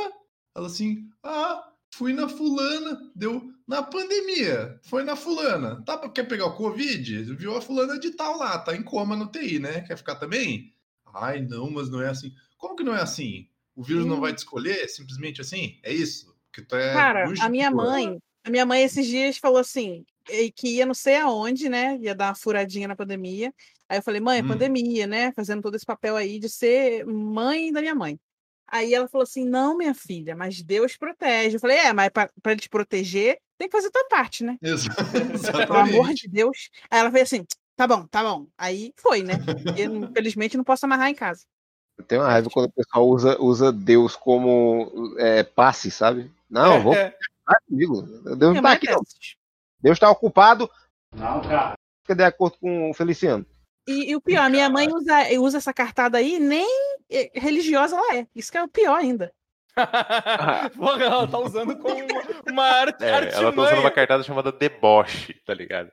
[0.56, 1.64] Ela assim: Ah,
[1.94, 3.00] fui na fulana.
[3.16, 5.84] Deu na pandemia, foi na fulana.
[5.84, 7.24] Tá, quer pegar o Covid?
[7.36, 9.82] Viu a fulana de tal lá, tá em coma no TI, né?
[9.82, 10.74] Quer ficar também?
[11.14, 12.32] Ai, não, mas não é assim.
[12.58, 13.50] Como que não é assim?
[13.76, 14.88] O vírus não vai te escolher?
[14.88, 15.80] Simplesmente assim?
[15.84, 16.36] É isso?
[16.46, 18.18] Porque tu é Cara, a minha mãe,
[18.48, 21.98] a minha mãe esses dias falou assim, eh, que ia não sei aonde, né?
[22.02, 23.54] Ia dar uma furadinha na pandemia.
[23.90, 24.48] Aí eu falei, mãe, é Hum.
[24.48, 25.34] pandemia, né?
[25.34, 28.18] Fazendo todo esse papel aí de ser mãe da minha mãe.
[28.70, 31.56] Aí ela falou assim: não, minha filha, mas Deus protege.
[31.56, 34.58] Eu falei, é, mas para ele te proteger, tem que fazer tua parte, né?
[34.62, 34.90] Exa-
[35.68, 36.22] Pelo amor Exatamente.
[36.22, 36.70] de Deus.
[36.90, 37.46] Aí ela fez assim:
[37.76, 38.48] tá bom, tá bom.
[38.58, 39.38] Aí foi, né?
[39.78, 41.44] Eu, infelizmente, não posso amarrar em casa.
[41.98, 46.32] Eu tenho uma raiva quando o pessoal usa, usa Deus como é, passe, sabe?
[46.50, 47.14] Não, vou É,
[47.68, 48.02] comigo.
[48.36, 49.02] Deus não É, tá aqui, não.
[49.82, 50.70] Deus tá ocupado.
[51.16, 51.74] Não, cara.
[52.02, 53.46] Fica de acordo com o Feliciano.
[53.88, 56.68] E, e o pior, a minha mãe usa, usa essa cartada aí, nem
[57.10, 58.28] eh, religiosa ela é.
[58.36, 59.34] Isso que é o pior ainda.
[60.76, 64.52] Porra, ela tá usando como uma, uma arte, É, ela tá usando uma cartada chamada
[64.52, 65.92] deboche, tá ligado?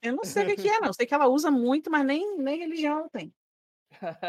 [0.00, 0.92] Eu não sei o que, é, não.
[0.92, 3.32] Sei que ela usa muito, mas nem, nem religião ela tem.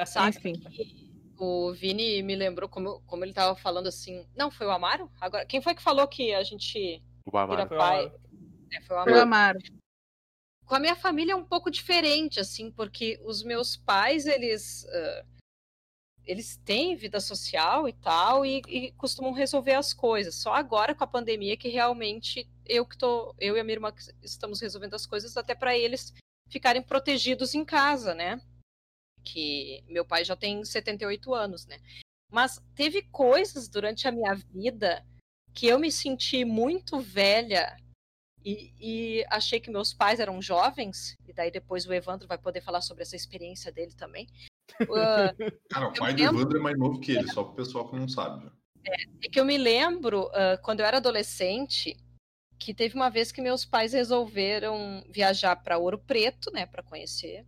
[0.06, 0.53] sabe Enfim.
[0.53, 4.27] que o Vini me lembrou como, como ele tava falando assim.
[4.35, 5.10] Não, foi o Amaro?
[5.19, 7.68] Agora, quem foi que falou que a gente O vira Amaro.
[7.68, 7.99] Foi o pai?
[8.05, 8.22] Amaro.
[8.72, 9.22] É, foi o Amaro.
[9.22, 9.60] amaro.
[10.65, 14.85] Com a minha família é um pouco diferente, assim, porque os meus pais, eles.
[14.89, 15.26] ah,
[16.26, 20.35] eles têm vida social e tal, e, e costumam resolver as coisas.
[20.35, 23.93] Só agora com a pandemia que realmente eu que tô, eu e a minha irmã
[24.22, 26.14] estamos resolvendo as coisas até para eles
[26.47, 28.39] ficarem protegidos em casa, né?
[29.24, 31.78] Que meu pai já tem 78 anos, né?
[32.32, 35.06] Mas teve coisas durante a minha vida
[35.54, 37.78] que eu me senti muito velha
[38.44, 42.62] e, e achei que meus pais eram jovens, e daí depois o Evandro vai poder
[42.62, 44.28] falar sobre essa experiência dele também.
[44.82, 45.34] Ah,
[45.70, 47.95] Cara, o pai do lembro- Evandro é mais novo que ele, só pro pessoal que
[47.95, 48.52] não sabe.
[49.24, 51.95] É que eu me lembro, ah, quando eu era adolescente,
[52.60, 57.45] que teve uma vez que meus pais resolveram viajar para Ouro Preto, né, para conhecer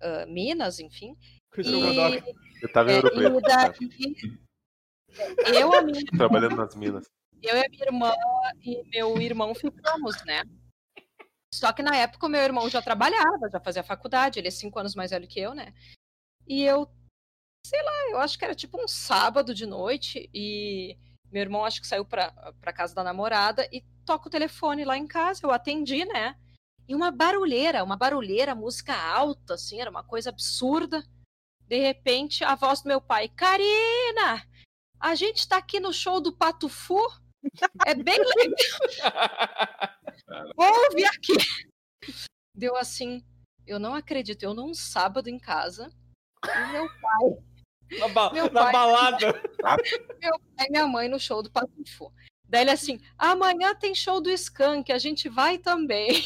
[0.00, 1.16] ah, Minas, enfim.
[1.56, 2.62] E.
[2.62, 3.72] Eu tava em é, Ouro Preto, daí,
[5.60, 7.06] eu, a minha, trabalhando nas minas.
[7.42, 8.12] eu e a minha irmã
[8.62, 10.42] e meu irmão ficamos, né?
[11.52, 14.78] Só que na época o meu irmão já trabalhava, já fazia faculdade, ele é cinco
[14.78, 15.72] anos mais velho que eu, né?
[16.46, 16.90] E eu,
[17.64, 20.98] sei lá, eu acho que era tipo um sábado de noite e
[21.30, 22.30] meu irmão acho que saiu pra,
[22.60, 26.36] pra casa da namorada e toca o telefone lá em casa, eu atendi, né?
[26.88, 31.04] E uma barulheira, uma barulheira, música alta, assim, era uma coisa absurda.
[31.66, 34.42] De repente, a voz do meu pai, Karina,
[34.98, 36.98] a gente tá aqui no show do Pato Fu,
[37.86, 38.18] é bem
[40.56, 41.34] ouve aqui.
[42.54, 43.22] Deu assim,
[43.66, 45.92] eu não acredito, eu num sábado em casa,
[46.44, 46.88] e meu
[47.98, 49.32] Na, ba- Meu na pai- balada.
[49.60, 49.76] pai
[50.66, 52.12] e minha mãe no show do Patifu.
[52.44, 56.22] Daí ele assim, amanhã tem show do Skank, a gente vai também.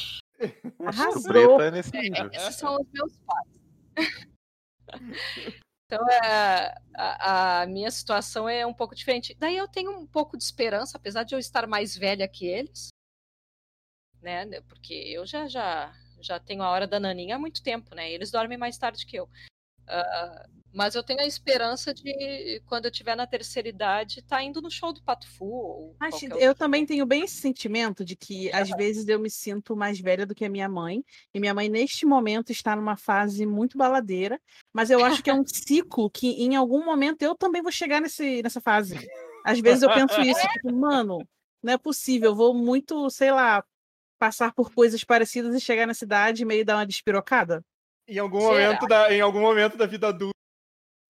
[0.84, 1.60] Arrasou.
[1.60, 2.30] é nesse nível.
[2.32, 3.48] Esses são os meus pais.
[5.92, 9.36] Então, é, a, a, minha situação é um pouco diferente.
[9.38, 12.88] Daí eu tenho um pouco de esperança, apesar de eu estar mais velha que eles,
[14.22, 14.46] né?
[14.62, 18.10] Porque eu já já já tenho a hora da naninha há muito tempo, né?
[18.10, 19.24] Eles dormem mais tarde que eu.
[19.82, 24.42] Uh, mas eu tenho a esperança de, quando eu estiver na terceira idade, estar tá
[24.42, 25.94] indo no show do Pato Fu.
[26.38, 30.24] eu também tenho bem esse sentimento de que, às vezes, eu me sinto mais velha
[30.24, 31.04] do que a minha mãe.
[31.34, 34.40] E minha mãe, neste momento, está numa fase muito baladeira.
[34.72, 38.00] Mas eu acho que é um ciclo que, em algum momento, eu também vou chegar
[38.00, 38.96] nesse, nessa fase.
[39.44, 41.26] Às vezes eu penso isso, tipo, mano,
[41.62, 43.62] não é possível, eu vou muito, sei lá,
[44.18, 47.62] passar por coisas parecidas e chegar na cidade e meio dar uma despirocada.
[48.08, 50.32] Em algum, momento da, em algum momento da vida adulta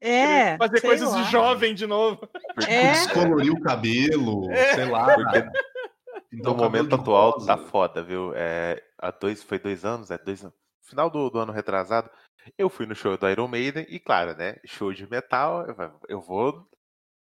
[0.03, 0.57] é.
[0.59, 1.23] Fazer coisas lá.
[1.23, 2.29] de jovem de novo.
[2.69, 2.93] É.
[2.93, 4.75] Descolorir o cabelo, é.
[4.75, 5.15] sei lá.
[5.15, 8.33] Porque no momento atual tá foda, viu?
[8.35, 10.45] É, há dois, foi dois anos, é dois
[10.85, 12.11] Final do, do ano retrasado,
[12.59, 14.57] eu fui no show do Iron Maiden e, claro, né?
[14.67, 15.65] Show de metal,
[16.09, 16.69] eu vou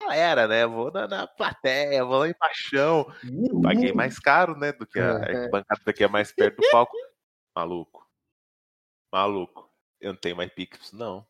[0.01, 0.67] galera, né?
[0.67, 3.07] Vou na, na, plateia, vou lá em paixão.
[3.63, 4.73] Paguei mais caro, né?
[4.73, 5.49] Do que a é.
[5.49, 6.97] bancada daqui é mais perto do palco.
[7.55, 8.07] Maluco.
[9.13, 9.71] Maluco.
[10.01, 11.27] Eu não tenho mais Pix, não.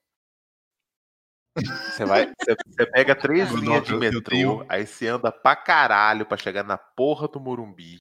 [1.56, 4.66] Você vai, você, pega três linhas de metrô, tenho...
[4.68, 7.98] aí você anda pra caralho pra chegar na porra do Morumbi.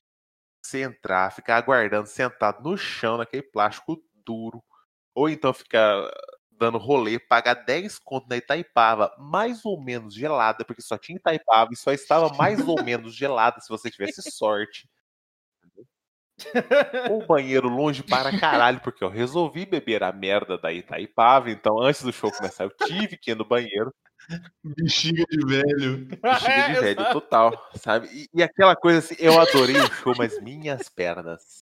[0.63, 4.63] Você entrar, ficar aguardando sentado no chão, naquele plástico duro.
[5.13, 6.11] Ou então ficar
[6.51, 11.71] dando rolê, pagar 10 conto na Itaipava, mais ou menos gelada, porque só tinha Itaipava
[11.73, 14.89] e só estava mais ou menos gelada se você tivesse sorte
[17.09, 22.03] o banheiro longe para caralho, porque eu resolvi beber a merda da Itaipava, então antes
[22.03, 23.93] do show começar eu tive que ir no banheiro.
[24.63, 26.05] Bexiga de velho.
[26.05, 28.07] Bexiga é, de velho, total, sabe?
[28.11, 31.63] E, e, aquela coisa assim, eu adorei o show, mas minhas pernas.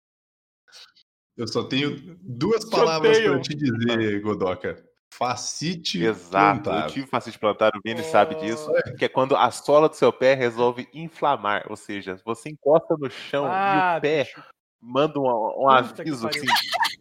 [1.36, 4.82] Eu só tenho duas palavras para te dizer, Godoka.
[5.12, 6.88] Facite Exato, plantar.
[6.88, 8.04] eu tive facite plantar, o Vini oh.
[8.04, 8.68] sabe disso,
[8.98, 13.10] que é quando a sola do seu pé resolve inflamar, ou seja, você encosta no
[13.10, 14.42] chão ah, e o pé bicho
[14.86, 16.46] manda um, um aviso assim,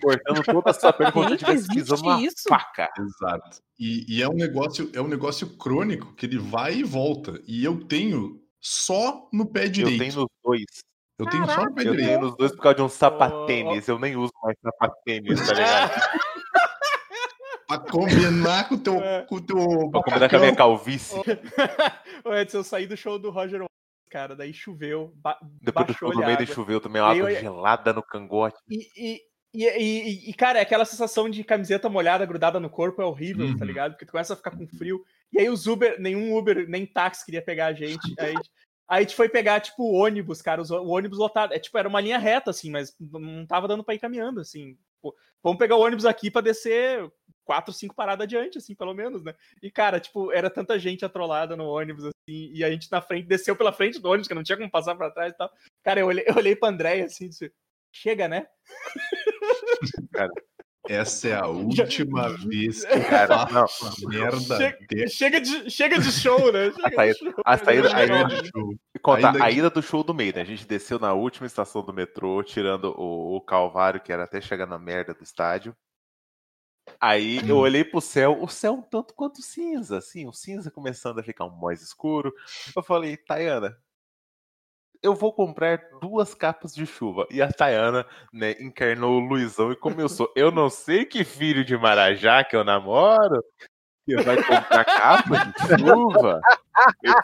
[0.02, 2.44] cortando toda a sua perna quando tivesse pisando uma isso?
[2.50, 2.90] faca.
[2.98, 3.60] Exato.
[3.80, 7.40] E, e, é um negócio, é um negócio crônico que ele vai e volta.
[7.48, 10.02] E eu tenho só no pé direito.
[10.02, 10.66] Eu tenho nos dois.
[11.20, 12.02] Eu tenho só no pé eu direito.
[12.02, 13.88] Eu tenho nos dois por causa de um sapatênis.
[13.88, 15.92] Eu nem uso mais sapatênis, tá ligado?
[17.68, 18.96] pra combinar com o teu.
[18.96, 19.22] É.
[19.22, 21.20] Com o teu pra combinar com a minha calvície.
[22.24, 23.62] Ô, Edson, eu saí do show do Roger
[24.16, 24.34] cara.
[24.34, 25.14] Daí choveu.
[25.18, 27.42] Ba Depois do show do meio choveu também, uma água eu...
[27.42, 28.58] gelada no cangote.
[28.70, 29.22] E, e,
[29.54, 33.52] e, e, e, cara, aquela sensação de camiseta molhada grudada no corpo é horrível, tá
[33.52, 33.58] uhum.
[33.58, 33.92] tá ligado?
[33.92, 35.04] Porque tu começa a ficar com frio.
[35.34, 38.14] E aí os Uber, nenhum Uber, nem táxi queria pegar a gente.
[38.18, 38.44] Aí, aí
[38.88, 41.54] a gente foi pegar, tipo, o ônibus, cara, o ônibus lotado.
[41.54, 44.78] É, tipo, era uma linha reta, assim, mas não tava dando pra ir caminhando, assim.
[45.02, 45.14] Pô,
[45.44, 47.12] vamos pegar o ônibus aqui pra descer
[47.46, 49.34] quatro, cinco paradas adiante, assim, pelo menos, né?
[49.62, 53.28] E, cara, tipo, era tanta gente atrolada no ônibus, assim, e a gente na frente,
[53.28, 55.50] desceu pela frente do ônibus, que não tinha como passar pra trás e tal.
[55.84, 57.54] Cara, eu olhei, eu olhei pra André assim, disse,
[57.94, 58.48] chega, né?
[60.12, 60.32] Cara,
[60.88, 63.66] essa é a última vez que cara, não,
[64.10, 64.58] merda.
[64.58, 66.72] Chega, chega, de, chega de show, né?
[66.72, 68.76] Chega a saída, show, a saída, a do show.
[69.02, 70.42] Conta, a ida do show do meio, né?
[70.42, 74.42] A gente desceu na última estação do metrô, tirando o, o Calvário, que era até
[74.42, 75.76] chegar na merda do estádio.
[77.00, 77.60] Aí eu hum.
[77.60, 81.46] olhei pro céu, o céu um tanto quanto cinza, assim, o cinza começando a ficar
[81.46, 82.34] um mais escuro.
[82.76, 83.78] Eu falei, Tayana,
[85.02, 87.28] eu vou comprar duas capas de chuva.
[87.30, 90.32] E a Tayana, né, encarnou o Luizão e começou.
[90.36, 93.44] Eu não sei que filho de Marajá que eu namoro,
[94.06, 96.42] que vai comprar capa de chuva.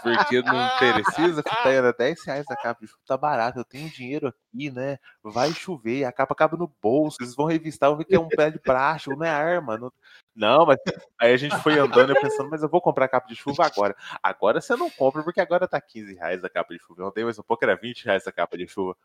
[0.01, 3.89] Porque não precisa, que era 10 reais a capa de chuva, tá barato, eu tenho
[3.89, 4.97] dinheiro aqui, né?
[5.21, 8.29] Vai chover, a capa cabe no bolso, eles vão revistar, vão ver que é um
[8.29, 9.77] pé de plástico, não é arma.
[9.77, 9.91] Não...
[10.35, 10.77] não, mas
[11.19, 13.95] aí a gente foi andando e pensando, mas eu vou comprar capa de chuva agora.
[14.23, 17.05] Agora você não compra, porque agora tá 15 reais a capa de chuva.
[17.05, 18.95] Ontem mais um pouco era 20 reais a capa de chuva.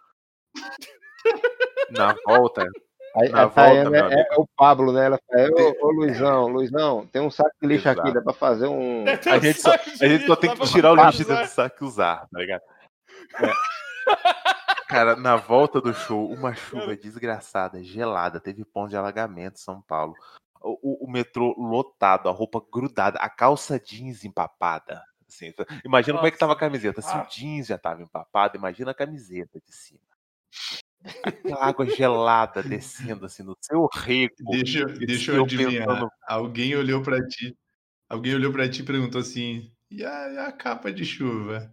[1.90, 2.66] Na volta,
[3.16, 5.06] a, a Tayana é, é, o Pablo, né?
[5.06, 8.00] Ela fala, ô, ô Luizão, Luizão, tem um saco de lixo Exato.
[8.00, 9.04] aqui, dá pra fazer um.
[9.08, 11.86] A gente, só, a gente só tem que tirar o lixo dentro do saco e
[11.86, 12.62] usar, tá ligado?
[13.40, 13.76] É.
[14.88, 19.80] Cara, na volta do show, uma chuva desgraçada, gelada, teve ponto de alagamento em São
[19.82, 20.14] Paulo.
[20.60, 25.02] O, o, o, metrô lotado, a roupa grudada, a calça jeans empapada.
[25.28, 25.52] Assim,
[25.84, 26.18] imagina Nossa.
[26.18, 27.02] como é que tava a camiseta.
[27.02, 27.26] Se o ah.
[27.28, 30.00] jeans já tava empapado, imagina a camiseta de cima.
[31.22, 34.34] Aquela água gelada descendo assim no seu rego.
[34.50, 35.86] Deixa, deixa eu adivinhar.
[35.86, 36.10] Pensando...
[36.26, 37.56] Alguém olhou para ti.
[38.08, 41.72] Alguém olhou para ti e perguntou assim: e a, e a capa de chuva?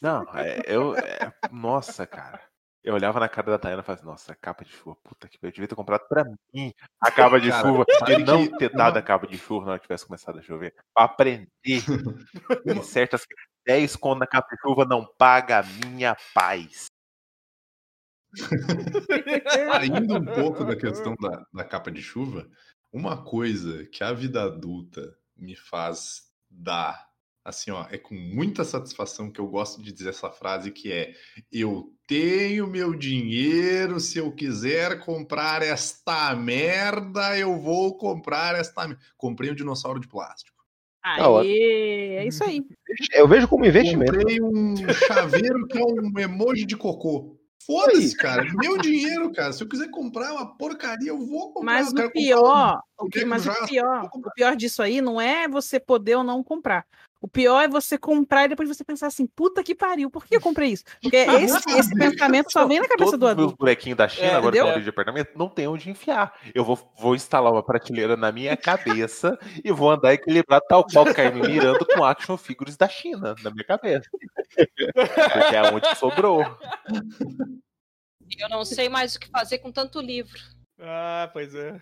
[0.00, 0.96] Não, é, eu.
[0.96, 2.40] É, nossa, cara.
[2.82, 5.38] Eu olhava na cara da Tayana e falava assim, nossa, capa de chuva, puta que
[5.38, 6.70] pariu, eu devia ter comprado pra mim
[7.00, 9.78] a capa de Cara, chuva e não ter dado a capa de chuva na hora
[9.78, 10.74] que tivesse começado a chover.
[10.92, 11.48] Pra aprender
[12.66, 13.24] em certas
[13.64, 16.90] 10 conto na capa de chuva não paga a minha paz.
[19.72, 22.48] Saindo um pouco da questão da, da capa de chuva,
[22.92, 27.08] uma coisa que a vida adulta me faz dar,
[27.44, 31.14] assim, ó, é com muita satisfação que eu gosto de dizer essa frase que é:
[31.52, 38.86] eu tenho meu dinheiro, se eu quiser comprar esta merda, eu vou comprar esta.
[38.86, 38.98] mer-".
[39.16, 40.54] Comprei um dinossauro de plástico.
[41.04, 42.64] Aê, é isso aí.
[43.12, 44.12] Eu vejo como investimento.
[44.12, 44.74] Comprei um
[45.06, 47.33] chaveiro que é um emoji de cocô.
[47.66, 48.44] Foda-se, cara.
[48.54, 49.52] Meu dinheiro, cara.
[49.52, 51.72] Se eu quiser comprar uma porcaria, eu vou comprar.
[51.72, 55.20] Mas o comprar um pior, o que, mas o pior, o pior disso aí não
[55.20, 56.86] é você poder ou não comprar.
[57.24, 60.36] O pior é você comprar e depois você pensar assim, puta que pariu, por que
[60.36, 60.84] eu comprei isso?
[61.00, 63.56] Porque esse, esse pensamento só vem na cabeça Todos do os adulto.
[63.56, 64.82] bonequinhos da China, É, agora que eu entendeu?
[64.82, 66.38] de apartamento, não tem onde enfiar.
[66.54, 71.06] Eu vou, vou instalar uma prateleira na minha cabeça e vou andar equilibrado tal qual
[71.14, 74.06] Carmen Miranda com action figures da China na minha cabeça.
[74.12, 76.44] Porque é onde sobrou.
[78.38, 80.38] Eu não sei mais o que fazer com tanto livro.
[80.80, 81.80] Ah, pois é.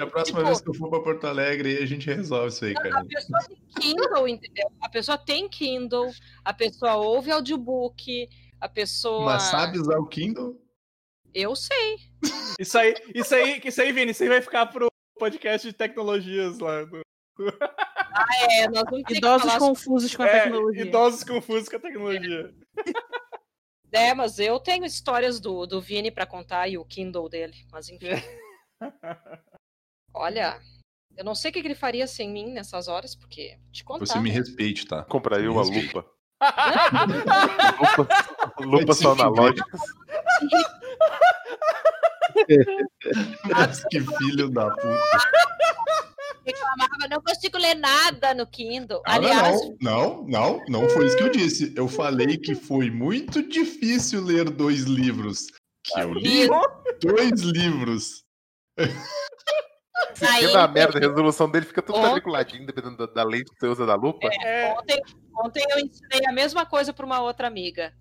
[0.00, 2.74] A próxima Tipo- vez que eu for pra Porto Alegre, a gente resolve isso aí,
[2.74, 2.98] cara.
[3.00, 4.72] A pessoa tem Kindle, entendeu?
[4.80, 6.10] A pessoa tem Kindle,
[6.44, 8.28] a pessoa ouve audiobook,
[8.60, 9.24] a pessoa.
[9.26, 10.60] Mas sabe usar o Kindle?
[11.32, 11.96] Eu sei.
[12.58, 14.88] Isso aí, isso aí, isso aí, Vini, isso aí vai ficar pro
[15.18, 16.82] podcast de tecnologias lá.
[16.84, 17.02] do-
[18.48, 20.82] É, nós vamos ter Idosos que falar confusos com a É, tecnologia.
[20.82, 22.54] idosos confusos com a tecnologia.
[22.78, 22.92] É,
[24.14, 28.08] mas eu tenho histórias do, do Vini pra contar e o Kindle dele, mas enfim.
[30.12, 30.60] Olha,
[31.16, 34.06] eu não sei o que ele faria sem mim nessas horas, porque te contar.
[34.06, 35.04] Você me respeite, tá?
[35.04, 36.04] Compraria uma lupa.
[37.80, 38.08] Lupa,
[38.60, 39.80] lupa só analógicas.
[43.48, 45.53] Mas que filho da puta.
[46.44, 49.02] Reclamava, não consigo ler nada no Kindle.
[49.06, 51.72] Ah, Aliás, não, não, não, não foi isso que eu disse.
[51.76, 55.46] Eu falei que foi muito difícil ler dois livros.
[55.82, 56.48] Que eu li
[57.00, 58.24] dois livros.
[60.14, 63.58] Se Aí na merda, a resolução dele fica tudo quadriculadinho, dependendo da, da lente que
[63.58, 64.28] você usa da lupa.
[64.44, 65.02] É, ontem,
[65.36, 67.92] ontem eu ensinei a mesma coisa para uma outra amiga,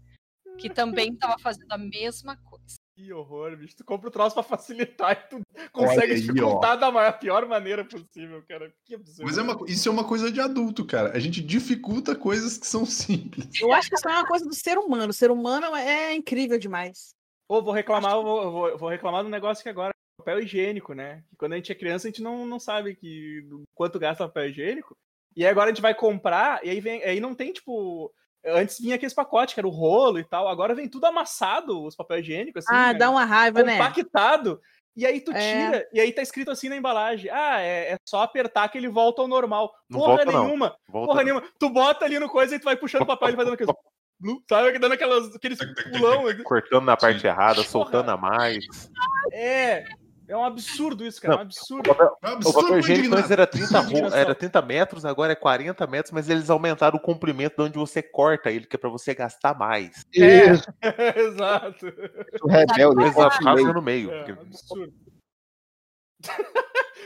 [0.58, 2.53] que também estava fazendo a mesma coisa.
[2.96, 3.76] Que horror, bicho.
[3.76, 5.42] Tu compra o troço pra facilitar e tu
[5.72, 8.74] consegue aí, dificultar da maior, pior maneira possível, cara.
[8.86, 9.24] Que absurdo.
[9.24, 11.12] Mas é uma, isso é uma coisa de adulto, cara.
[11.16, 13.50] A gente dificulta coisas que são simples.
[13.60, 15.10] Eu acho que isso é uma coisa do ser humano.
[15.10, 17.16] O ser humano é incrível demais.
[17.48, 21.24] Pô, vou reclamar, vou, vou, vou reclamar do negócio que agora é papel higiênico, né?
[21.30, 24.50] Que quando a gente é criança, a gente não, não sabe que quanto gasta papel
[24.50, 24.96] higiênico.
[25.36, 27.04] E aí agora a gente vai comprar, e aí vem.
[27.04, 28.14] Aí não tem, tipo.
[28.46, 30.48] Antes vinha aqueles pacotes, que era o rolo e tal.
[30.48, 32.76] Agora vem tudo amassado, os papel higiênicos, assim.
[32.76, 33.00] ah, né?
[33.00, 33.78] dá uma raiva, né?
[33.78, 34.60] compactado.
[34.96, 35.66] E aí tu É.
[35.66, 38.88] tira, e aí tá escrito assim na embalagem: ah, é, é só apertar que ele
[38.88, 39.74] volta ao normal.
[39.90, 40.44] Não porra volta, não.
[40.46, 41.08] nenhuma, Volta.
[41.08, 41.44] porra nenhuma.
[41.58, 43.54] Tu bota ali no coisa e tu vai puxando o papel e ele vai dando
[43.56, 43.74] aqueles.
[44.48, 45.60] Sabe, dando aquelas, aqueles
[45.92, 46.24] pulão.
[46.44, 48.64] Cortando na parte errada, soltando a mais.
[49.32, 49.84] É.
[50.34, 51.36] É um absurdo isso, cara.
[51.36, 51.92] É um absurdo.
[51.92, 53.20] É um O absurdo, papel higiênico indignado.
[53.20, 54.18] antes era 30, ro- Indignação.
[54.20, 58.02] era 30 metros, agora é 40 metros, mas eles aumentaram o comprimento de onde você
[58.02, 60.04] corta ele, que é pra você gastar mais.
[60.16, 60.54] É.
[60.54, 60.64] Isso,
[61.16, 61.88] Exato.
[61.88, 63.04] isso rebelde.
[63.46, 64.12] Rasga no meio.
[64.12, 64.94] É, porque- absurdo.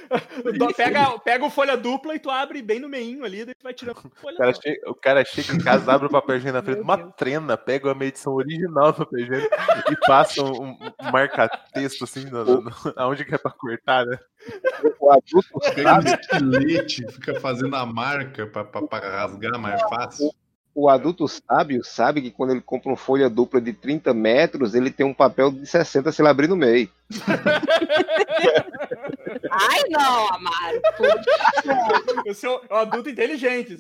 [0.76, 3.74] Pega, pega o folha dupla e tu abre bem no meinho ali, daí tu vai
[3.74, 6.58] tirando a folha O cara, chega, o cara chega em casa, abre o papel higiênico
[6.58, 7.14] na frente Meu uma Deus.
[7.18, 9.56] trena, pega uma edição original do papel higiênico
[9.92, 14.18] e passa um, um marca-texto assim, no, no- no- aonde que é pra cortar, né?
[15.00, 20.32] O adulto Pega um estilete, fica fazendo a marca pra, pra, pra rasgar mais fácil.
[20.80, 24.92] O adulto sábio sabe que quando ele compra uma folha dupla de 30 metros, ele
[24.92, 26.88] tem um papel de 60 se ele abrir no meio.
[29.50, 30.80] Ai, não, Amaro.
[32.24, 33.80] Eu sou um adulto inteligente.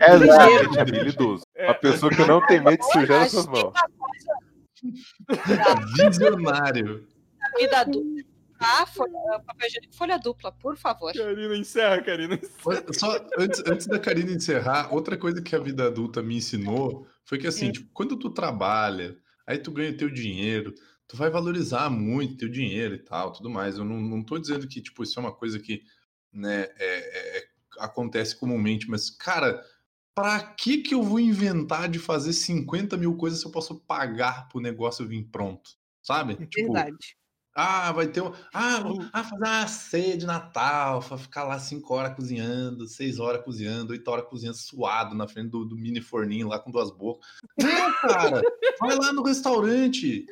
[0.00, 0.64] Exato.
[0.64, 1.42] Gente habilidoso.
[1.54, 3.74] Uma pessoa que não tem medo de sujar as suas mãos.
[5.98, 7.06] Visionário.
[7.38, 8.27] na vida adulta.
[8.58, 11.12] Ah, folha, papel higiênico, folha dupla, por favor.
[11.12, 12.38] Karina, encerra, Karina.
[12.92, 17.38] Só antes, antes da Karina encerrar, outra coisa que a vida adulta me ensinou foi
[17.38, 19.16] que assim, tipo, quando tu trabalha,
[19.46, 20.74] aí tu ganha teu dinheiro,
[21.06, 23.78] tu vai valorizar muito teu dinheiro e tal, tudo mais.
[23.78, 25.82] Eu não, não tô dizendo que, tipo, isso é uma coisa que,
[26.32, 27.48] né, é- é- é-
[27.78, 29.62] acontece comumente, mas, cara,
[30.14, 34.48] pra que que eu vou inventar de fazer 50 mil coisas se eu posso pagar
[34.48, 35.70] pro negócio vir pronto?
[36.02, 36.34] Sabe?
[36.46, 37.17] Tipo, Verdade.
[37.60, 38.32] Ah, vai ter um.
[38.52, 43.44] Ah, vou ah, fazer uma ceia de Natal, ficar lá 5 horas cozinhando, 6 horas
[43.44, 47.26] cozinhando, 8 horas cozinhando, suado na frente do, do mini forninho lá com duas bocas.
[47.60, 48.42] Não, cara,
[48.78, 50.24] vai lá no restaurante,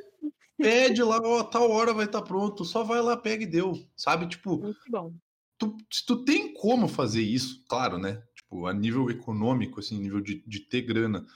[0.57, 4.29] pede lá, ó, tal hora vai estar pronto, só vai lá, pega e deu, sabe?
[4.29, 5.13] Tipo, Muito bom.
[5.59, 8.23] tu, se tu tem como fazer isso, claro, né?
[8.37, 11.27] Tipo, a nível econômico, assim, nível de, de ter grana.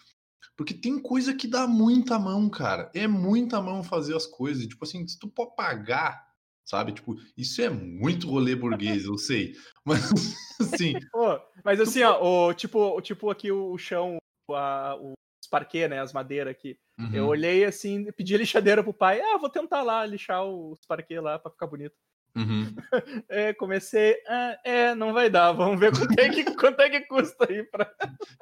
[0.61, 2.91] Porque tem coisa que dá muita mão, cara.
[2.95, 4.67] É muita mão fazer as coisas.
[4.67, 6.23] Tipo assim, se tu pode pagar,
[6.67, 6.93] sabe?
[6.93, 9.55] Tipo, isso é muito rolê burguês, eu sei.
[9.87, 10.13] Mas,
[10.61, 14.19] assim, Pô, mas assim, ó, o, tipo, o, tipo aqui o chão,
[14.51, 15.99] a, os parquet, né?
[15.99, 16.79] As madeiras aqui.
[17.11, 17.31] Eu uhum.
[17.31, 19.19] olhei assim, pedi lixadeira pro pai.
[19.19, 21.97] Ah, vou tentar lá lixar os parquet lá pra ficar bonito.
[22.37, 22.75] Uhum.
[23.29, 24.17] É, comecei.
[24.29, 25.53] Ah, é, não vai dar.
[25.53, 27.93] Vamos ver quanto é que, quanto é que custa aí pra.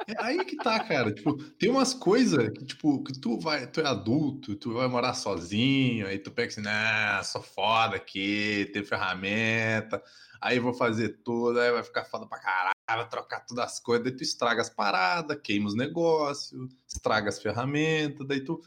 [0.07, 1.13] É aí que tá, cara.
[1.13, 5.15] Tipo, tem umas coisas que, tipo, que tu vai, tu é adulto, tu vai morar
[5.15, 10.03] sozinho, aí tu pega assim, nah, sou foda aqui, tem ferramenta,
[10.41, 14.05] aí vou fazer tudo, aí vai ficar foda pra caralho, vai trocar todas as coisas,
[14.05, 18.61] daí tu estraga as paradas, queima os negócios, estraga as ferramentas, daí tu.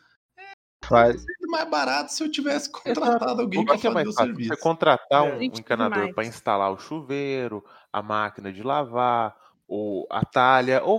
[0.91, 1.21] Faz.
[1.21, 4.27] Seria mais barato se eu tivesse contratado alguém é fazer mais o fácil?
[4.27, 4.49] serviço.
[4.53, 5.33] Você contratar É.
[5.33, 9.35] um Gente, encanador para instalar o chuveiro, a máquina de lavar,
[9.67, 10.97] ou a talha, ou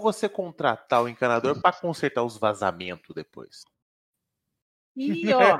[0.00, 3.62] você contratar o encanador para consertar os vazamentos depois.
[4.96, 5.56] E, ó,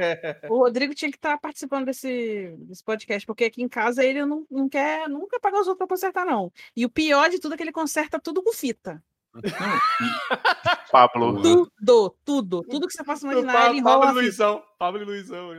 [0.51, 4.47] o Rodrigo tinha que estar participando desse, desse podcast, porque aqui em casa ele não,
[4.51, 6.53] não quer nunca pagar os outros pra consertar, não.
[6.75, 9.03] E o pior de tudo é que ele conserta tudo com fita.
[10.91, 12.63] Pablo, Tudo, tudo.
[12.63, 14.45] Tudo que você possa imaginar, ele enrola Pablo e fita.
[14.47, 14.63] Luizão.
[14.79, 15.51] Pablo e Luizão.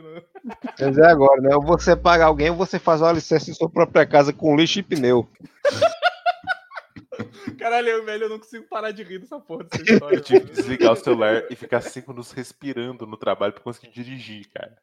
[0.80, 1.56] Mas é agora, né?
[1.56, 4.80] Ou você paga alguém ou você faz uma licença em sua própria casa com lixo
[4.80, 5.28] e pneu.
[7.58, 10.16] Caralho, eu, velho, eu não consigo parar de rir dessa porra dessa história.
[10.18, 13.91] eu tive que desligar o celular e ficar cinco minutos respirando no trabalho para conseguir
[13.91, 14.78] dirigir, cara.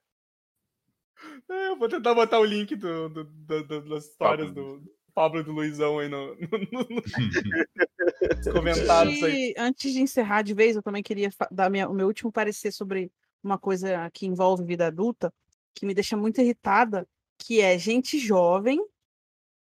[1.50, 4.78] É, Eu vou tentar botar o link do, do- do- do- das histórias Pablo.
[4.80, 4.84] do
[5.14, 7.04] Pablo do Luizão aí no, no- no- nos
[8.52, 9.54] comentários aí.
[9.56, 13.10] Antes de encerrar de vez, eu também queria dar minha- o meu último parecer sobre
[13.42, 15.32] uma coisa que envolve vida adulta,
[15.74, 17.06] que me deixa muito irritada,
[17.38, 18.84] que é gente jovem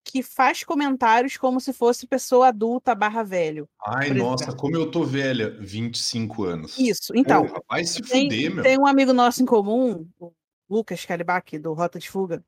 [0.05, 3.69] que faz comentários como se fosse pessoa adulta barra velho.
[3.85, 4.23] Ai, exemplo.
[4.25, 6.79] nossa, como eu tô velha, 25 anos.
[6.79, 7.47] Isso, então.
[7.47, 8.63] Porra, vai se Tem, fuder, meu.
[8.65, 10.33] tem um amigo nosso em comum, o
[10.69, 12.43] Lucas Calibach, do Rota de Fuga,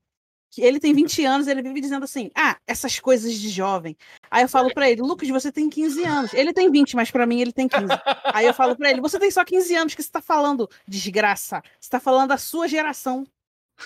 [0.50, 3.96] que ele tem 20 anos, ele vive dizendo assim: ah, essas coisas de jovem.
[4.30, 6.34] Aí eu falo pra ele, Lucas, você tem 15 anos.
[6.34, 7.86] Ele tem 20, mas pra mim ele tem 15.
[8.34, 11.62] Aí eu falo pra ele, você tem só 15 anos, que você tá falando, desgraça.
[11.80, 13.24] Você tá falando da sua geração.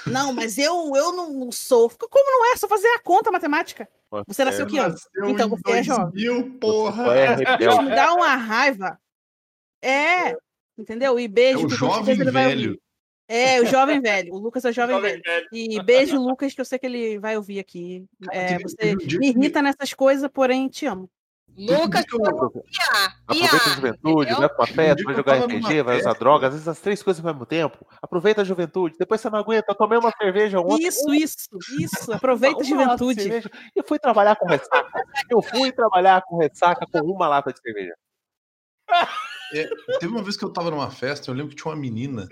[0.07, 1.89] Não, mas eu, eu não sou.
[1.89, 2.57] Como não é?
[2.57, 3.89] Só fazer a conta matemática.
[4.27, 4.97] Você nasceu que ano?
[5.27, 6.11] Então você é jovem.
[6.13, 7.17] 2000, porra.
[7.17, 7.85] É Isso rebelde.
[7.85, 8.99] me dá uma raiva.
[9.83, 10.37] É,
[10.79, 11.19] entendeu?
[11.21, 11.67] E É beijo.
[11.67, 12.81] o que com jovem certeza ele vai velho.
[13.27, 14.35] É, o jovem velho.
[14.35, 15.23] O Lucas é o jovem, Jovem velho.
[15.25, 15.49] velho.
[15.53, 18.05] E beijo, Lucas, que eu sei que ele vai ouvir aqui.
[18.31, 21.09] É, você me irrita nessas coisas, porém te amo.
[21.57, 24.39] Lucas, eu- Aproveita a juventude, entendeu?
[24.41, 26.67] vai pra uma Um festa, vai eu jogar RPG, vai usar festa- droga, às vezes
[26.69, 27.87] as três coisas ao mesmo tempo.
[28.03, 30.85] Aproveita a juventude, depois você não aguenta, eu tomei uma cerveja ontem.
[30.89, 31.49] Isso, isso,
[31.79, 32.13] isso.
[32.13, 33.23] Aproveita a juventude.
[33.23, 35.05] cerveja, E fui trabalhar com ressaca.
[35.31, 37.95] Eu fui trabalhar com ressaca com uma lata de cerveja.
[39.55, 39.69] É,
[39.99, 42.29] teve uma vez que eu tava numa festa, eu lembro que tinha uma menina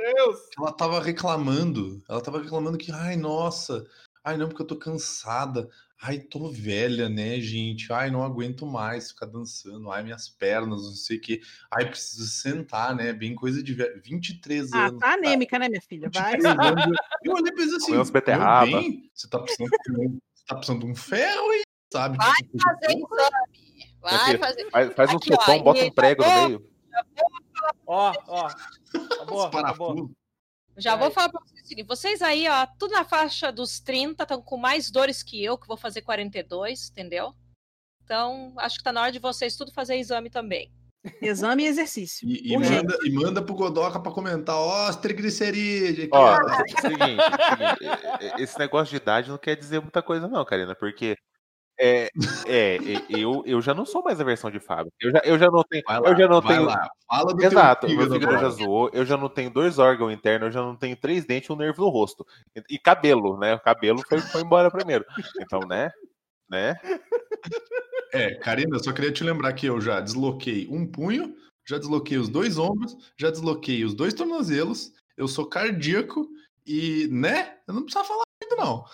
[0.59, 2.03] ela tava reclamando.
[2.09, 3.87] Ela tava reclamando que, ai, nossa,
[4.25, 5.69] ai, não, porque eu tô cansada.
[6.05, 7.93] Ai, tô velha, né, gente?
[7.93, 9.91] Ai, não aguento mais ficar dançando.
[9.93, 11.41] Ai, minhas pernas, não sei o quê.
[11.71, 13.13] Ai, preciso sentar, né?
[13.13, 14.03] Bem coisa de velho.
[14.05, 14.99] 23 Ah, anos.
[14.99, 16.11] tá anêmica, né, minha filha?
[16.13, 16.33] Vai.
[16.33, 16.99] 23 anos.
[17.23, 20.55] Eu olhei pra ele assim, "Meu beterraba." bem, você tá precisando, de um- você tá
[20.57, 21.63] precisando de um ferro aí,
[21.93, 22.19] sabe?
[22.19, 23.31] Vai Tipo, fazer exame.
[24.03, 24.71] Vai fazer.
[24.71, 26.72] Faz, faz um Aqui, ó, bota e um prego no meio.
[27.87, 28.47] Ó, ó.
[29.15, 30.11] Acabou, acabou.
[30.77, 34.23] Já vou falar pra vocês o seguinte: vocês aí, ó, tudo na faixa dos 30,
[34.23, 37.35] estão com mais dores que eu, que vou fazer 42, entendeu?
[38.05, 40.73] Então, acho que tá na hora de vocês tudo fazer exame também.
[41.21, 42.29] Exame e exercício.
[42.29, 44.93] E, e manda, e manda pro Godoca pra comentar, ó,
[46.05, 47.85] aqui, Ó, é o seguinte, seguinte,
[48.21, 51.17] é- é- esse negócio de idade não quer dizer muita coisa, não, Karina, porque.
[51.85, 52.09] É,
[52.47, 52.79] é,
[53.09, 54.95] eu, eu já não sou mais a versão de fábrica.
[55.01, 55.83] Eu já, eu já não tenho.
[55.85, 56.63] Vai lá, eu já não tenho.
[56.63, 56.89] lá.
[57.09, 60.53] Fala do Exato, meu fígado já zoou, eu já não tenho dois órgãos internos, eu
[60.53, 62.25] já não tenho três dentes e um nervo no rosto.
[62.55, 63.55] E, e cabelo, né?
[63.55, 65.05] O cabelo foi, foi embora primeiro.
[65.41, 65.91] Então, né?
[66.49, 66.79] Né?
[68.13, 71.35] É, Karina, eu só queria te lembrar que eu já desloquei um punho,
[71.67, 76.29] já desloquei os dois ombros, já desloquei os dois tornozelos, eu sou cardíaco
[76.65, 77.57] e, né?
[77.67, 78.85] Eu não precisava falar não.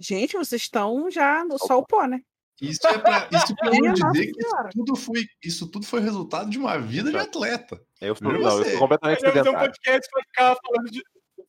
[0.00, 2.20] Gente, vocês estão já no sol pó, né?
[2.60, 6.00] Isso é pra, isso pra eu Nossa dizer que isso tudo, foi, isso tudo foi
[6.00, 7.38] resultado de uma vida de Exato.
[7.38, 7.82] atleta.
[8.00, 8.70] Eu Veja não, eu você.
[8.70, 11.02] sou A completamente vai fazer um podcast pra ficar falando de.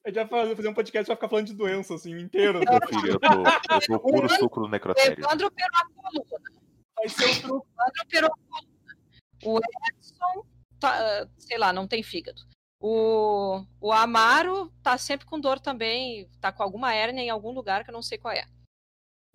[0.05, 2.59] A gente vai fazer um podcast pra ficar falando de doença, assim, inteiro.
[2.59, 3.27] Meu filho, eu tô,
[3.73, 5.25] eu tô puro suco no O necrotério.
[5.25, 6.41] Evandro operou a coluna.
[6.97, 7.63] Vai ser o Evandro
[8.25, 8.29] a coluna.
[9.45, 10.45] O Edson,
[10.79, 12.41] tá, sei lá, não tem fígado.
[12.79, 17.83] O, o Amaro tá sempre com dor também, tá com alguma hérnia em algum lugar
[17.83, 18.45] que eu não sei qual é.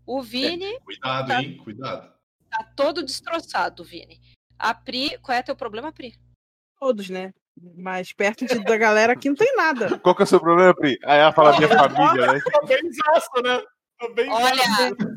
[0.06, 1.42] O Vini Cuidado, Tá.
[1.42, 1.56] hein?
[1.58, 2.12] Cuidado.
[2.50, 4.20] tá todo destroçado, Vini.
[4.58, 6.14] A Pri, qual é teu problema, Pri?
[6.78, 7.32] Todos, né?
[7.76, 9.86] Mas perto de- da galera aqui não tem nada.
[10.02, 10.98] Qual que é o seu problema, Pri?
[11.04, 12.40] Aí ela fala minha família, né?
[12.40, 13.62] Tô bem zaço, né?
[13.98, 14.62] Tô bem Olha,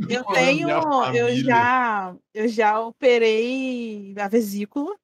[0.09, 0.69] Eu tenho,
[1.15, 4.95] eu já, eu já operei a vesícula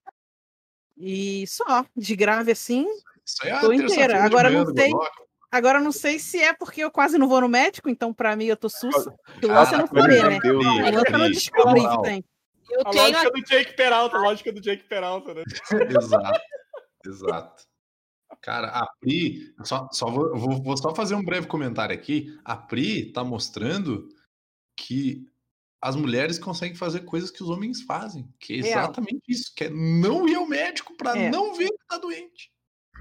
[0.98, 2.85] e só, de grave assim.
[3.26, 4.23] Isso aí é a Tô inteira.
[4.23, 4.91] Agora não sei.
[5.52, 8.35] Agora eu não sei se é porque eu quase não vou no médico, então pra
[8.38, 9.14] mim eu tô sussa.
[9.39, 10.39] Que o Ah, é não amor né?
[10.39, 12.02] de Deus, é não descobrir calma.
[12.03, 12.23] que tem.
[12.69, 15.43] eu A tenho lógica do Jake Peralta, a lógica do Jake Peralta, né?
[16.02, 16.39] Exato.
[17.06, 17.64] Exato.
[18.41, 22.27] Cara, a Pri, só, só vou, vou- vou só fazer um breve comentário aqui.
[22.45, 24.07] A Pri tá mostrando
[24.77, 25.26] que
[25.81, 28.84] as mulheres conseguem fazer coisas que os homens fazem, que é Real.
[28.84, 31.30] exatamente isso, que é não ir ao médico para É.
[31.30, 32.51] não ver que tá doente.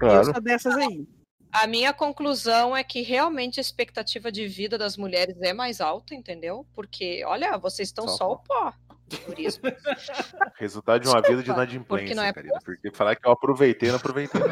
[0.01, 0.25] Eu Claro.
[0.25, 1.07] sou dessas aí.
[1.51, 6.15] A minha conclusão é que realmente a expectativa de vida das mulheres é mais alta,
[6.15, 6.65] entendeu?
[6.73, 8.73] Porque, olha, vocês estão Só só, o pó.
[9.25, 9.59] Por isso.
[10.57, 12.61] Resultado de uma vida de inadimplência, porque não é.
[12.63, 14.39] Porque falar que eu aproveitei, não aproveitei.
[14.39, 14.47] Não.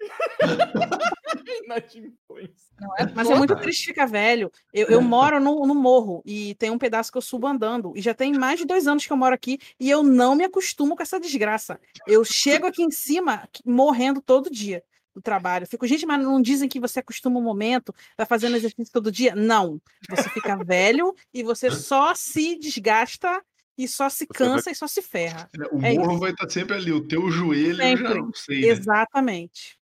[1.64, 2.68] Inadimplência.
[2.80, 4.50] Não é Mas é muito triste ficar velho.
[4.72, 7.92] Eu, eu moro no, no morro e tem um pedaço que eu subo andando.
[7.96, 10.44] E já tem mais de dois anos que eu moro aqui e eu não me
[10.44, 11.80] acostumo com essa desgraça.
[12.06, 14.82] Eu chego aqui em cima morrendo todo dia
[15.14, 15.64] do trabalho.
[15.64, 19.10] Eu Fico, gente, mas não dizem que você acostuma um momento, vai fazendo exercício todo
[19.10, 19.34] dia?
[19.34, 19.80] Não.
[20.10, 23.42] Você fica velho e você só se desgasta
[23.76, 25.48] e só se vai- cansa e só se ferra.
[25.72, 28.20] O É morro vai estar sempre ali, o teu joelho eu já Sempre.
[28.20, 28.66] não sei, né?
[28.68, 29.78] Exatamente.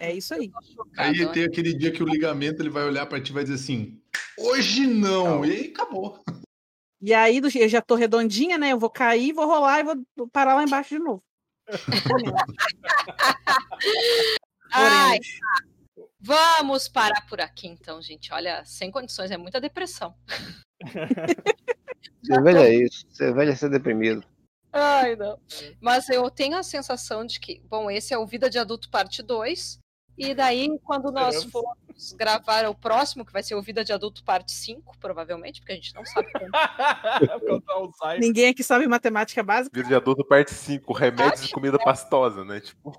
[0.00, 0.50] É isso aí.
[0.96, 3.56] Aí tem aquele dia que o ligamento ele vai olhar para ti e vai dizer
[3.56, 4.00] assim:
[4.38, 6.18] hoje não, e aí acabou.
[7.02, 8.72] E aí, eu já tô redondinha, né?
[8.72, 11.22] Eu vou cair, vou rolar e vou parar lá embaixo de novo.
[14.72, 15.18] Ai.
[16.18, 18.32] Vamos parar por aqui, então, gente.
[18.32, 20.14] Olha, sem condições, é muita depressão.
[22.22, 23.06] Ser velho é isso.
[23.10, 24.22] Ser velho é ser deprimido.
[24.72, 25.40] Ai, não.
[25.80, 29.22] Mas eu tenho a sensação de que, bom, esse é o Vida de Adulto Parte
[29.22, 29.80] 2.
[30.20, 34.22] E daí, quando nós formos gravar o próximo, que vai ser o Vida de Adulto
[34.22, 36.28] Parte 5, provavelmente, porque a gente não sabe
[37.66, 38.20] Alzheimer.
[38.20, 39.74] Ninguém aqui sabe matemática básica.
[39.74, 42.60] Vida de adulto, parte 5, remédios e comida pastosa, né?
[42.60, 42.94] Tipo,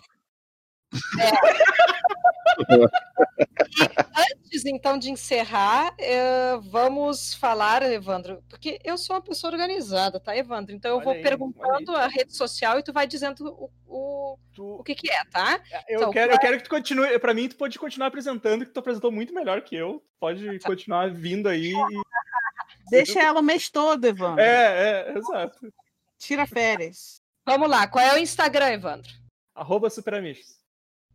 [4.16, 10.36] Antes, então, de encerrar, eh, vamos falar, Evandro, porque eu sou uma pessoa organizada, tá,
[10.36, 10.76] Evandro?
[10.76, 14.38] Então eu Olha vou aí, perguntando a rede social e tu vai dizendo o, o,
[14.54, 15.62] Tu- o que que é, tá?
[15.88, 17.18] Eu, Então, quero, eu quero que tu continue.
[17.20, 20.04] Pra mim, tu pode continuar apresentando, que tu apresentou muito melhor que eu.
[20.20, 20.68] Pode Tá.
[20.68, 21.72] continuar vindo aí.
[21.72, 21.74] e-
[22.92, 24.42] Deixa ela o mês todo, Evandro.
[24.44, 25.74] É, é, exato.
[26.18, 27.22] Tira férias.
[27.46, 29.10] Vamos lá, qual é o Instagram, Evandro?
[29.56, 30.61] Arroba Superamiches.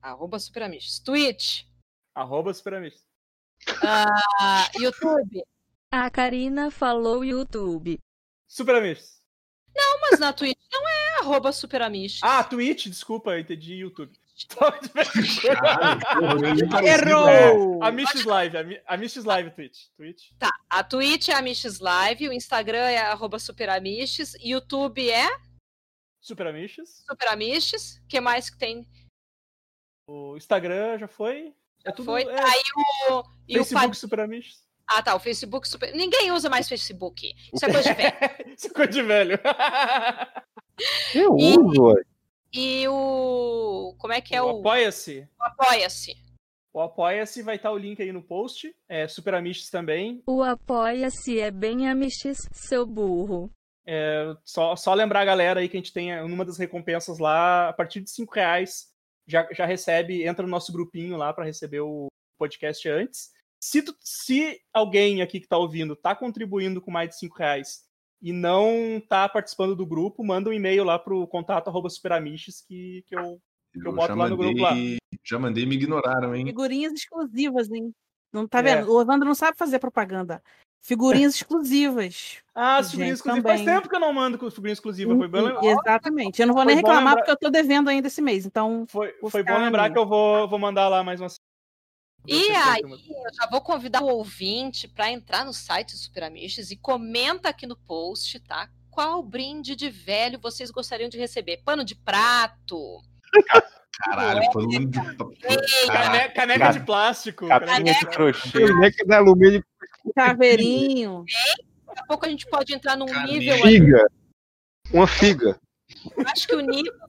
[0.06, 1.00] Arroba Superamiches.
[1.00, 1.64] Twitch,
[2.14, 3.04] Arroba Superamiches.
[3.82, 5.42] ah, YouTube.
[5.90, 7.98] A Karina falou YouTube.
[8.46, 9.20] Superamiches.
[9.74, 12.20] Não, mas na Twitch não é arroba Superamiches.
[12.22, 14.12] Ah, Twitch, desculpa, eu entendi YouTube.
[14.54, 15.52] Parecia,
[16.84, 17.82] Errou!
[17.82, 19.86] A Miches Live, a Mi- a Miches Live Twitch.
[19.96, 20.30] Twitch.
[20.38, 25.28] Tá, a Twitch é a Miches Live, o Instagram é arroba Superamiches, YouTube é
[26.20, 27.02] Superamiches.
[27.08, 27.96] Superamiches.
[28.04, 28.86] O que mais que tem?
[30.08, 31.52] O Instagram já foi.
[31.84, 32.06] É tudo.
[32.06, 32.22] Foi?
[32.22, 32.62] é, Aí
[33.10, 33.22] o.
[33.48, 34.64] E o Facebook Pad- Superamiches.
[34.88, 35.92] Ah, tá, o Facebook Super.
[35.94, 37.32] Ninguém usa mais Facebook.
[37.52, 38.16] Isso é coisa de velho.
[38.56, 39.38] Isso é coisa de velho.
[41.14, 42.02] Eu E- uso, ué.
[42.52, 43.94] E o.
[43.98, 44.60] Como é que é O.
[44.60, 45.28] Apoia-se.
[45.38, 46.14] o Apoia-se.
[46.72, 48.74] O Apoia-se vai estar o link aí no post.
[48.88, 50.22] É Superamiches também.
[50.26, 53.50] O apoia-se é bem amiches, seu burro.
[53.86, 57.68] É, só, só lembrar a galera aí que a gente tem uma das recompensas lá,
[57.68, 58.88] a partir de 5 reais,
[59.27, 62.07] já, já recebe, entra no nosso grupinho lá para receber o
[62.39, 63.31] podcast antes.
[63.61, 67.85] Se, tu- se alguém aqui que tá ouvindo tá contribuindo com mais de 5 reais
[68.23, 73.03] e não tá participando do grupo, manda um e-mail lá pro contato arroba superamiches que,
[73.07, 73.40] que eu.
[73.74, 76.47] Eu, boto já, lá no grupo mandei, já mandei me ignoraram, hein?
[76.47, 77.93] Figurinhas exclusivas, hein?
[78.32, 78.62] Não tá É.
[78.62, 78.90] vendo?
[78.93, 80.43] O Evandro não sabe fazer propaganda.
[80.81, 82.36] Figurinhas exclusivas.
[82.55, 83.48] Ah, Gente, figurinha exclusiva.
[83.48, 83.74] Faz também.
[83.74, 85.16] tempo que eu não mando figurinha exclusiva.
[85.16, 86.40] Foi bom, lem- Exatamente.
[86.40, 88.47] Eu não vou nem Foi bom reclamar lembrar- porque eu tô devendo ainda esse mês.
[88.47, 91.28] Então, foi, foi bom lembrar que eu vou, vou mandar lá mais uma.
[92.28, 96.77] E aí, eu já vou convidar o ouvinte para entrar no site do Superamiches e
[96.77, 98.69] comenta aqui no post, tá?
[98.90, 101.59] Qual brinde de velho vocês gostariam de receber?
[101.65, 103.01] Pano de prato?
[104.05, 104.89] Caralho, falando de.
[104.98, 107.47] Caralho, Cane- caneca de plástico.
[107.48, 108.66] capinha caneca de crochê.
[108.66, 109.65] Caneca de alumínio
[110.18, 111.24] chaveirinho.
[111.86, 113.32] Daqui a pouco a gente pode entrar num Caneta.
[113.32, 113.62] nível.
[113.62, 114.06] figa.
[114.92, 115.60] Uma figa.
[116.16, 117.06] Eu acho que o nível do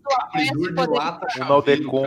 [0.47, 2.05] de poderia Um chaveiro, Naldecon.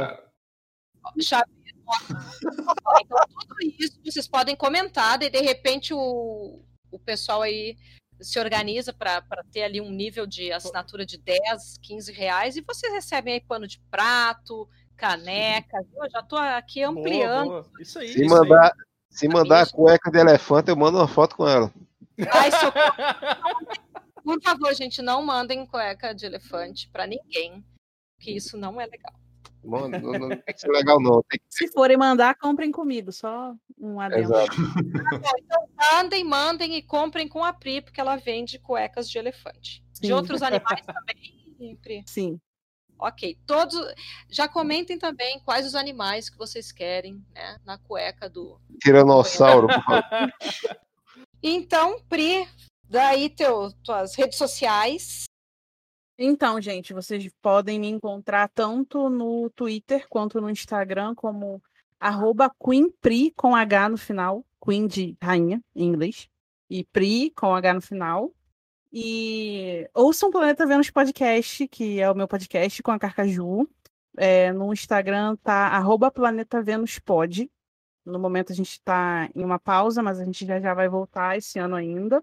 [3.00, 7.76] Então, tudo isso vocês podem comentar, daí de repente o, o pessoal aí
[8.20, 12.92] se organiza para ter ali um nível de assinatura de 10, 15 reais e vocês
[12.92, 15.78] recebem aí pano de prato, caneca.
[15.96, 17.48] Eu já tô aqui ampliando.
[17.48, 17.80] Boa, boa.
[17.80, 18.08] Isso aí.
[18.08, 18.72] Se isso mandar,
[19.10, 21.72] se mandar a cueca de elefante, eu mando uma foto com ela.
[22.32, 22.50] Ai.
[24.22, 27.64] Por favor, gente, não mandem cueca de elefante para ninguém,
[28.18, 29.12] que isso não é legal.
[29.64, 31.22] Mano, não, não tem que ser legal, não.
[31.28, 33.12] Tem que Se forem mandar, comprem comigo.
[33.12, 34.22] Só um adendo.
[34.22, 34.56] Exato.
[35.76, 39.84] Mandem, mandem e comprem com a Pri, porque ela vende cuecas de elefante.
[40.00, 40.12] De Sim.
[40.12, 42.02] outros animais também, Pri.
[42.06, 42.40] Sim.
[43.00, 43.76] Ok, todos.
[44.28, 47.58] Já comentem também quais os animais que vocês querem, né?
[47.64, 48.60] Na cueca do.
[48.82, 50.04] Tiranossauro, por favor.
[51.42, 52.46] Então, Pri,
[52.86, 55.24] daí teu, tuas redes sociais.
[56.18, 61.62] Então, gente, vocês podem me encontrar tanto no Twitter quanto no Instagram como
[61.98, 64.44] arroba QueenPri com H no final.
[64.62, 66.28] Queen de rainha, em inglês.
[66.68, 68.34] E Pri com H no final.
[68.92, 73.68] E ouçam Planeta Vênus Podcast, que é o meu podcast com a Carcaju.
[74.16, 77.48] É, no Instagram tá arroba Planeta Vênus Pod.
[78.04, 81.36] No momento a gente está em uma pausa, mas a gente já já vai voltar
[81.36, 82.22] esse ano ainda.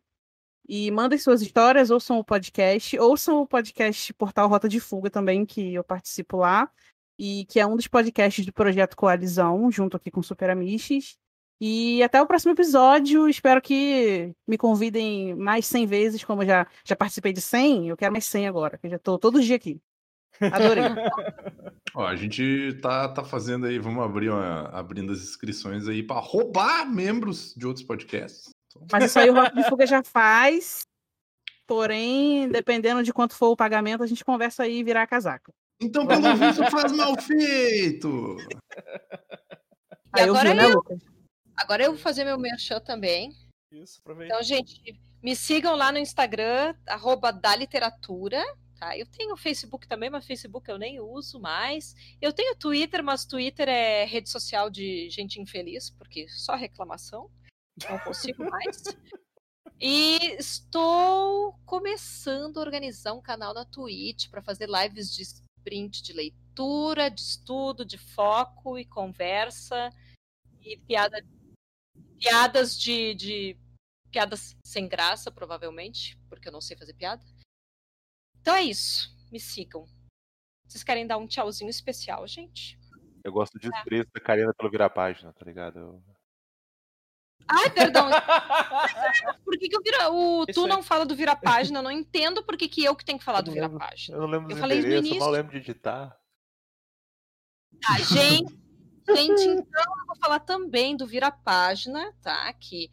[0.67, 5.45] E mandem suas histórias, ouçam o podcast, ouçam o podcast Portal Rota de Fuga também,
[5.45, 6.69] que eu participo lá,
[7.17, 11.17] e que é um dos podcasts do Projeto Coalizão, junto aqui com Super Amiches.
[11.59, 16.67] E até o próximo episódio, espero que me convidem mais 100 vezes, como eu já,
[16.83, 19.55] já participei de 100, eu quero mais 100 agora, que eu já estou todo dia
[19.55, 19.81] aqui.
[20.39, 20.83] Adorei.
[21.95, 26.19] Ó, a gente tá, tá fazendo aí, vamos abrir uma, abrindo as inscrições aí para
[26.19, 28.49] roubar membros de outros podcasts.
[28.91, 30.81] Mas isso aí o Rota de Fuga já faz.
[31.65, 35.51] Porém, dependendo de quanto for o pagamento, a gente conversa aí e virar a casaca.
[35.81, 38.37] Então, pelo visto, faz mal feito.
[40.15, 41.16] E Aí eu agora vi, né, eu- Lucas?
[41.57, 43.35] Agora eu vou fazer meu merchan também.
[43.71, 44.33] Isso, aproveita.
[44.33, 48.43] Então, gente, me sigam lá no Instagram, arroba da literatura.
[48.79, 48.95] Tá?
[48.95, 51.95] Eu tenho Facebook também, mas Facebook eu nem uso mais.
[52.21, 57.29] Eu tenho Twitter, mas Twitter é rede social de gente infeliz, porque só reclamação.
[57.89, 58.83] Não consigo mais.
[59.79, 66.13] E estou começando a organizar um canal na Twitch para fazer lives de sprint de
[66.13, 69.91] leitura, de estudo, de foco e conversa.
[70.63, 71.23] E piada,
[72.19, 73.57] piadas de, de
[74.11, 77.23] piadas sem graça, provavelmente, porque eu não sei fazer piada.
[78.41, 79.15] Então é isso.
[79.31, 79.85] Me sigam.
[80.67, 82.77] Vocês querem dar um tchauzinho especial, gente?
[83.23, 85.79] Eu gosto de desprezo da Karina pelo virar página, tá ligado?
[85.79, 86.03] Eu-
[87.49, 88.09] Ai, perdão.
[89.45, 90.11] Por que, que eu vira...
[90.11, 90.69] o Isso tu aí.
[90.69, 91.79] não fala do vira-página?
[91.79, 94.17] Eu não entendo por que, que eu que tenho que falar do lembro- vira-página.
[94.17, 95.31] Eu não lembro Eu falei no endereços, eu mal início.
[95.43, 96.19] lembro de editar.
[97.81, 98.53] Tá, gente,
[99.15, 102.51] gente, então eu vou falar também do Vira Página, tá?
[102.53, 102.89] Que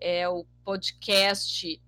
[0.00, 1.80] é o podcast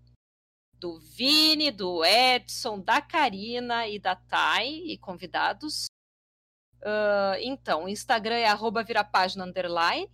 [0.78, 5.86] do Vini, do Edson, da Karina e da Thay e convidados.
[6.84, 10.10] Ah, então, o Instagram é arroba virapágina underline.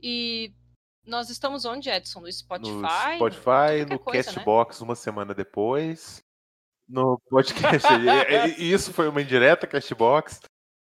[0.00, 0.54] E
[1.04, 2.20] nós estamos onde, Edson?
[2.20, 2.70] No Spotify?
[2.70, 4.34] No Spotify, no coisa, né?
[4.36, 6.22] Castbox uma semana depois.
[6.88, 7.88] No podcast.
[8.58, 10.40] e- e- Isso foi uma indireta, Castbox.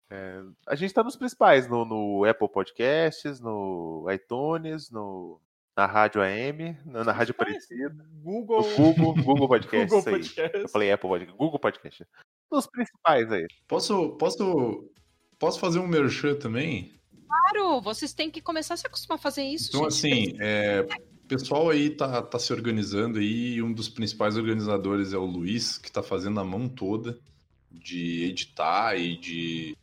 [0.09, 5.39] É, a gente tá nos principais, no, no Apple Podcasts, no iTunes, no,
[5.75, 8.61] na Rádio AM, na, na Rádio Aparecida, Google.
[8.61, 10.03] no Google, Google Podcast, Google.
[10.13, 10.57] Podcast.
[10.57, 12.05] Eu falei Apple Podcast, Google Podcast.
[12.51, 13.47] Nos principais aí.
[13.67, 14.89] Posso, posso,
[15.39, 16.93] posso fazer um merchan também?
[17.27, 20.13] Claro, vocês têm que começar a se acostumar a fazer isso, Então, gente.
[20.13, 20.85] assim, é,
[21.23, 25.25] o pessoal aí tá, tá se organizando aí, e um dos principais organizadores é o
[25.25, 27.17] Luiz, que tá fazendo a mão toda
[27.71, 29.75] de editar e de.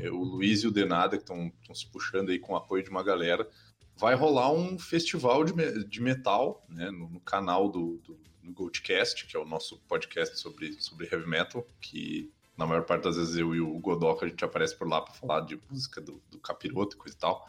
[0.00, 2.90] É, o Luiz e o Denada, que estão se puxando aí com o apoio de
[2.90, 3.48] uma galera.
[3.96, 9.26] Vai rolar um festival de, de metal, né, no, no canal do, do, do Goldcast,
[9.26, 13.36] que é o nosso podcast sobre, sobre heavy metal, que na maior parte das vezes
[13.36, 16.38] eu e o Godoka a gente aparece por lá para falar de música do, do
[16.38, 17.48] capiroto e coisa e tal.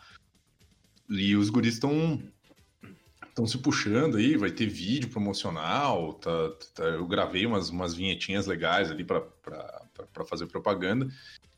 [1.10, 2.22] E os guris estão
[3.40, 8.46] estão se puxando aí, vai ter vídeo promocional, tá, tá- eu gravei umas, umas vinhetinhas
[8.46, 9.24] legais ali para
[10.28, 11.08] fazer propaganda.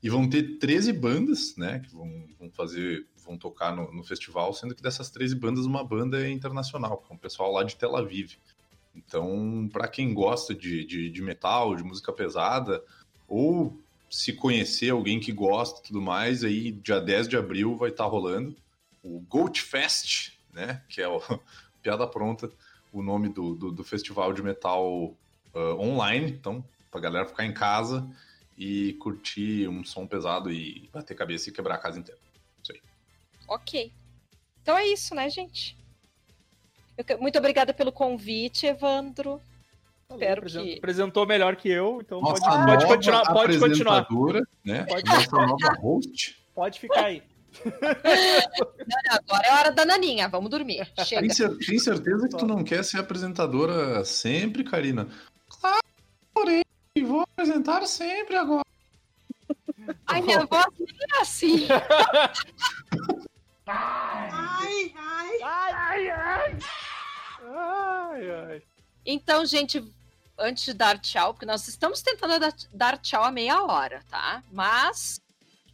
[0.01, 4.53] E vão ter 13 bandas, né, que vão, vão fazer, vão tocar no, no festival,
[4.53, 7.95] sendo que dessas 13 bandas, uma banda é internacional, é um pessoal lá de Tel
[7.95, 8.35] Aviv.
[8.95, 12.83] Então, para quem gosta de, de, de metal, de música pesada,
[13.27, 13.79] ou
[14.09, 18.05] se conhecer alguém que gosta e tudo mais, aí dia 10 de abril vai estar
[18.05, 18.55] rolando
[19.03, 20.81] o Goat Fest, né?
[20.89, 21.21] Que é o
[21.81, 22.51] piada pronta,
[22.91, 25.15] o nome do, do, do festival de metal
[25.53, 26.29] ah, online.
[26.29, 28.07] Então, pra galera ficar em casa
[28.63, 32.21] e curtir um som pesado e bater cabeça e quebrar a casa inteira.
[33.47, 33.91] Ok.
[34.61, 35.75] Então é isso, né, gente?
[36.95, 39.41] Eu que- Muito obrigada pelo convite, Evandro.
[40.11, 40.77] Espero Apresen- que.
[40.77, 44.07] Apresentou melhor que eu, então Nossa pode, pode continuar, pode continuar.
[44.63, 44.83] Né?
[44.83, 46.37] Pode Nossa nova host.
[46.53, 47.23] Pode ficar aí.
[49.09, 50.87] Agora é hora da Naninha, vamos dormir.
[51.03, 51.21] Chega.
[51.21, 55.07] Tem, cer- tem certeza que tu não quer ser apresentadora sempre, Karina?
[55.49, 55.81] Claro,
[56.33, 56.61] porém,
[56.99, 58.65] vou apresentar sempre agora.
[60.05, 61.67] Ai, minha voz nem é assim.
[63.65, 65.39] Ai, ai.
[65.43, 66.59] Ai, ai.
[67.47, 68.63] Ai, ai.
[69.05, 69.81] Então, gente,
[70.37, 74.43] antes de dar tchau, porque nós estamos tentando dar, dar tchau a meia hora, tá?
[74.51, 75.21] Mas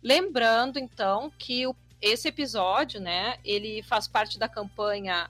[0.03, 5.27] lembrando, então, que o- esse episódio, né, ele faz parte da campanha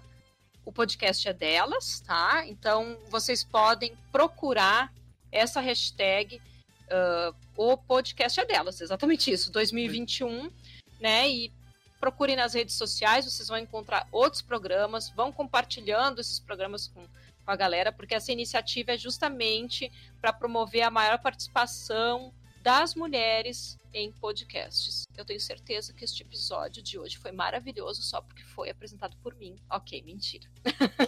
[0.65, 2.45] O Podcast é Delas, tá?
[2.47, 4.91] Então, vocês podem procurar
[5.32, 6.41] essa hashtag
[6.90, 10.52] ah, O Podcast é Delas, exatamente isso, 2021,
[10.99, 11.30] né?
[11.30, 11.52] E
[11.99, 17.06] procurem nas redes sociais, vocês vão encontrar outros programas, vão compartilhando esses programas com
[17.48, 19.90] com a galera, porque essa iniciativa é justamente
[20.20, 22.34] para promover a maior participação
[22.68, 25.03] das mulheres em podcasts.
[25.18, 29.34] Eu tenho certeza que este episódio de hoje foi maravilhoso só porque foi apresentado por
[29.35, 29.56] mim.
[29.72, 30.49] Ok, mentira.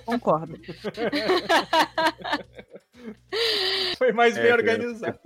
[0.05, 0.57] Concordo.
[3.97, 5.19] Foi mais bem É, organizado.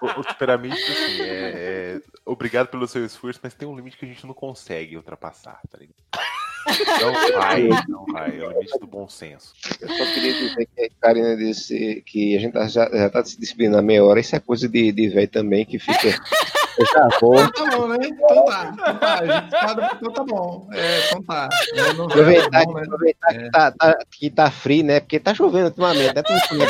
[0.00, 4.04] O, o Superamite, assim, é, é- Obrigado pelo seu esforço, mas tem um limite que
[4.04, 5.96] a gente não consegue ultrapassar, tá ligado?
[7.00, 8.38] Não vai, não vai.
[8.38, 9.52] É o limite do bom senso.
[9.80, 13.24] Eu só queria dizer que a Karina disse que a gente tá- já, já tá
[13.24, 14.20] se despedindo há meia hora.
[14.20, 16.08] Isso é coisa de, de velho também, que fica.
[16.78, 17.34] Eu já vou.
[17.38, 17.96] Então tá bom, né?
[18.02, 18.70] Então tá.
[18.72, 20.68] Então tá, a gente sabe, então tá bom.
[20.72, 21.48] É, então tá.
[21.74, 22.82] É, não vai, Aproveitar, tá bom, né?
[22.84, 25.00] aproveitar que, tá, tá- que tá frio, né?
[25.00, 26.14] Porque tá chovendo ultimamente.
[26.14, 26.22] Né?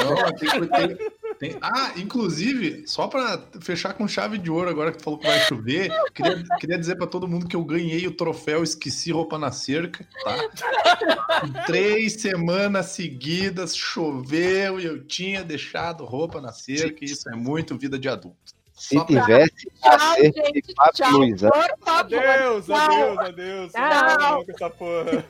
[0.04, 1.10] Não, tem- tem-
[1.40, 5.26] tem- Ah, inclusive, só pra fechar com chave de ouro agora que tu falou que
[5.26, 9.38] vai chover, queria, queria dizer pra todo mundo que eu ganhei o troféu Esqueci Roupa
[9.38, 11.64] na Cerca, tá?
[11.66, 17.76] Três semanas seguidas choveu e eu tinha deixado roupa na cerca, e isso é muito
[17.78, 18.52] vida de adulto.
[18.74, 20.74] Se Só pra- tivesse a Tchau, cerca de gente.
[20.74, 21.50] Fábio Tchau, Luiz, né?
[21.50, 22.14] por favor.
[22.26, 23.72] Adeus, adeus, adeus.
[23.72, 24.18] Tchau.
[24.18, 25.24] Não, com essa porra.